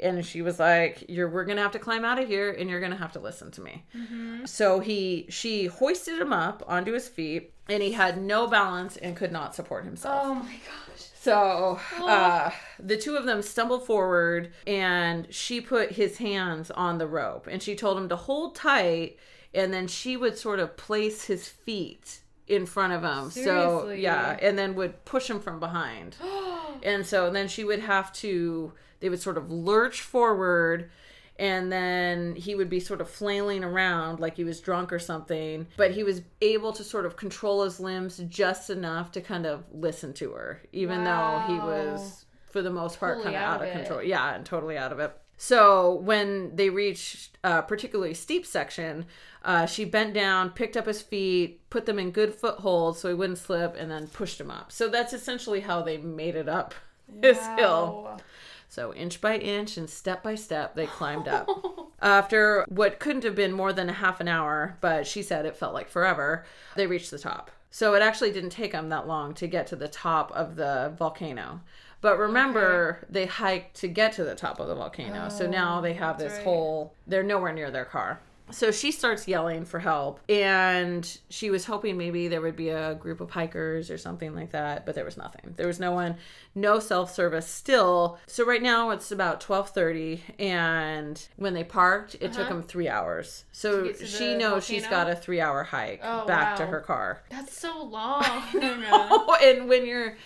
And 0.00 0.24
she 0.24 0.42
was 0.42 0.58
like, 0.58 1.04
"You're 1.08 1.28
we're 1.28 1.44
gonna 1.44 1.62
have 1.62 1.72
to 1.72 1.78
climb 1.78 2.04
out 2.04 2.18
of 2.18 2.28
here, 2.28 2.50
and 2.50 2.68
you're 2.70 2.80
gonna 2.80 2.96
have 2.96 3.12
to 3.12 3.20
listen 3.20 3.50
to 3.52 3.60
me." 3.60 3.84
Mm-hmm. 3.96 4.44
So 4.46 4.80
he 4.80 5.26
she 5.28 5.66
hoisted 5.66 6.20
him 6.20 6.32
up 6.32 6.62
onto 6.66 6.92
his 6.92 7.08
feet, 7.08 7.52
and 7.68 7.82
he 7.82 7.92
had 7.92 8.20
no 8.20 8.46
balance 8.46 8.96
and 8.96 9.16
could 9.16 9.32
not 9.32 9.54
support 9.54 9.84
himself. 9.84 10.22
Oh 10.24 10.34
my 10.34 10.52
gosh. 10.52 11.08
So 11.14 11.80
uh, 12.00 12.50
the 12.78 12.96
two 12.96 13.16
of 13.16 13.24
them 13.24 13.40
stumbled 13.40 13.86
forward, 13.86 14.52
and 14.66 15.32
she 15.32 15.60
put 15.60 15.92
his 15.92 16.18
hands 16.18 16.70
on 16.72 16.98
the 16.98 17.06
rope, 17.06 17.46
and 17.46 17.62
she 17.62 17.74
told 17.74 17.96
him 17.96 18.08
to 18.10 18.16
hold 18.16 18.54
tight, 18.56 19.16
and 19.54 19.72
then 19.72 19.86
she 19.86 20.16
would 20.16 20.36
sort 20.36 20.60
of 20.60 20.76
place 20.76 21.24
his 21.24 21.48
feet 21.48 22.20
in 22.46 22.66
front 22.66 22.92
of 22.92 23.02
him. 23.02 23.30
So 23.30 23.90
yeah, 23.90 24.36
and 24.40 24.58
then 24.58 24.74
would 24.74 25.04
push 25.04 25.28
him 25.28 25.40
from 25.40 25.60
behind, 25.60 26.16
and 26.82 27.06
so 27.06 27.30
then 27.30 27.48
she 27.48 27.64
would 27.64 27.80
have 27.80 28.12
to. 28.14 28.72
They 29.00 29.08
would 29.08 29.20
sort 29.20 29.36
of 29.38 29.50
lurch 29.50 30.00
forward. 30.00 30.90
And 31.36 31.72
then 31.72 32.36
he 32.36 32.54
would 32.54 32.70
be 32.70 32.78
sort 32.78 33.00
of 33.00 33.10
flailing 33.10 33.64
around 33.64 34.20
like 34.20 34.36
he 34.36 34.44
was 34.44 34.60
drunk 34.60 34.92
or 34.92 35.00
something, 35.00 35.66
but 35.76 35.90
he 35.90 36.04
was 36.04 36.22
able 36.40 36.72
to 36.74 36.84
sort 36.84 37.06
of 37.06 37.16
control 37.16 37.64
his 37.64 37.80
limbs 37.80 38.18
just 38.28 38.70
enough 38.70 39.10
to 39.12 39.20
kind 39.20 39.44
of 39.44 39.64
listen 39.72 40.12
to 40.14 40.30
her, 40.30 40.62
even 40.70 41.02
though 41.02 41.42
he 41.48 41.54
was, 41.54 42.24
for 42.52 42.62
the 42.62 42.70
most 42.70 43.00
part, 43.00 43.16
Totally 43.16 43.34
kind 43.34 43.36
of 43.36 43.42
out 43.42 43.54
out 43.54 43.62
of 43.62 43.68
of 43.68 43.74
it. 43.74 43.78
control. 43.80 44.02
Yeah, 44.04 44.32
and 44.36 44.46
totally 44.46 44.78
out 44.78 44.92
of 44.92 45.00
it. 45.00 45.12
So 45.36 45.94
when 45.94 46.54
they 46.56 46.70
reached 46.70 47.36
a 47.42 47.62
particularly 47.62 48.14
steep 48.14 48.46
section, 48.46 49.06
uh, 49.44 49.66
she 49.66 49.84
bent 49.84 50.14
down, 50.14 50.50
picked 50.50 50.76
up 50.76 50.86
his 50.86 51.02
feet, 51.02 51.68
put 51.70 51.86
them 51.86 51.98
in 51.98 52.10
good 52.10 52.34
foothold 52.34 52.96
so 52.96 53.08
he 53.08 53.14
wouldn't 53.14 53.38
slip, 53.38 53.76
and 53.76 53.90
then 53.90 54.06
pushed 54.08 54.40
him 54.40 54.50
up. 54.50 54.72
So 54.72 54.88
that's 54.88 55.12
essentially 55.12 55.60
how 55.60 55.82
they 55.82 55.98
made 55.98 56.34
it 56.34 56.48
up 56.48 56.74
this 57.08 57.44
hill. 57.58 58.20
So 58.68 58.92
inch 58.94 59.20
by 59.20 59.36
inch 59.38 59.76
and 59.76 59.88
step 59.88 60.22
by 60.22 60.34
step, 60.34 60.74
they 60.74 60.86
climbed 60.86 61.28
up. 61.28 61.48
After 62.02 62.64
what 62.68 62.98
couldn't 62.98 63.24
have 63.24 63.36
been 63.36 63.52
more 63.52 63.72
than 63.72 63.88
a 63.88 63.92
half 63.92 64.20
an 64.20 64.28
hour, 64.28 64.76
but 64.80 65.06
she 65.06 65.22
said 65.22 65.46
it 65.46 65.56
felt 65.56 65.74
like 65.74 65.88
forever, 65.88 66.44
they 66.74 66.86
reached 66.86 67.10
the 67.10 67.18
top. 67.18 67.50
So 67.70 67.94
it 67.94 68.02
actually 68.02 68.32
didn't 68.32 68.50
take 68.50 68.72
them 68.72 68.88
that 68.90 69.08
long 69.08 69.34
to 69.34 69.46
get 69.46 69.66
to 69.68 69.76
the 69.76 69.88
top 69.88 70.30
of 70.32 70.56
the 70.56 70.94
volcano. 70.96 71.60
But 72.04 72.18
remember, 72.18 72.98
they 73.08 73.24
hiked 73.24 73.76
to 73.76 73.88
get 73.88 74.12
to 74.16 74.24
the 74.24 74.34
top 74.34 74.60
of 74.60 74.68
the 74.68 74.74
volcano. 74.74 75.30
so 75.30 75.46
now 75.46 75.80
they 75.80 75.94
have 75.94 76.18
this 76.18 76.34
Oh, 76.34 76.36
right. 76.36 76.44
whole, 76.44 76.94
they're 77.06 77.22
nowhere 77.22 77.54
near 77.54 77.70
their 77.70 77.86
car. 77.86 78.20
So 78.50 78.70
she 78.70 78.92
starts 78.92 79.26
yelling 79.26 79.64
for 79.64 79.78
help, 79.78 80.20
and 80.28 81.02
she 81.30 81.48
was 81.48 81.64
hoping 81.64 81.96
maybe 81.96 82.28
there 82.28 82.42
would 82.42 82.56
be 82.56 82.68
a 82.68 82.94
group 82.94 83.22
of 83.22 83.30
hikers 83.30 83.90
or 83.90 83.96
something 83.96 84.34
like 84.34 84.50
that, 84.50 84.84
but 84.84 84.94
there 84.94 85.06
was 85.06 85.16
nothing. 85.16 85.54
There 85.56 85.66
was 85.66 85.80
no 85.80 85.92
one, 85.92 86.16
no 86.54 86.78
self-service 86.78 87.48
still. 87.48 88.18
So 88.26 88.44
right 88.44 88.60
now 88.62 88.90
it's 88.90 89.10
about 89.10 89.40
12:30 89.40 90.20
and 90.38 91.26
when 91.36 91.54
they 91.54 91.64
parked, 91.64 92.16
it 92.16 92.34
took 92.34 92.40
Uh-huh. 92.40 92.48
them 92.56 92.62
3 92.64 92.86
hours. 92.86 93.44
So 93.50 93.88
to 93.88 94.06
she 94.06 94.34
knows 94.34 94.66
she's 94.66 94.86
got 94.86 95.08
a 95.08 95.14
3-hour 95.14 95.64
hike 95.64 96.02
Oh, 96.04 96.26
back 96.26 96.54
to 96.58 96.66
her 96.66 96.80
car. 96.82 97.22
That's 97.30 97.56
so 97.58 97.82
long. 97.82 98.42
and 99.42 99.68
when 99.70 99.86
you're 99.86 100.18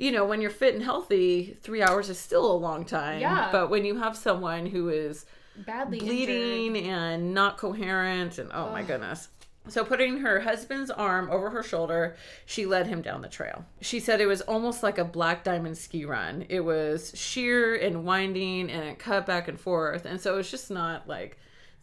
you 0.00 0.10
know 0.10 0.24
when 0.24 0.40
you're 0.40 0.50
fit 0.50 0.74
and 0.74 0.82
healthy 0.82 1.58
three 1.62 1.82
hours 1.82 2.08
is 2.08 2.18
still 2.18 2.50
a 2.50 2.56
long 2.56 2.84
time. 2.84 3.20
Yeah. 3.20 3.50
but 3.52 3.68
when 3.68 3.84
you 3.84 3.98
have 3.98 4.16
someone 4.16 4.66
who 4.66 4.88
is 4.88 5.26
Badly 5.56 5.98
bleeding 5.98 6.74
injured. 6.74 6.90
and 6.90 7.34
not 7.34 7.58
coherent 7.58 8.38
and 8.38 8.50
oh 8.52 8.70
my 8.70 8.82
goodness. 8.82 9.28
So 9.68 9.84
putting 9.84 10.20
her 10.20 10.40
husband's 10.40 10.90
arm 10.90 11.28
over 11.30 11.50
her 11.50 11.62
shoulder 11.62 12.16
she 12.46 12.64
led 12.64 12.86
him 12.86 13.02
down 13.02 13.20
the 13.20 13.28
trail. 13.28 13.66
She 13.82 14.00
said 14.00 14.22
it 14.22 14.26
was 14.26 14.40
almost 14.40 14.82
like 14.82 14.96
a 14.96 15.04
black 15.04 15.44
diamond 15.44 15.76
ski 15.76 16.06
run. 16.06 16.46
It 16.48 16.60
was 16.60 17.12
sheer 17.14 17.74
and 17.76 18.04
winding 18.06 18.70
and 18.70 18.88
it 18.88 18.98
cut 18.98 19.26
back 19.26 19.48
and 19.48 19.60
forth. 19.60 20.06
And 20.06 20.18
so 20.18 20.38
it's 20.38 20.50
just 20.50 20.70
not 20.70 21.06
like 21.08 21.36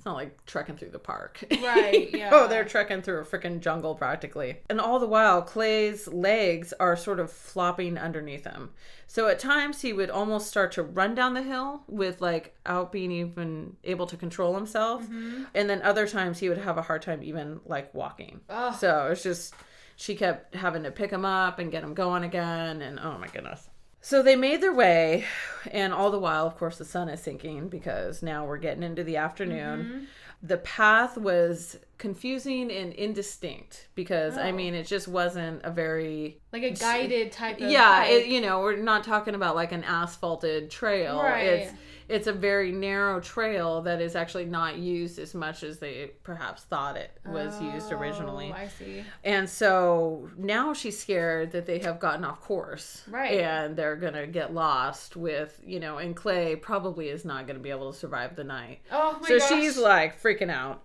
not 0.07 0.15
like 0.15 0.45
trekking 0.45 0.77
through 0.77 0.91
the 0.91 0.99
park. 0.99 1.43
Right, 1.67 2.09
oh 2.31 2.47
they're 2.47 2.63
trekking 2.63 3.01
through 3.01 3.19
a 3.19 3.25
freaking 3.25 3.59
jungle 3.59 3.93
practically. 3.95 4.57
And 4.69 4.79
all 4.79 4.99
the 4.99 5.07
while 5.07 5.41
clay's 5.41 6.07
legs 6.07 6.73
are 6.79 6.95
sort 6.95 7.19
of 7.19 7.31
flopping 7.31 7.97
underneath 7.97 8.45
him. 8.45 8.69
So 9.07 9.27
at 9.27 9.39
times 9.39 9.81
he 9.81 9.91
would 9.91 10.09
almost 10.09 10.47
start 10.47 10.71
to 10.73 10.83
run 10.83 11.13
down 11.13 11.33
the 11.33 11.41
hill 11.41 11.83
with 11.87 12.21
like 12.21 12.55
out 12.65 12.91
being 12.91 13.11
even 13.11 13.75
able 13.83 14.07
to 14.07 14.17
control 14.17 14.55
himself. 14.55 15.03
Mm-hmm. 15.03 15.43
and 15.53 15.69
then 15.69 15.81
other 15.81 16.07
times 16.07 16.39
he 16.39 16.47
would 16.47 16.57
have 16.57 16.77
a 16.77 16.81
hard 16.81 17.01
time 17.01 17.21
even 17.23 17.59
like 17.65 17.93
walking. 17.93 18.41
So 18.79 19.09
it's 19.11 19.23
just 19.23 19.53
she 19.97 20.15
kept 20.15 20.55
having 20.55 20.83
to 20.83 20.91
pick 20.91 21.11
him 21.11 21.25
up 21.25 21.59
and 21.59 21.71
get 21.71 21.83
him 21.83 21.93
going 21.93 22.23
again. 22.23 22.81
And 22.81 22.99
oh 22.99 23.17
my 23.17 23.27
goodness 23.27 23.67
so 24.09 24.23
they 24.23 24.35
made 24.37 24.61
their 24.61 24.73
way 24.73 25.25
and 25.71 25.93
all 25.93 26.09
the 26.11 26.19
while 26.19 26.45
of 26.47 26.55
course 26.57 26.77
the 26.77 26.85
sun 26.85 27.09
is 27.09 27.21
sinking 27.21 27.67
because 27.67 28.23
now 28.23 28.45
we're 28.45 28.57
getting 28.67 28.83
into 28.83 29.03
the 29.03 29.17
afternoon 29.17 29.79
Mm-hmm. 29.83 30.03
the 30.43 30.57
path 30.59 31.17
was 31.17 31.77
confusing 31.97 32.71
and 32.71 32.93
indistinct 32.93 33.87
because 33.95 34.37
i 34.37 34.49
Oh. 34.49 34.53
mean 34.53 34.73
it 34.75 34.87
just 34.87 35.07
wasn't 35.07 35.61
a 35.63 35.71
very 35.71 36.39
Like 36.53 36.63
a 36.63 36.71
guided 36.71 37.31
type 37.31 37.59
of 37.59 37.69
yeah 37.69 38.05
it, 38.05 38.27
you 38.27 38.39
know 38.39 38.61
we're 38.61 38.77
not 38.77 39.03
talking 39.03 39.35
about 39.35 39.55
like 39.55 39.71
an 39.73 39.83
asphalted 39.83 40.69
trail 40.71 41.21
Right. 41.21 41.43
it's 41.45 41.73
it's 42.09 42.27
a 42.27 42.31
very 42.33 42.71
narrow 42.71 43.19
trail 43.19 43.81
that 43.81 43.99
is 44.01 44.15
actually 44.15 44.45
not 44.45 44.77
used 44.77 45.19
as 45.19 45.33
much 45.33 45.61
as 45.63 45.79
they 45.79 46.11
perhaps 46.23 46.63
thought 46.63 46.95
it 46.95 47.11
was 47.25 47.61
used 47.61 47.91
originally 47.91 48.49
Oh, 48.53 48.57
I 48.57 48.67
see. 48.69 49.03
and 49.25 49.49
so 49.49 50.29
now 50.37 50.73
she's 50.73 50.97
scared 50.97 51.51
that 51.51 51.65
they 51.65 51.79
have 51.79 51.99
gotten 51.99 52.23
off 52.23 52.39
course. 52.41 53.03
Right. 53.09 53.39
And 53.41 53.75
they're 53.75 53.95
going 53.97 54.13
to 54.13 54.25
get 54.27 54.53
lost 54.53 55.15
with, 55.17 55.59
you 55.65 55.79
know, 55.81 55.97
and 55.97 56.15
Clay 56.15 56.55
probably 56.55 57.09
is 57.09 57.25
not 57.25 57.45
going 57.45 57.57
to 57.57 57.63
be 57.63 57.71
able 57.71 57.91
to 57.91 57.97
survive 57.97 58.35
the 58.35 58.43
night. 58.45 58.79
Oh 58.91 59.17
my 59.21 59.27
god. 59.27 59.27
so 59.27 59.39
gosh. 59.39 59.49
she's 59.49 59.77
like 59.77 60.21
freaking 60.21 60.49
out. 60.51 60.83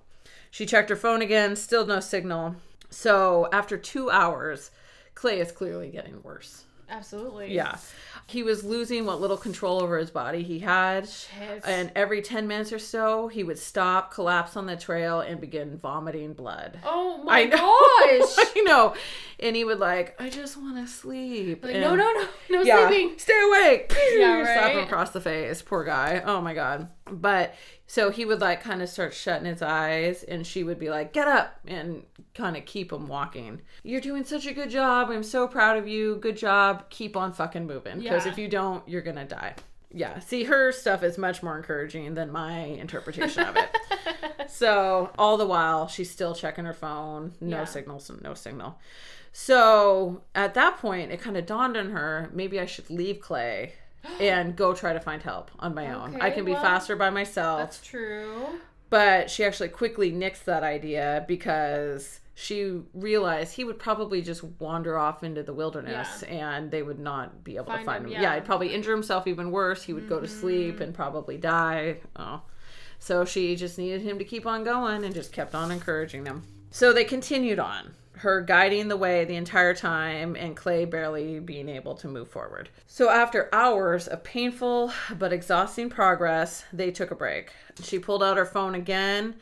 She 0.51 0.67
checked 0.67 0.91
her 0.91 0.97
phone 0.97 1.23
again, 1.23 1.55
still 1.57 1.87
no 1.87 2.01
signal. 2.01 2.57
So 2.91 3.49
after 3.53 3.79
two 3.79 4.11
hours, 4.11 4.71
Clay 5.15 5.41
is 5.41 5.53
clearly 5.53 5.89
getting 5.91 6.23
worse. 6.23 6.65
Absolutely. 6.91 7.55
Yeah. 7.55 7.77
He 8.27 8.43
was 8.43 8.65
losing 8.65 9.05
what 9.05 9.21
little 9.21 9.37
control 9.37 9.83
over 9.83 9.99
his 9.99 10.11
body 10.11 10.43
he 10.43 10.61
had. 10.61 11.09
Shit. 11.09 11.63
And 11.67 11.93
every 11.95 12.23
10 12.23 12.47
minutes 12.47 12.73
or 12.73 12.79
so, 12.79 13.29
he 13.29 13.45
would 13.45 13.59
stop, 13.59 14.13
collapse 14.13 14.57
on 14.57 14.67
the 14.67 14.77
trail, 14.77 15.21
and 15.21 15.41
begin 15.41 15.79
vomiting 15.79 16.33
blood. 16.33 16.79
oh 16.85 17.23
my 17.25 17.41
I 17.41 17.45
know. 17.45 17.57
gosh. 17.57 18.37
I 18.57 18.63
know. 18.65 18.95
And 19.41 19.55
he 19.57 19.65
would 19.65 19.81
like, 19.81 20.15
I 20.21 20.31
just 20.31 20.57
want 20.57 20.77
to 20.77 20.87
sleep. 20.91 21.65
Like, 21.65 21.75
And- 21.75 21.83
no, 21.83 21.95
no, 21.95 22.11
no, 22.13 22.29
no 22.51 22.63
yeah, 22.63 22.89
sleeping. 22.89 23.19
stay 23.19 23.39
awake. 23.47 23.93
Yeah, 24.17 24.43
Slap 24.55 24.73
him 24.73 24.79
across 24.85 25.11
the 25.11 25.21
face. 25.21 25.61
Poor 25.61 25.85
guy. 25.85 26.23
Oh 26.25 26.41
my 26.41 26.55
god. 26.55 26.89
But 27.13 27.55
so 27.87 28.11
he 28.11 28.25
would 28.25 28.41
like 28.41 28.63
kind 28.63 28.81
of 28.83 28.89
start 28.89 29.13
shutting 29.15 29.45
his 29.47 29.61
eyes, 29.63 30.23
and 30.23 30.47
she 30.47 30.65
would 30.65 30.79
be 30.79 30.89
like, 30.91 31.13
"Get 31.13 31.29
up!" 31.29 31.59
and 31.67 32.05
kind 32.35 32.57
of 32.57 32.65
keep 32.65 32.91
him 32.93 33.07
walking. 33.07 33.61
You're 33.83 34.01
doing 34.01 34.25
such 34.25 34.47
a 34.47 34.55
good 34.55 34.71
job. 34.71 35.11
I'm 35.11 35.23
so 35.23 35.47
proud 35.47 35.77
of 35.77 35.87
you. 35.87 36.17
Good 36.17 36.37
job. 36.37 36.89
Keep 36.91 37.17
on 37.17 37.33
fucking 37.33 37.67
moving. 37.67 37.99
Because 38.01 38.25
Yeah. 38.27 38.33
if 38.33 38.39
you 38.39 38.49
don't, 38.49 38.87
you're 38.89 39.03
gonna 39.03 39.27
die. 39.27 39.55
Yeah. 39.95 40.21
See, 40.21 40.45
her 40.45 40.73
stuff 40.73 41.03
is 41.03 41.19
much 41.19 41.43
more 41.43 41.57
encouraging 41.57 42.15
than 42.15 42.33
my 42.33 42.61
interpretation 42.61 43.43
of 43.45 43.57
it. 43.57 43.69
So 44.49 45.11
all 45.19 45.37
the 45.39 45.47
while, 45.47 45.89
she's 45.89 46.11
still 46.11 46.35
checking 46.35 46.65
her 46.67 46.75
phone. 46.75 47.33
No 47.41 47.59
Yeah. 47.59 47.65
signals, 47.65 48.11
no 48.23 48.35
signal. 48.35 48.79
So 49.33 50.23
at 50.35 50.55
that 50.55 50.77
point, 50.79 51.11
it 51.11 51.21
kind 51.21 51.37
of 51.37 51.47
dawned 51.47 51.77
on 51.77 51.91
her 51.91 52.31
maybe 52.35 52.61
I 52.61 52.67
should 52.67 52.91
leave 52.91 53.21
Clay 53.21 53.75
and 54.21 54.57
go 54.57 54.75
try 54.75 54.93
to 54.93 55.01
find 55.01 55.23
help 55.23 55.51
on 55.59 55.75
my 55.75 55.93
own. 55.93 56.21
I 56.21 56.31
can 56.31 56.45
be 56.45 56.53
well, 56.53 56.63
faster 56.63 56.97
by 56.97 57.11
myself. 57.11 57.61
That's 57.61 57.81
true. 57.81 58.47
But 58.91 59.31
she 59.31 59.45
actually 59.45 59.71
quickly 59.71 60.13
nixed 60.13 60.45
that 60.45 60.63
idea 60.63 61.25
because 61.27 62.21
she 62.35 62.81
realized 62.95 63.55
he 63.55 63.65
would 63.65 63.79
probably 63.79 64.23
just 64.23 64.43
wander 64.59 64.99
off 64.99 65.23
into 65.23 65.43
the 65.43 65.53
wilderness 65.53 66.23
and 66.25 66.71
they 66.71 66.83
would 66.83 66.99
not 66.99 67.45
be 67.45 67.57
able 67.57 67.67
to 67.67 67.73
Find 67.73 67.87
find 67.87 68.05
him, 68.05 68.11
him. 68.11 68.13
Yeah. 68.13 68.21
yeah. 68.21 68.29
Mm-hmm. 68.29 68.35
he'd 68.41 68.47
probably 68.47 68.75
injure 68.75 68.93
himself 68.93 69.27
even 69.27 69.51
worse. 69.51 69.83
He 69.83 69.93
would 69.93 70.09
go 70.09 70.21
to 70.21 70.29
sleep 70.29 70.81
and 70.81 70.95
probably 70.95 71.37
die. 71.37 71.99
Oh. 72.17 72.43
So 72.99 73.25
she 73.25 73.57
just 73.57 73.79
needed 73.79 74.03
him 74.03 74.19
to 74.19 74.25
keep 74.25 74.47
on 74.47 74.65
going 74.65 75.05
and 75.05 75.15
just 75.15 75.33
kept 75.33 75.55
on 75.55 75.71
encouraging 75.71 76.25
them. 76.25 76.45
So 76.71 76.93
they 76.93 77.05
continued 77.05 77.59
on. 77.59 77.95
Her 78.23 78.41
guiding 78.41 78.89
the 78.89 78.97
way 78.97 79.25
the 79.25 79.37
entire 79.37 79.75
time 79.75 80.35
and 80.37 80.57
Clay 80.57 80.85
barely 80.85 81.39
being 81.39 81.69
able 81.69 81.95
to 81.97 82.09
move 82.09 82.29
forward. 82.29 82.69
So, 82.87 83.11
after 83.11 83.49
hours 83.53 84.09
of 84.09 84.25
painful 84.25 84.93
but 85.19 85.33
exhausting 85.33 85.91
progress, 85.91 86.65
they 86.73 86.91
took 86.91 87.11
a 87.11 87.15
break. 87.15 87.53
She 87.83 87.99
pulled 87.99 88.23
out 88.23 88.37
her 88.37 88.47
phone 88.47 88.75
again 88.75 89.37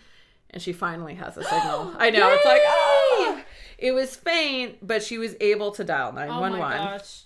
and 0.51 0.61
she 0.63 0.73
finally 0.73 1.15
has 1.15 1.37
a 1.37 1.45
signal. 1.45 1.95
I 1.99 2.11
know, 2.11 2.29
it's 2.33 2.45
like, 2.45 2.61
Yay! 2.63 2.67
oh! 2.67 3.43
It 3.79 3.93
was 3.93 4.15
faint, 4.17 4.87
but 4.87 5.03
she 5.03 5.17
was 5.17 5.35
able 5.41 5.71
to 5.73 5.85
dial 5.85 6.09
Oh 6.11 6.17
911. 6.17 6.59
my 6.59 6.77
gosh. 6.99 7.23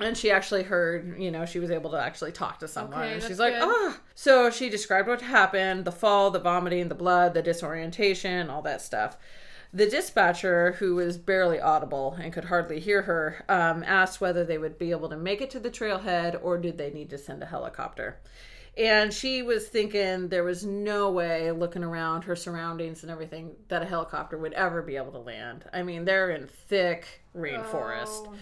And 0.00 0.16
she 0.16 0.30
actually 0.30 0.62
heard, 0.62 1.20
you 1.20 1.30
know, 1.30 1.44
she 1.46 1.58
was 1.58 1.70
able 1.70 1.90
to 1.90 1.98
actually 1.98 2.32
talk 2.32 2.58
to 2.60 2.66
someone. 2.68 3.02
Okay, 3.02 3.12
and 3.12 3.22
she's 3.22 3.38
like, 3.38 3.54
ah. 3.58 4.00
So 4.14 4.50
she 4.50 4.68
described 4.70 5.06
what 5.06 5.20
happened 5.20 5.84
the 5.84 5.92
fall, 5.92 6.30
the 6.30 6.40
vomiting, 6.40 6.88
the 6.88 6.94
blood, 6.94 7.34
the 7.34 7.42
disorientation, 7.42 8.48
all 8.50 8.62
that 8.62 8.80
stuff. 8.80 9.16
The 9.74 9.88
dispatcher, 9.88 10.72
who 10.72 10.96
was 10.96 11.16
barely 11.16 11.58
audible 11.58 12.16
and 12.20 12.32
could 12.32 12.44
hardly 12.44 12.78
hear 12.78 13.02
her, 13.02 13.44
um, 13.48 13.82
asked 13.86 14.20
whether 14.20 14.44
they 14.44 14.58
would 14.58 14.78
be 14.78 14.90
able 14.90 15.08
to 15.08 15.16
make 15.16 15.40
it 15.40 15.50
to 15.50 15.60
the 15.60 15.70
trailhead 15.70 16.38
or 16.42 16.58
did 16.58 16.76
they 16.76 16.90
need 16.90 17.08
to 17.10 17.18
send 17.18 17.42
a 17.42 17.46
helicopter. 17.46 18.18
And 18.76 19.12
she 19.12 19.42
was 19.42 19.68
thinking 19.68 20.28
there 20.28 20.44
was 20.44 20.64
no 20.64 21.10
way, 21.10 21.50
looking 21.52 21.84
around 21.84 22.24
her 22.24 22.36
surroundings 22.36 23.02
and 23.02 23.10
everything, 23.10 23.52
that 23.68 23.82
a 23.82 23.86
helicopter 23.86 24.38
would 24.38 24.54
ever 24.54 24.80
be 24.82 24.96
able 24.96 25.12
to 25.12 25.18
land. 25.18 25.64
I 25.72 25.82
mean, 25.82 26.04
they're 26.04 26.30
in 26.30 26.46
thick 26.46 27.22
rainforest. 27.36 28.26
Oh, 28.26 28.34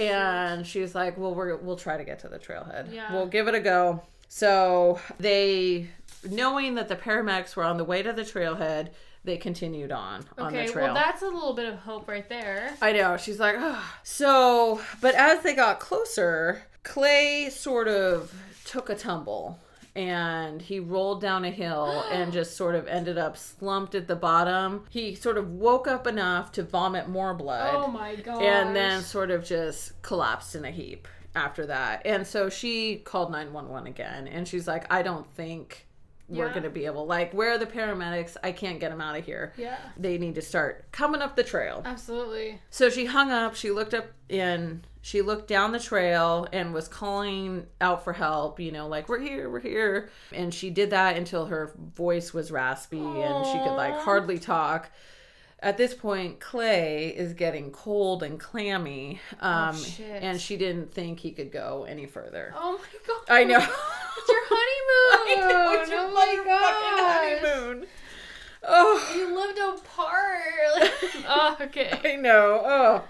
And 0.00 0.66
she's 0.66 0.94
like, 0.94 1.18
"Well, 1.18 1.34
we're, 1.34 1.56
we'll 1.56 1.76
try 1.76 1.96
to 1.96 2.04
get 2.04 2.20
to 2.20 2.28
the 2.28 2.38
trailhead. 2.38 2.92
Yeah. 2.92 3.12
We'll 3.12 3.26
give 3.26 3.48
it 3.48 3.54
a 3.54 3.60
go." 3.60 4.02
So 4.28 5.00
they, 5.18 5.90
knowing 6.28 6.76
that 6.76 6.88
the 6.88 6.96
paramedics 6.96 7.56
were 7.56 7.64
on 7.64 7.76
the 7.76 7.84
way 7.84 8.02
to 8.02 8.12
the 8.12 8.22
trailhead, 8.22 8.88
they 9.24 9.36
continued 9.36 9.92
on 9.92 10.24
on 10.38 10.48
Okay, 10.48 10.66
the 10.66 10.72
trail. 10.72 10.84
well, 10.86 10.94
that's 10.94 11.22
a 11.22 11.26
little 11.28 11.52
bit 11.54 11.66
of 11.72 11.78
hope 11.80 12.08
right 12.08 12.28
there. 12.28 12.74
I 12.82 12.92
know. 12.92 13.16
She's 13.16 13.38
like, 13.38 13.54
ah. 13.58 13.98
So, 14.02 14.80
but 15.00 15.14
as 15.14 15.42
they 15.42 15.54
got 15.54 15.78
closer, 15.80 16.62
Clay 16.82 17.48
sort 17.50 17.88
of 17.88 18.34
took 18.64 18.90
a 18.90 18.94
tumble 18.94 19.58
and 19.94 20.62
he 20.62 20.80
rolled 20.80 21.20
down 21.20 21.44
a 21.44 21.50
hill 21.50 22.02
and 22.10 22.32
just 22.32 22.56
sort 22.56 22.74
of 22.74 22.88
ended 22.88 23.18
up 23.18 23.36
slumped 23.36 23.94
at 23.94 24.08
the 24.08 24.16
bottom. 24.16 24.84
He 24.90 25.14
sort 25.14 25.36
of 25.38 25.50
woke 25.50 25.86
up 25.86 26.06
enough 26.06 26.50
to 26.52 26.62
vomit 26.62 27.08
more 27.08 27.34
blood 27.34 27.74
Oh 27.74 27.88
my 27.88 28.16
god. 28.16 28.42
and 28.42 28.74
then 28.74 29.02
sort 29.02 29.30
of 29.30 29.44
just 29.44 30.00
collapsed 30.02 30.54
in 30.54 30.64
a 30.64 30.70
heap 30.70 31.06
after 31.34 31.66
that. 31.66 32.02
And 32.04 32.26
so 32.26 32.48
she 32.48 32.96
called 32.96 33.30
911 33.30 33.86
again 33.88 34.26
and 34.28 34.48
she's 34.48 34.66
like, 34.66 34.90
I 34.92 35.02
don't 35.02 35.26
think 35.34 35.86
we're 36.32 36.46
Yeah. 36.46 36.50
going 36.52 36.62
to 36.64 36.70
be 36.70 36.86
able 36.86 37.06
like 37.06 37.32
where 37.34 37.52
are 37.52 37.58
the 37.58 37.66
paramedics? 37.66 38.36
I 38.42 38.52
can't 38.52 38.80
get 38.80 38.90
them 38.90 39.00
out 39.00 39.16
of 39.18 39.24
here. 39.24 39.52
Yeah, 39.56 39.76
They 39.96 40.16
need 40.18 40.34
to 40.36 40.42
start 40.42 40.90
coming 40.92 41.20
up 41.20 41.36
the 41.36 41.44
trail. 41.44 41.82
absolutely. 41.84 42.60
So 42.70 42.88
she 42.90 43.04
hung 43.06 43.30
up, 43.30 43.54
she 43.54 43.70
looked 43.70 43.92
up 43.94 44.06
and 44.30 44.86
she 45.02 45.20
looked 45.20 45.48
down 45.48 45.72
the 45.72 45.80
trail 45.80 46.46
and 46.52 46.72
was 46.72 46.88
calling 46.88 47.66
out 47.80 48.04
for 48.04 48.12
help, 48.12 48.60
you 48.60 48.70
know, 48.72 48.86
like, 48.86 49.08
we're 49.08 49.18
here, 49.18 49.50
we're 49.50 49.58
here. 49.60 50.10
And 50.32 50.54
she 50.54 50.70
did 50.70 50.90
that 50.90 51.16
until 51.16 51.46
her 51.46 51.72
voice 51.76 52.32
was 52.32 52.50
raspy 52.52 53.00
and 53.00 53.44
she 53.46 53.58
could 53.58 53.74
like 53.76 53.94
hardly 53.96 54.38
talk. 54.38 54.90
At 55.62 55.76
this 55.76 55.94
point, 55.94 56.40
Clay 56.40 57.14
is 57.16 57.34
getting 57.34 57.70
cold 57.70 58.24
and 58.24 58.38
clammy. 58.38 59.20
Um, 59.40 59.76
shit. 59.76 60.20
and 60.20 60.40
she 60.40 60.56
didn't 60.56 60.92
think 60.92 61.20
he 61.20 61.30
could 61.30 61.52
go 61.52 61.86
any 61.88 62.04
further. 62.04 62.52
Oh 62.56 62.78
my 62.78 62.98
god. 63.06 63.24
I 63.28 63.44
know. 63.44 63.58
It's 63.58 64.28
your 64.28 64.40
honeymoon. 64.50 65.38
I 65.38 65.50
know, 65.52 65.80
it's 65.80 65.90
your 65.90 66.00
oh 66.00 66.12
my 66.12 66.42
god. 66.44 67.54
honeymoon. 67.54 67.86
Oh. 68.64 69.12
You 69.14 69.36
lived 69.36 69.58
apart. 69.80 70.90
oh, 71.28 71.56
okay. 71.60 71.96
I 72.04 72.16
know. 72.16 72.62
Oh. 72.64 73.04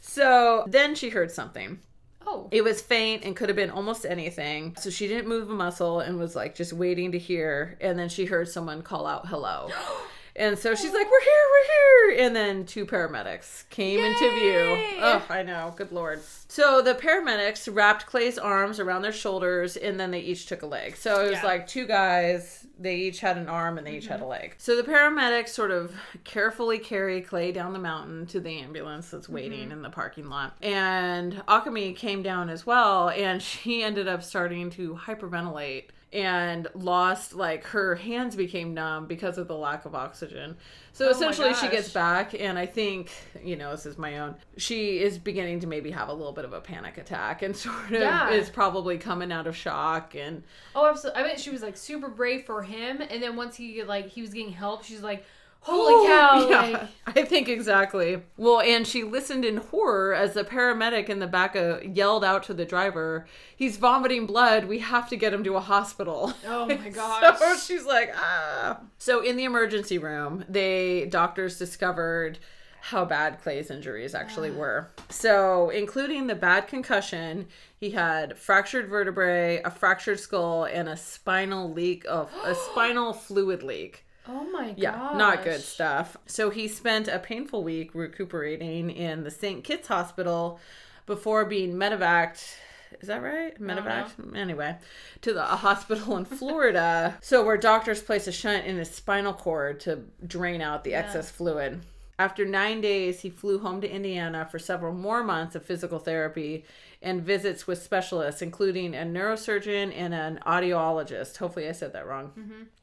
So 0.00 0.64
then 0.68 0.94
she 0.94 1.08
heard 1.08 1.32
something. 1.32 1.80
Oh. 2.24 2.48
It 2.52 2.62
was 2.62 2.80
faint 2.80 3.24
and 3.24 3.34
could 3.34 3.48
have 3.48 3.56
been 3.56 3.70
almost 3.70 4.06
anything. 4.06 4.76
So 4.78 4.88
she 4.88 5.08
didn't 5.08 5.26
move 5.26 5.50
a 5.50 5.52
muscle 5.52 5.98
and 5.98 6.16
was 6.16 6.36
like 6.36 6.54
just 6.54 6.72
waiting 6.72 7.10
to 7.10 7.18
hear. 7.18 7.76
And 7.80 7.98
then 7.98 8.08
she 8.08 8.26
heard 8.26 8.48
someone 8.48 8.82
call 8.82 9.04
out 9.04 9.26
hello. 9.26 9.68
And 10.34 10.58
so 10.58 10.74
she's 10.74 10.92
like, 10.94 11.06
We're 11.10 11.20
here, 11.20 11.44
we're 11.50 12.16
here. 12.16 12.26
And 12.26 12.34
then 12.36 12.64
two 12.64 12.86
paramedics 12.86 13.68
came 13.68 14.00
into 14.00 14.30
view. 14.34 14.98
Oh, 15.00 15.22
I 15.28 15.42
know. 15.42 15.74
Good 15.76 15.92
Lord. 15.92 16.20
So 16.48 16.80
the 16.82 16.94
paramedics 16.94 17.68
wrapped 17.74 18.06
Clay's 18.06 18.38
arms 18.38 18.80
around 18.80 19.02
their 19.02 19.12
shoulders 19.12 19.76
and 19.76 19.98
then 20.00 20.10
they 20.10 20.20
each 20.20 20.46
took 20.46 20.62
a 20.62 20.66
leg. 20.66 20.96
So 20.96 21.20
it 21.24 21.30
was 21.30 21.32
Yeah. 21.40 21.44
like 21.46 21.66
two 21.66 21.86
guys, 21.86 22.66
they 22.78 22.96
each 22.96 23.20
had 23.20 23.36
an 23.36 23.48
arm 23.48 23.76
and 23.78 23.86
they 23.86 23.96
each 23.96 24.06
had 24.06 24.16
Mm-hmm. 24.16 24.24
a 24.24 24.28
leg. 24.28 24.54
So 24.58 24.76
the 24.76 24.82
paramedics 24.82 25.48
sort 25.50 25.70
of 25.70 25.94
carefully 26.24 26.78
carry 26.78 27.20
Clay 27.20 27.52
down 27.52 27.72
the 27.74 27.78
mountain 27.78 28.26
to 28.28 28.40
the 28.40 28.58
ambulance 28.60 29.10
that's 29.10 29.28
waiting 29.28 29.64
Mm-hmm. 29.64 29.72
in 29.72 29.82
the 29.82 29.90
parking 29.90 30.28
lot. 30.30 30.56
And 30.62 31.42
Akami 31.46 31.94
came 31.96 32.22
down 32.22 32.48
as 32.48 32.64
well 32.66 33.10
and 33.10 33.42
she 33.42 33.82
ended 33.82 34.08
up 34.08 34.22
starting 34.22 34.70
to 34.70 34.94
hyperventilate 34.94 35.84
and 36.12 36.68
lost 36.74 37.32
like 37.34 37.64
her 37.64 37.94
hands 37.94 38.36
became 38.36 38.74
numb 38.74 39.06
because 39.06 39.38
of 39.38 39.48
the 39.48 39.56
lack 39.56 39.84
of 39.86 39.94
oxygen. 39.94 40.56
So 40.92 41.06
Oh 41.06 41.10
essentially 41.10 41.54
she 41.54 41.68
gets 41.68 41.90
back 41.90 42.34
and 42.38 42.58
I 42.58 42.66
think, 42.66 43.10
you 43.42 43.56
know, 43.56 43.70
this 43.70 43.86
is 43.86 43.96
my 43.96 44.18
own. 44.18 44.34
She 44.58 44.98
is 45.00 45.16
beginning 45.18 45.60
to 45.60 45.66
maybe 45.66 45.90
have 45.90 46.08
a 46.08 46.12
little 46.12 46.32
bit 46.32 46.44
of 46.44 46.52
a 46.52 46.60
panic 46.60 46.98
attack 46.98 47.40
and 47.42 47.56
sort 47.56 47.86
of 47.86 47.90
Yeah. 47.92 48.30
is 48.30 48.50
probably 48.50 48.98
coming 48.98 49.32
out 49.32 49.46
of 49.46 49.56
shock 49.56 50.14
and 50.14 50.42
Oh, 50.74 50.86
absolutely. 50.86 51.22
I 51.22 51.26
mean 51.26 51.36
she 51.38 51.48
was 51.50 51.62
like 51.62 51.76
super 51.78 52.08
brave 52.08 52.44
for 52.44 52.62
him, 52.62 53.00
and 53.00 53.22
then 53.22 53.34
once 53.36 53.56
he 53.56 53.82
like 53.82 54.08
he 54.08 54.20
was 54.20 54.34
getting 54.34 54.52
help, 54.52 54.84
she's 54.84 55.02
like, 55.02 55.24
"Holy 55.62 56.06
cow!" 56.06 56.46
Yeah, 56.48 56.60
Like, 56.60 56.88
I 57.16 57.24
think 57.24 57.48
exactly. 57.48 58.22
Well, 58.36 58.60
and 58.60 58.86
she 58.86 59.04
listened 59.04 59.44
in 59.44 59.58
horror 59.58 60.14
as 60.14 60.34
the 60.34 60.44
paramedic 60.44 61.08
in 61.08 61.18
the 61.18 61.26
back 61.26 61.54
of, 61.54 61.84
yelled 61.84 62.24
out 62.24 62.42
to 62.44 62.54
the 62.54 62.64
driver, 62.64 63.26
"He's 63.56 63.76
vomiting 63.76 64.26
blood. 64.26 64.66
We 64.66 64.78
have 64.80 65.08
to 65.10 65.16
get 65.16 65.32
him 65.32 65.44
to 65.44 65.56
a 65.56 65.60
hospital." 65.60 66.32
oh 66.46 66.66
my 66.82 66.88
gosh. 66.90 67.38
So 67.38 67.56
she's 67.74 67.84
like, 67.84 68.12
ah. 68.16 68.80
So 68.98 69.20
in 69.20 69.36
the 69.36 69.44
emergency 69.44 69.98
room, 69.98 70.44
they 70.48 71.06
doctors 71.06 71.58
discovered 71.58 72.38
how 72.84 73.04
bad 73.04 73.40
Clay's 73.40 73.70
injuries 73.70 74.12
actually 74.12 74.50
were. 74.50 74.90
So, 75.08 75.70
including 75.70 76.26
the 76.26 76.34
bad 76.34 76.66
concussion, 76.66 77.46
he 77.78 77.90
had 77.90 78.36
fractured 78.36 78.88
vertebrae, 78.88 79.62
a 79.64 79.70
fractured 79.70 80.18
skull, 80.18 80.64
and 80.64 80.88
a 80.88 80.96
spinal 80.96 81.72
leak 81.72 82.04
of 82.08 82.28
a 82.44 82.54
spinal 82.70 83.12
fluid 83.12 83.62
leak. 83.62 84.04
Oh 84.28 84.44
my 84.50 84.68
god. 84.68 84.78
Yeah, 84.78 84.92
gosh. 84.92 85.16
not 85.16 85.44
good 85.44 85.60
stuff. 85.60 86.16
So 86.26 86.50
he 86.50 86.68
spent 86.68 87.08
a 87.08 87.18
painful 87.18 87.64
week 87.64 87.90
recuperating 87.94 88.90
in 88.90 89.24
the 89.24 89.30
St. 89.30 89.64
Kitts 89.64 89.88
Hospital 89.88 90.60
before 91.06 91.44
being 91.44 91.74
medevaced. 91.74 92.54
Is 93.00 93.08
that 93.08 93.22
right? 93.22 93.58
Medevaced? 93.60 94.36
Anyway, 94.36 94.76
to 95.22 95.32
the 95.32 95.52
a 95.52 95.56
hospital 95.56 96.16
in 96.16 96.24
Florida. 96.24 97.16
so 97.22 97.44
where 97.44 97.56
doctors 97.56 98.02
place 98.02 98.26
a 98.26 98.32
shunt 98.32 98.66
in 98.66 98.76
his 98.76 98.90
spinal 98.90 99.32
cord 99.32 99.80
to 99.80 100.00
drain 100.26 100.60
out 100.60 100.84
the 100.84 100.94
excess 100.94 101.30
fluid. 101.30 101.80
After 102.18 102.44
nine 102.44 102.80
days, 102.80 103.20
he 103.20 103.30
flew 103.30 103.58
home 103.58 103.80
to 103.80 103.90
Indiana 103.90 104.46
for 104.48 104.58
several 104.58 104.92
more 104.92 105.24
months 105.24 105.56
of 105.56 105.64
physical 105.64 105.98
therapy 105.98 106.64
and 107.02 107.22
visits 107.22 107.66
with 107.66 107.82
specialists, 107.82 108.42
including 108.42 108.94
a 108.94 109.00
neurosurgeon 109.04 109.92
and 109.96 110.14
an 110.14 110.38
audiologist. 110.46 111.36
Hopefully, 111.38 111.68
I 111.68 111.72
said 111.72 111.92
that 111.94 112.06
wrong. 112.06 112.32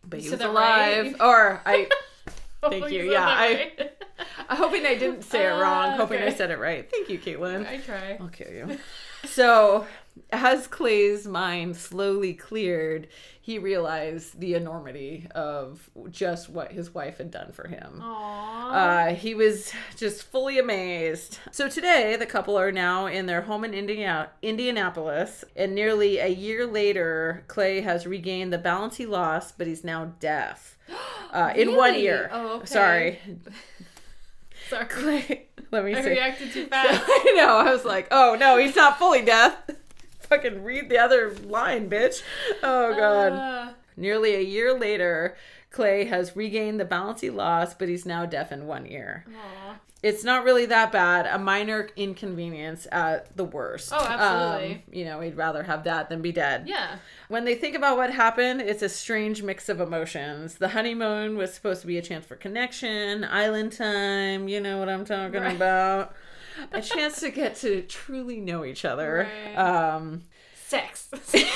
But 0.07 0.20
he 0.20 0.30
was 0.30 0.41
alive. 0.41 1.05
right. 1.05 1.22
Or 1.22 1.61
I. 1.65 1.89
Thank 2.61 2.91
you. 2.91 3.09
Yeah, 3.11 3.26
I- 3.26 3.72
right. 3.80 3.91
I'm 4.49 4.57
hoping 4.57 4.86
I 4.86 4.95
didn't 4.95 5.22
say 5.24 5.45
it 5.45 5.49
wrong. 5.51 5.93
Ah, 5.93 5.95
hoping 5.95 6.22
I 6.22 6.34
said 6.34 6.51
it 6.51 6.59
right. 6.59 6.89
Thank 6.91 7.07
you, 7.09 7.17
Caitlin. 7.20 7.65
I 7.65 7.78
try. 7.78 8.17
I'll 8.20 8.28
kill 8.28 8.51
you. 8.51 8.78
So, 9.26 9.86
as 10.32 10.67
Clay's 10.67 11.28
mind 11.28 11.76
slowly 11.76 12.34
cleared, 12.34 13.07
he 13.41 13.57
realized 13.57 14.39
the 14.39 14.53
enormity 14.53 15.28
of 15.34 15.89
just 16.11 16.49
what 16.49 16.72
his 16.72 16.93
wife 16.93 17.17
had 17.17 17.32
done 17.32 17.51
for 17.51 17.67
him. 17.67 17.99
Aww. 18.01 19.11
Uh, 19.11 19.15
he 19.15 19.34
was 19.34 19.72
just 19.97 20.24
fully 20.24 20.59
amazed. 20.59 21.39
So 21.51 21.67
today, 21.67 22.15
the 22.15 22.26
couple 22.28 22.57
are 22.59 22.72
now 22.72 23.07
in 23.07 23.26
their 23.26 23.41
home 23.41 23.63
in 23.63 23.74
Indiana, 23.74 24.30
Indianapolis, 24.43 25.43
and 25.55 25.74
nearly 25.74 26.20
a 26.20 26.28
year 26.28 26.67
later, 26.67 27.43
Clay 27.47 27.82
has 27.82 28.05
regained 28.05 28.53
the 28.53 28.57
balance 28.59 28.97
he 28.97 29.05
lost, 29.05 29.57
but 29.57 29.65
he's 29.67 29.84
now 29.84 30.13
deaf. 30.20 30.78
Uh, 31.32 31.53
In 31.55 31.76
one 31.76 31.91
Really? 31.91 32.05
ear. 32.07 32.28
Oh, 32.34 32.55
okay. 32.55 32.65
Sorry, 32.65 33.20
Sorry. 34.70 34.86
Clay. 34.86 35.45
Let 35.72 35.86
me 35.86 35.93
see. 35.93 35.99
I 35.99 36.03
see. 36.03 36.09
reacted 36.09 36.51
too 36.51 36.65
fast. 36.65 37.03
I 37.07 37.34
know. 37.38 37.57
I 37.57 37.72
was 37.72 37.86
like, 37.86 38.07
oh 38.09 38.36
no, 38.39 38.57
he's 38.57 38.76
not 38.76 38.97
fully 38.97 39.22
deaf. 39.24 39.55
Fucking 40.30 40.64
read 40.64 40.90
the 40.90 40.98
other 40.98 41.34
line, 41.44 41.90
bitch. 41.90 42.22
Oh 42.64 42.96
god. 42.96 43.32
Uh, 43.34 43.74
Nearly 43.98 44.36
a 44.36 44.42
year 44.42 44.74
later, 44.78 45.36
Clay 45.72 46.06
has 46.06 46.36
regained 46.36 46.80
the 46.80 46.86
balance 46.86 47.20
he 47.22 47.30
lost, 47.30 47.78
but 47.78 47.90
he's 47.90 48.06
now 48.06 48.26
deaf 48.26 48.52
in 48.52 48.66
one 48.66 48.86
ear. 48.88 49.26
Aw. 49.36 49.76
It's 50.02 50.24
not 50.24 50.46
really 50.46 50.66
that 50.68 50.94
bad. 50.94 51.26
A 51.26 51.38
minor 51.38 51.90
inconvenience 51.98 52.88
at 52.90 53.36
the 53.36 53.44
worst. 53.44 53.92
Oh, 53.94 53.98
absolutely. 53.98 54.76
Um, 54.76 54.82
you 54.94 55.04
know, 55.04 55.20
he'd 55.20 55.36
rather 55.36 55.64
have 55.64 55.84
that 55.84 56.08
than 56.08 56.22
be 56.22 56.32
dead. 56.32 56.70
Yeah. 56.70 56.96
When 57.28 57.44
they 57.44 57.56
think 57.56 57.76
about 57.76 57.98
what 57.98 58.10
happened, 58.10 58.62
it's 58.62 58.82
a 58.82 58.88
strange 58.88 59.44
mix 59.44 59.68
of 59.68 59.82
emotions. 59.82 60.56
The 60.56 60.70
honeymoon 60.70 61.36
was 61.36 61.54
supposed 61.54 61.82
to 61.82 61.88
be 61.88 61.98
a 61.98 62.02
chance 62.02 62.26
for 62.26 62.38
connection, 62.38 63.26
island 63.26 63.74
time, 63.74 64.48
you 64.48 64.62
know 64.62 64.78
what 64.80 64.88
I'm 64.88 65.04
talking 65.04 65.42
Right. 65.42 65.56
about. 65.58 66.16
A 66.72 66.82
chance 66.82 67.20
to 67.22 67.30
get 67.32 67.55
to 67.57 67.82
truly 67.84 68.39
know 68.39 68.64
each 68.66 68.86
other. 68.86 69.28
Right. 69.45 69.55
Um, 69.55 70.24
Sex. 70.68 71.07
yes, 71.34 71.49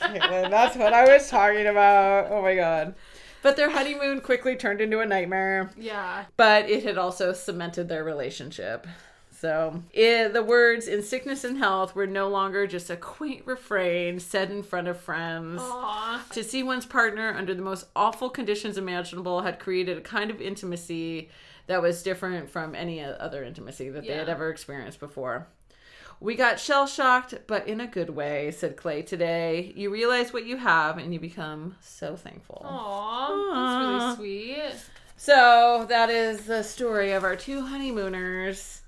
Caitlin, 0.00 0.50
that's 0.50 0.76
what 0.76 0.92
I 0.92 1.12
was 1.12 1.28
talking 1.30 1.66
about. 1.66 2.30
Oh 2.30 2.42
my 2.42 2.54
god. 2.54 2.94
But 3.42 3.56
their 3.56 3.70
honeymoon 3.70 4.20
quickly 4.22 4.56
turned 4.56 4.80
into 4.80 5.00
a 5.00 5.06
nightmare. 5.06 5.70
yeah. 5.76 6.24
but 6.36 6.68
it 6.68 6.82
had 6.84 6.98
also 6.98 7.32
cemented 7.32 7.88
their 7.88 8.02
relationship. 8.02 8.86
So 9.38 9.82
it, 9.92 10.32
the 10.32 10.42
words 10.42 10.88
"in 10.88 11.02
sickness 11.02 11.44
and 11.44 11.58
health" 11.58 11.94
were 11.94 12.06
no 12.06 12.28
longer 12.28 12.66
just 12.66 12.88
a 12.90 12.96
quaint 12.96 13.42
refrain 13.46 14.18
said 14.18 14.50
in 14.50 14.62
front 14.62 14.88
of 14.88 14.98
friends. 14.98 15.60
Aw. 15.62 16.24
To 16.32 16.42
see 16.42 16.62
one's 16.62 16.86
partner 16.86 17.34
under 17.36 17.54
the 17.54 17.62
most 17.62 17.86
awful 17.94 18.30
conditions 18.30 18.78
imaginable 18.78 19.42
had 19.42 19.60
created 19.60 19.98
a 19.98 20.00
kind 20.00 20.30
of 20.30 20.40
intimacy 20.40 21.28
that 21.66 21.82
was 21.82 22.02
different 22.02 22.50
from 22.50 22.74
any 22.74 23.02
other 23.02 23.42
intimacy 23.42 23.88
that 23.90 24.06
they 24.06 24.14
had 24.14 24.28
ever 24.28 24.50
experienced 24.50 25.00
before. 25.00 25.46
We 26.18 26.34
got 26.34 26.58
shell 26.58 26.86
shocked, 26.86 27.34
but 27.46 27.68
in 27.68 27.80
a 27.80 27.86
good 27.86 28.10
way, 28.10 28.50
said 28.50 28.76
Clay 28.76 29.02
today. 29.02 29.72
You 29.76 29.90
realize 29.90 30.32
what 30.32 30.46
you 30.46 30.56
have 30.56 30.96
and 30.96 31.12
you 31.12 31.20
become 31.20 31.76
so 31.82 32.16
thankful. 32.16 32.62
Aw. 32.64 34.14
That's 34.14 34.18
really 34.18 34.54
sweet. 34.54 34.80
So 35.18 35.84
that 35.88 36.08
is 36.08 36.44
the 36.46 36.62
story 36.62 37.12
of 37.12 37.24
our 37.24 37.36
two 37.36 37.62
honeymooners. 37.62 38.80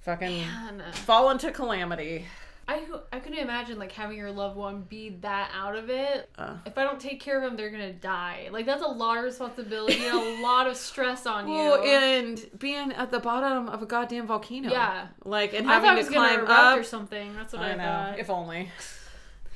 Fucking 0.00 0.40
Man. 0.40 0.82
fall 0.92 1.30
into 1.30 1.52
calamity. 1.52 2.26
I, 2.68 2.86
I 3.12 3.18
couldn't 3.18 3.38
imagine 3.38 3.78
like 3.78 3.92
having 3.92 4.16
your 4.16 4.30
loved 4.30 4.56
one 4.56 4.82
be 4.82 5.10
that 5.20 5.50
out 5.54 5.74
of 5.74 5.90
it. 5.90 6.30
Uh. 6.38 6.54
if 6.64 6.78
I 6.78 6.84
don't 6.84 7.00
take 7.00 7.20
care 7.20 7.36
of 7.36 7.42
them, 7.42 7.56
they're 7.56 7.70
gonna 7.70 7.92
die. 7.92 8.48
Like 8.52 8.66
that's 8.66 8.82
a 8.82 8.86
lot 8.88 9.18
of 9.18 9.24
responsibility 9.24 10.04
and 10.06 10.16
a 10.16 10.42
lot 10.44 10.66
of 10.66 10.76
stress 10.76 11.26
on 11.26 11.48
you. 11.48 11.54
Well, 11.54 11.82
and 11.82 12.40
being 12.58 12.92
at 12.92 13.10
the 13.10 13.18
bottom 13.18 13.68
of 13.68 13.82
a 13.82 13.86
goddamn 13.86 14.26
volcano. 14.26 14.70
Yeah. 14.70 15.08
Like 15.24 15.54
and 15.54 15.68
I 15.68 15.74
thought 15.74 15.84
having 15.84 15.96
it 15.96 16.00
was 16.00 16.06
to 16.08 16.14
gonna 16.14 16.44
climb 16.44 16.56
up. 16.74 16.78
or 16.78 16.84
something. 16.84 17.34
That's 17.34 17.52
what 17.52 17.62
I, 17.62 17.72
I 17.72 17.74
know. 17.76 17.82
thought. 17.82 18.18
If 18.18 18.30
only. 18.30 18.70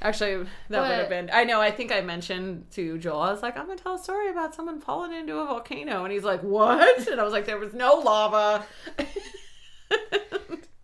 Actually, 0.03 0.47
that 0.69 0.81
would 0.83 0.91
have 0.91 1.09
been. 1.09 1.31
I 1.33 1.45
know. 1.45 1.59
I 1.59 1.71
think 1.71 1.91
I 1.91 2.03
mentioned 2.03 2.71
to 2.73 2.99
Joel. 2.99 3.21
I 3.21 3.31
was 3.33 3.43
like, 3.43 3.57
"I'm 3.57 3.67
gonna 3.67 3.79
tell 3.79 3.95
a 3.95 3.99
story 3.99 4.29
about 4.29 4.55
someone 4.55 4.79
falling 4.79 5.15
into 5.15 5.39
a 5.39 5.47
volcano," 5.47 6.05
and 6.05 6.13
he's 6.13 6.23
like, 6.23 6.43
"What?" 6.43 7.09
And 7.09 7.19
I 7.19 7.25
was 7.25 7.33
like, 7.33 7.47
"There 7.47 7.59
was 7.59 7.73
no 7.73 7.95
lava." 7.95 8.67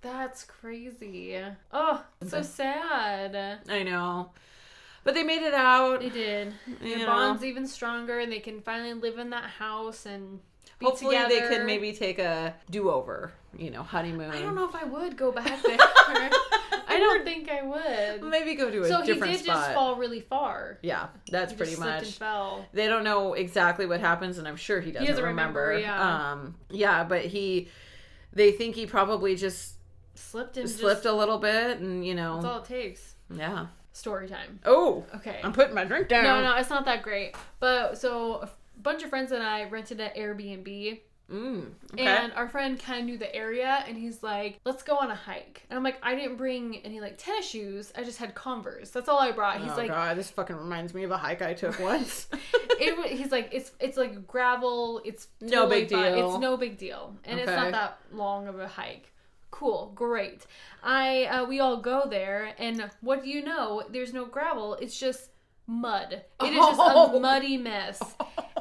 That's 0.02 0.44
crazy. 0.44 1.40
Oh, 1.72 2.04
so 2.26 2.42
sad. 2.42 3.60
I 3.68 3.82
know, 3.84 4.30
but 5.04 5.14
they 5.14 5.22
made 5.22 5.42
it 5.42 5.54
out. 5.54 6.00
They 6.00 6.08
did. 6.10 6.52
You 6.82 6.96
Their 6.96 6.98
know. 6.98 7.06
bond's 7.06 7.44
even 7.44 7.66
stronger, 7.66 8.18
and 8.18 8.30
they 8.32 8.40
can 8.40 8.60
finally 8.60 8.94
live 8.94 9.18
in 9.18 9.30
that 9.30 9.44
house 9.44 10.04
and 10.06 10.40
be 10.80 10.86
Hopefully, 10.86 11.14
together. 11.16 11.28
they 11.48 11.56
could 11.56 11.66
maybe 11.66 11.92
take 11.92 12.18
a 12.18 12.54
do-over. 12.70 13.32
You 13.56 13.70
know, 13.70 13.82
honeymoon. 13.82 14.30
I 14.30 14.40
don't 14.40 14.54
know 14.54 14.66
if 14.68 14.74
I 14.74 14.84
would 14.84 15.16
go 15.16 15.30
back 15.30 15.62
there. 15.62 15.76
I 15.78 16.96
don't 16.98 17.22
think 17.24 17.50
I 17.50 17.62
would. 17.62 18.22
Maybe 18.30 18.54
go 18.54 18.70
to 18.70 18.82
a 18.82 18.88
So 18.88 19.02
he 19.02 19.06
different 19.12 19.34
did 19.34 19.44
spot. 19.44 19.56
just 19.56 19.74
fall 19.74 19.96
really 19.96 20.20
far. 20.20 20.78
Yeah, 20.82 21.08
that's 21.30 21.52
He 21.52 21.58
pretty 21.58 21.76
much. 21.76 22.02
and 22.04 22.14
fell. 22.14 22.64
They 22.72 22.86
don't 22.88 23.04
know 23.04 23.34
exactly 23.34 23.84
what 23.86 24.00
happens, 24.00 24.38
and 24.38 24.48
I'm 24.48 24.56
sure 24.56 24.80
he 24.80 24.90
doesn't, 24.90 25.06
doesn't 25.06 25.22
remember. 25.24 25.66
remember, 25.66 25.86
yeah. 25.86 26.30
Um, 26.32 26.54
yeah, 26.70 27.04
but 27.04 27.26
he, 27.26 27.68
they 28.32 28.52
think 28.52 28.74
he 28.74 28.86
probably 28.86 29.36
just 29.36 29.74
Slipped 30.30 30.56
and 30.56 30.68
slipped 30.68 31.04
a 31.04 31.12
little 31.12 31.38
bit, 31.38 31.78
and 31.80 32.06
you 32.06 32.14
know, 32.14 32.34
that's 32.36 32.46
all 32.46 32.58
it 32.58 32.64
takes. 32.64 33.14
yeah. 33.34 33.66
Story 33.94 34.26
time. 34.28 34.58
Oh, 34.64 35.04
Okay. 35.16 35.38
I'm 35.44 35.52
putting 35.52 35.74
my 35.74 35.84
drink 35.84 36.08
down. 36.08 36.24
No, 36.24 36.40
no, 36.42 36.56
it's 36.56 36.70
not 36.70 36.86
that 36.86 37.02
great. 37.02 37.34
But 37.60 37.98
so 37.98 38.36
a 38.36 38.48
bunch 38.82 39.02
of 39.02 39.10
friends 39.10 39.32
and 39.32 39.42
I 39.42 39.64
rented 39.64 40.00
an 40.00 40.10
Airbnb, 40.16 41.00
Mm, 41.30 41.70
okay. 41.94 42.04
and 42.06 42.32
our 42.34 42.46
friend 42.48 42.78
kind 42.78 43.00
of 43.00 43.06
knew 43.06 43.16
the 43.16 43.34
area, 43.34 43.82
and 43.86 43.96
he's 43.96 44.22
like, 44.22 44.60
"Let's 44.66 44.82
go 44.82 44.96
on 44.96 45.10
a 45.10 45.14
hike." 45.14 45.62
And 45.70 45.76
I'm 45.78 45.82
like, 45.82 45.96
"I 46.02 46.14
didn't 46.14 46.36
bring 46.36 46.76
any 46.84 47.00
like 47.00 47.16
tennis 47.16 47.46
shoes. 47.48 47.90
I 47.96 48.02
just 48.02 48.18
had 48.18 48.34
Converse. 48.34 48.90
That's 48.90 49.08
all 49.08 49.18
I 49.18 49.30
brought." 49.32 49.60
He's 49.62 49.70
oh 49.70 49.76
like, 49.76 49.88
god, 49.88 50.16
this 50.18 50.30
fucking 50.30 50.56
reminds 50.56 50.92
me 50.94 51.04
of 51.04 51.10
a 51.10 51.16
hike 51.16 51.40
I 51.40 51.54
took 51.54 51.78
once. 51.90 52.26
it, 52.32 53.16
he's 53.16 53.30
like, 53.32 53.48
it's 53.52 53.72
it's 53.80 53.96
like 53.96 54.26
gravel. 54.26 55.00
It's 55.06 55.28
No 55.40 55.66
big 55.68 55.90
fine. 55.90 56.14
deal. 56.14 56.30
It's 56.32 56.38
no 56.40 56.56
big 56.58 56.76
deal, 56.76 57.14
and 57.24 57.38
it's 57.38 57.46
not 57.46 57.72
that 57.72 57.98
long 58.12 58.46
of 58.48 58.58
a 58.60 58.68
hike. 58.68 59.10
Cool, 59.52 59.92
great. 59.94 60.46
I 60.82 61.24
uh, 61.26 61.44
we 61.44 61.60
all 61.60 61.76
go 61.76 62.06
there, 62.10 62.52
and 62.58 62.90
what 63.00 63.22
do 63.22 63.28
you 63.28 63.44
know? 63.44 63.84
There's 63.88 64.12
no 64.12 64.24
gravel. 64.24 64.74
It's 64.74 64.98
just 64.98 65.30
mud. 65.68 66.22
It 66.40 66.52
is 66.52 66.56
just 66.58 66.80
Oh. 66.82 67.16
a 67.16 67.20
muddy 67.20 67.56
mess. 67.58 68.02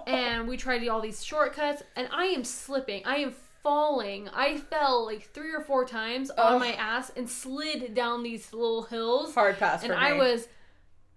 And 0.05 0.47
we 0.47 0.57
try 0.57 0.77
tried 0.77 0.87
all 0.89 1.01
these 1.01 1.23
shortcuts, 1.23 1.81
and 1.95 2.07
I 2.13 2.25
am 2.25 2.43
slipping. 2.43 3.03
I 3.05 3.15
am 3.17 3.33
falling. 3.63 4.29
I 4.29 4.57
fell 4.57 5.05
like 5.05 5.23
three 5.33 5.53
or 5.53 5.61
four 5.61 5.85
times 5.85 6.29
on 6.31 6.59
my 6.59 6.73
ass 6.73 7.11
and 7.15 7.27
slid 7.29 7.93
down 7.95 8.21
these 8.23 8.51
little 8.53 8.83
hills 8.83 9.33
Hard 9.33 9.57
pass 9.59 9.83
and 9.83 9.93
I 9.93 10.11
me. 10.13 10.17
was 10.19 10.47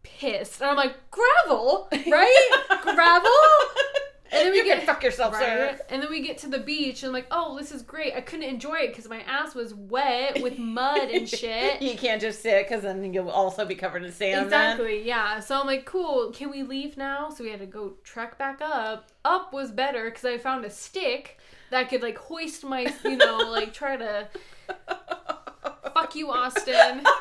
pissed. 0.03 0.61
And 0.61 0.71
I'm 0.71 0.77
like, 0.77 0.95
gravel, 1.11 1.89
right? 1.93 2.49
gravel. 2.83 3.31
And 4.35 4.47
then 4.47 4.53
we 4.53 4.59
you 4.59 4.65
get 4.65 4.79
can 4.79 4.87
fuck 4.87 5.03
yourself, 5.03 5.35
sir. 5.37 5.79
and 5.89 6.03
then 6.03 6.11
we 6.11 6.21
get 6.21 6.39
to 6.39 6.49
the 6.49 6.59
beach, 6.59 7.03
and 7.03 7.09
I'm 7.09 7.13
like, 7.15 7.27
oh, 7.31 7.57
this 7.59 7.73
is 7.73 7.83
great. 7.83 8.15
I 8.15 8.21
couldn't 8.21 8.49
enjoy 8.49 8.77
it 8.77 8.89
because 8.89 9.09
my 9.09 9.21
ass 9.23 9.55
was 9.55 9.75
wet 9.75 10.43
with 10.43 10.59
mud 10.59 11.09
and 11.11 11.29
shit. 11.41 11.81
you 11.81 11.97
can't 11.97 12.21
just 12.21 12.43
sit 12.43 12.67
because 12.69 12.83
then 12.83 13.13
you'll 13.15 13.31
also 13.31 13.65
be 13.65 13.75
covered 13.75 14.03
in 14.05 14.13
sand. 14.13 14.51
then. 14.51 14.71
Exactly, 14.73 15.07
yeah. 15.07 15.41
So 15.41 15.59
I'm 15.61 15.67
like, 15.67 15.85
cool, 15.85 16.31
can 16.33 16.51
we 16.51 16.63
leave 16.63 16.97
now? 16.97 17.31
So 17.31 17.45
we 17.45 17.51
had 17.51 17.61
to 17.61 17.67
go 17.67 17.95
trek 18.05 18.39
back 18.39 18.61
up. 18.61 19.09
Up 19.25 19.53
was 19.53 19.71
better 19.71 20.05
because 20.07 20.25
I 20.25 20.39
found 20.39 20.65
a 20.65 20.71
stick 20.71 21.39
that 21.71 21.89
could 21.89 22.03
like 22.03 22.19
hoist 22.19 22.65
my, 22.65 22.93
you 23.05 23.17
know, 23.17 23.39
like 23.39 23.73
try 23.73 23.97
to 23.97 24.29
fuck 25.95 26.15
you, 26.15 26.31
Austin. 26.31 27.03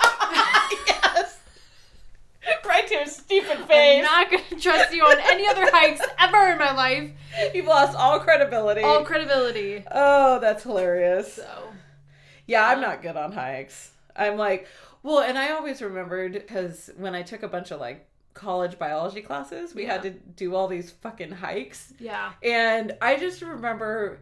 Right 2.66 2.88
to 2.88 2.96
his 2.98 3.16
stupid 3.16 3.60
face. 3.68 4.00
I'm 4.00 4.04
not 4.04 4.32
gonna 4.32 4.62
trust 4.62 4.94
you 4.94 5.04
on 5.04 5.18
any 5.32 5.48
other 5.48 5.70
hikes 5.72 6.02
ever 6.20 6.52
in 6.54 6.58
my 6.58 6.74
life. 6.74 7.12
You've 7.54 7.68
lost 7.68 7.96
all 7.98 8.20
credibility. 8.20 8.82
All 8.82 9.04
credibility. 9.06 9.84
oh, 9.92 10.40
that's 10.40 10.64
hilarious. 10.64 11.34
So 11.36 11.70
Yeah, 12.48 12.68
I'm 12.68 12.82
not 12.82 13.02
good 13.02 13.16
on 13.16 13.32
hikes. 13.32 13.92
I'm 14.16 14.38
like, 14.38 14.68
well, 15.04 15.20
and 15.20 15.38
I 15.38 15.52
always 15.52 15.82
remembered 15.82 16.34
because 16.34 16.90
when 16.98 17.16
I 17.16 17.22
took 17.22 17.44
a 17.44 17.48
bunch 17.48 17.72
of 17.72 17.80
like 17.80 18.08
college 18.34 18.80
biology 18.80 19.22
classes, 19.22 19.76
we 19.76 19.86
had 19.86 20.02
to 20.04 20.10
do 20.12 20.56
all 20.56 20.68
these 20.68 20.92
fucking 20.92 21.32
hikes. 21.32 21.94
yeah. 22.00 22.32
And 22.42 22.94
I 23.02 23.18
just 23.18 23.42
remember 23.42 24.20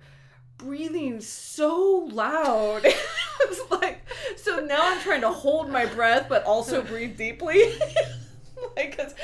breathing 0.61 1.21
so 1.21 2.07
loud. 2.11 2.81
it's 3.41 3.71
like, 3.71 4.01
so 4.37 4.59
now 4.59 4.79
I'm 4.81 4.99
trying 5.01 5.21
to 5.21 5.31
hold 5.31 5.69
my 5.69 5.85
breath, 5.85 6.27
but 6.29 6.43
also 6.43 6.81
breathe 6.81 7.17
deeply. 7.17 7.63
like, 8.77 8.97
like, 8.97 9.15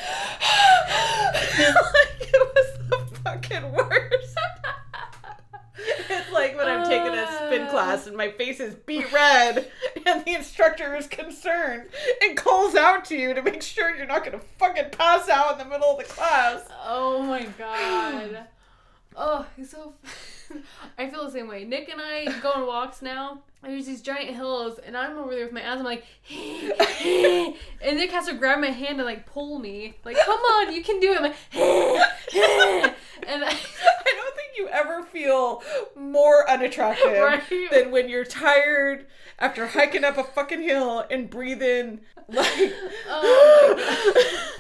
it 2.20 2.56
was 2.56 2.90
the 2.90 3.20
fucking 3.24 3.72
worst. 3.72 4.38
It's 6.10 6.32
like 6.32 6.58
when 6.58 6.68
I'm 6.68 6.88
taking 6.88 7.14
a 7.14 7.28
spin 7.28 7.68
class 7.68 8.08
and 8.08 8.18
my 8.18 8.32
face 8.32 8.60
is 8.60 8.74
beet 8.74 9.12
red 9.14 9.70
and 10.06 10.26
the 10.26 10.34
instructor 10.34 10.96
is 10.96 11.08
concerned 11.08 11.88
and 12.22 12.36
calls 12.36 12.76
out 12.76 13.06
to 13.06 13.16
you 13.16 13.34
to 13.34 13.42
make 13.42 13.62
sure 13.62 13.96
you're 13.96 14.08
not 14.08 14.26
gonna 14.26 14.42
fucking 14.58 14.90
pass 14.92 15.30
out 15.30 15.54
in 15.54 15.60
the 15.60 15.66
middle 15.66 15.92
of 15.92 15.98
the 16.00 16.04
class. 16.04 16.68
Oh 16.84 17.22
my 17.22 17.46
god. 17.58 18.48
Oh, 19.20 19.46
he's 19.56 19.72
so. 19.72 19.94
I 20.98 21.10
feel 21.10 21.26
the 21.26 21.32
same 21.32 21.48
way. 21.48 21.64
Nick 21.66 21.90
and 21.90 22.00
I 22.02 22.40
go 22.40 22.52
on 22.52 22.68
walks 22.68 23.02
now. 23.02 23.40
And 23.64 23.74
there's 23.74 23.88
these 23.88 24.04
giant 24.04 24.36
hills, 24.36 24.78
and 24.78 24.96
I'm 24.96 25.18
over 25.18 25.34
there 25.34 25.46
with 25.46 25.52
my 25.54 25.62
ass. 25.62 25.80
I'm 25.80 25.84
like, 25.84 26.06
and 26.30 27.98
Nick 27.98 28.12
has 28.12 28.28
to 28.28 28.36
grab 28.36 28.60
my 28.60 28.68
hand 28.68 29.00
and 29.00 29.06
like 29.06 29.26
pull 29.26 29.58
me. 29.58 29.96
Like, 30.06 30.18
come 30.24 30.40
on, 30.40 30.74
you 30.74 30.84
can 30.84 31.00
do 31.00 31.12
it. 31.14 31.18
I'm 31.18 31.24
like, 31.24 31.36
and 33.28 33.44
I, 33.44 33.48
I 33.48 34.14
don't 34.16 34.36
think 34.36 34.52
you 34.58 34.68
ever 34.70 35.02
feel 35.04 35.64
more 35.96 36.48
unattractive 36.50 37.12
Right. 37.14 37.42
than 37.72 37.90
when 37.90 38.08
you're 38.10 38.24
tired 38.26 39.08
after 39.40 39.66
hiking 39.68 40.04
up 40.04 40.18
a 40.20 40.24
fucking 40.24 40.62
hill 40.62 41.04
and 41.10 41.28
breathe 41.30 41.64
in 41.64 42.02
like 42.30 42.74
Oh 43.08 44.54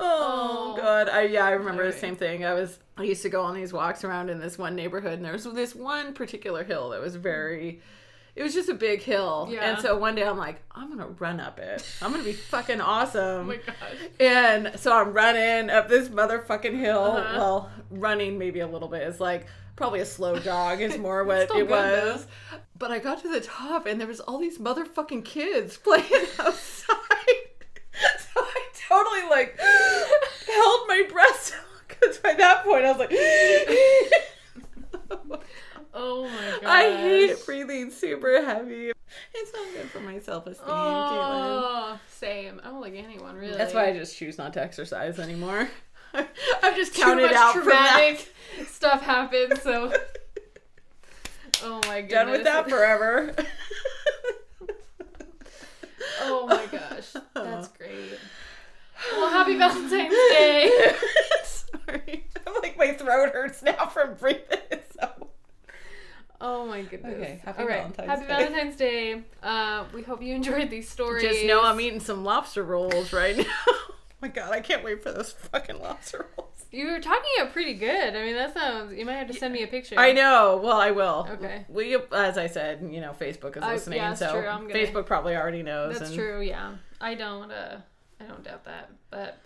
Oh, 0.00 0.74
Oh. 0.74 0.80
god. 0.80 1.08
I 1.08 1.22
yeah, 1.22 1.44
I 1.44 1.50
remember 1.52 1.84
the 1.90 1.96
same 1.96 2.16
thing. 2.16 2.44
I 2.44 2.54
was 2.54 2.78
I 2.96 3.02
used 3.04 3.22
to 3.22 3.28
go 3.28 3.42
on 3.42 3.54
these 3.54 3.72
walks 3.72 4.02
around 4.04 4.30
in 4.30 4.40
this 4.40 4.58
one 4.58 4.74
neighborhood 4.74 5.14
and 5.14 5.24
there 5.24 5.32
was 5.32 5.44
this 5.44 5.74
one 5.74 6.12
particular 6.14 6.64
hill 6.64 6.90
that 6.90 7.00
was 7.00 7.16
very 7.16 7.80
it 8.36 8.42
was 8.44 8.54
just 8.54 8.68
a 8.68 8.74
big 8.74 9.02
hill. 9.02 9.48
Yeah. 9.50 9.68
And 9.72 9.80
so 9.82 9.98
one 9.98 10.14
day 10.14 10.22
I'm 10.24 10.38
like, 10.38 10.62
I'm 10.72 10.88
gonna 10.88 11.08
run 11.18 11.40
up 11.40 11.58
it. 11.58 11.84
I'm 12.00 12.12
gonna 12.12 12.22
be 12.24 12.32
fucking 12.32 12.80
awesome. 12.80 13.20
Oh 13.40 13.44
my 13.44 13.56
gosh. 13.56 13.76
And 14.20 14.72
so 14.78 14.92
I'm 14.92 15.12
running 15.12 15.68
up 15.70 15.88
this 15.88 16.08
motherfucking 16.08 16.78
hill. 16.78 17.02
Uh-huh. 17.02 17.34
Well, 17.38 17.70
running 17.90 18.38
maybe 18.38 18.60
a 18.60 18.66
little 18.66 18.88
bit. 18.88 19.02
is 19.02 19.20
like 19.20 19.46
probably 19.76 20.00
a 20.00 20.06
slow 20.06 20.38
jog 20.38 20.80
is 20.80 20.96
more 21.06 21.24
what 21.24 21.50
it 21.54 21.68
was. 21.68 22.26
But 22.78 22.90
I 22.90 22.98
got 22.98 23.20
to 23.22 23.28
the 23.28 23.40
top 23.40 23.86
and 23.86 24.00
there 24.00 24.06
was 24.08 24.20
all 24.20 24.38
these 24.38 24.58
motherfucking 24.58 25.24
kids 25.24 25.76
playing 25.82 26.04
outside. 26.38 26.96
Totally 28.90 29.22
like 29.30 29.58
held 29.60 30.88
my 30.88 31.04
breath 31.08 31.54
because 31.88 32.18
by 32.18 32.34
that 32.34 32.64
point 32.64 32.84
I 32.84 32.92
was 32.92 32.98
like 32.98 33.12
Oh 35.92 36.22
my 36.24 36.58
god. 36.60 36.64
I 36.64 36.96
hate 36.96 37.44
breathing 37.44 37.90
super 37.90 38.44
heavy. 38.44 38.92
It's 39.34 39.52
not 39.52 39.66
good 39.74 39.90
for 39.90 39.98
my 40.00 40.20
self 40.20 40.46
esteem, 40.46 40.68
Caitlin. 40.68 40.72
Oh, 40.72 41.98
same. 42.08 42.60
I 42.62 42.68
don't 42.68 42.80
like 42.80 42.94
anyone 42.94 43.34
really. 43.36 43.56
That's 43.56 43.74
why 43.74 43.88
I 43.88 43.92
just 43.92 44.16
choose 44.16 44.38
not 44.38 44.52
to 44.54 44.62
exercise 44.62 45.18
anymore. 45.18 45.68
I've 46.14 46.76
just 46.76 46.94
Too 46.94 47.02
counted 47.02 47.24
much 47.24 47.34
out 47.34 47.54
traumatic 47.54 48.32
stuff 48.68 49.02
happened, 49.02 49.58
So, 49.62 49.92
oh 51.64 51.80
my 51.86 52.02
goodness. 52.02 52.12
Done 52.12 52.30
with 52.30 52.44
that 52.44 52.70
forever. 52.70 53.34
Oh 56.22 56.46
my 56.46 56.66
gosh, 56.66 57.14
that's 57.34 57.68
great. 57.68 58.18
Well, 59.16 59.30
happy 59.30 59.56
Valentine's 59.56 60.12
Day. 60.12 60.92
Sorry. 61.44 62.26
I'm 62.46 62.54
like 62.62 62.76
my 62.78 62.92
throat 62.92 63.32
hurts 63.32 63.62
now 63.62 63.86
from 63.86 64.14
breathing. 64.14 64.58
So. 64.98 65.28
Oh 66.40 66.66
my 66.66 66.82
goodness. 66.82 67.14
Okay, 67.16 67.40
happy 67.44 67.62
All 67.62 67.68
right, 67.68 67.78
Valentine's 67.94 68.08
happy 68.08 68.22
Day. 68.22 68.28
Valentine's 68.28 68.76
Day. 68.76 69.22
Uh, 69.42 69.84
we 69.92 70.02
hope 70.02 70.22
you 70.22 70.34
enjoyed 70.34 70.70
these 70.70 70.88
stories. 70.88 71.22
Just 71.22 71.44
know 71.44 71.62
I'm 71.62 71.80
eating 71.80 72.00
some 72.00 72.24
lobster 72.24 72.62
rolls 72.62 73.12
right 73.12 73.36
now. 73.36 73.44
oh 73.68 73.92
my 74.22 74.28
god, 74.28 74.52
I 74.52 74.60
can't 74.60 74.82
wait 74.82 75.02
for 75.02 75.12
those 75.12 75.32
fucking 75.32 75.80
lobster 75.80 76.26
rolls. 76.36 76.46
You 76.72 76.86
were 76.86 77.00
talking 77.00 77.30
it 77.38 77.52
pretty 77.52 77.74
good. 77.74 78.14
I 78.14 78.24
mean, 78.24 78.36
that 78.36 78.54
sounds. 78.54 78.96
You 78.96 79.04
might 79.04 79.16
have 79.16 79.26
to 79.26 79.34
send 79.34 79.52
me 79.52 79.64
a 79.64 79.66
picture. 79.66 79.96
I 79.98 80.12
know. 80.12 80.60
Well, 80.62 80.78
I 80.78 80.92
will. 80.92 81.26
Okay. 81.32 81.66
We, 81.68 81.96
as 82.12 82.38
I 82.38 82.46
said, 82.46 82.88
you 82.90 83.00
know, 83.00 83.10
Facebook 83.10 83.56
is 83.56 83.62
Uh, 83.62 83.68
listening, 83.72 83.98
yeah, 83.98 84.10
that's 84.10 84.20
so 84.20 84.32
true. 84.32 84.46
I'm 84.48 84.68
gonna- 84.68 84.74
Facebook 84.74 85.06
probably 85.06 85.34
already 85.36 85.62
knows. 85.64 85.98
That's 85.98 86.10
and- 86.12 86.18
true. 86.18 86.40
Yeah, 86.40 86.76
I 87.00 87.16
don't. 87.16 87.50
Uh, 87.50 87.80
I 88.20 88.24
don't 88.24 88.44
doubt 88.44 88.64
that. 88.64 88.90
But 89.10 89.38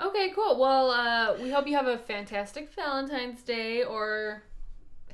okay, 0.00 0.32
cool. 0.34 0.58
Well, 0.58 0.90
uh, 0.90 1.36
we 1.42 1.50
hope 1.50 1.66
you 1.66 1.74
have 1.74 1.86
a 1.86 1.98
fantastic 1.98 2.72
Valentine's 2.74 3.42
Day 3.42 3.82
or 3.82 4.42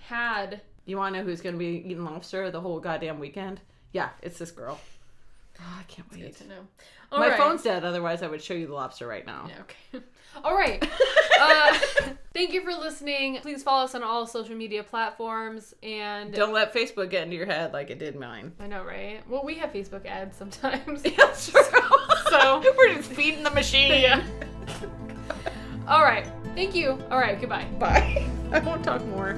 had. 0.01 0.61
You 0.87 0.97
want 0.97 1.15
to 1.15 1.21
know 1.21 1.27
who's 1.27 1.41
going 1.41 1.55
to 1.55 1.59
be 1.59 1.83
eating 1.87 2.05
lobster 2.05 2.51
the 2.51 2.61
whole 2.61 2.81
goddamn 2.81 3.19
weekend? 3.19 3.61
Yeah, 3.93 4.11
it's 4.23 4.39
this 4.39 4.51
girl. 4.51 4.79
Oh, 5.61 5.77
I 5.79 5.83
can't 5.85 6.09
Good 6.11 6.21
wait. 6.21 6.37
to 6.37 6.49
know. 6.49 6.61
All 7.11 7.19
My 7.19 7.29
right. 7.31 7.39
phone's 7.39 7.63
dead. 7.63 7.85
Otherwise, 7.85 8.23
I 8.23 8.29
would 8.29 8.43
show 8.43 8.55
you 8.55 8.67
the 8.67 8.75
lobster 8.75 9.07
right 9.07 9.27
now. 9.27 9.49
Yeah, 9.49 9.63
okay. 9.63 10.05
All 10.45 10.55
right. 10.55 10.87
uh, 11.41 11.79
thank 12.35 12.53
you 12.53 12.63
for 12.63 12.71
listening. 12.71 13.39
Please 13.41 13.63
follow 13.63 13.85
us 13.85 13.95
on 13.95 14.03
all 14.05 14.27
social 14.27 14.55
media 14.55 14.85
platforms. 14.85 15.75
And 15.83 16.33
Don't 16.33 16.53
let 16.53 16.73
Facebook 16.75 17.11
get 17.11 17.25
into 17.25 17.35
your 17.35 17.47
head 17.47 17.73
like 17.73 17.91
it 17.91 17.99
did 17.99 18.15
mine. 18.15 18.53
I 18.61 18.67
know, 18.67 18.85
right? 18.85 19.23
Well, 19.29 19.43
we 19.45 19.55
have 19.55 19.73
Facebook 19.73 20.07
ads 20.07 20.37
sometimes. 20.37 21.03
That's 21.17 21.51
true. 21.51 21.61
So- 22.31 22.63
we're 22.79 22.95
just 22.95 23.11
feeding 23.13 23.43
the 23.43 23.51
machine. 23.51 23.91
yeah. 24.01 24.25
All 25.87 26.03
right. 26.03 26.27
Thank 26.55 26.75
you. 26.75 26.99
All 27.11 27.19
right. 27.19 27.41
Goodbye. 27.41 27.65
Bye. 27.79 28.27
I 28.53 28.59
won't 28.61 28.83
talk 28.85 29.05
more. 29.07 29.35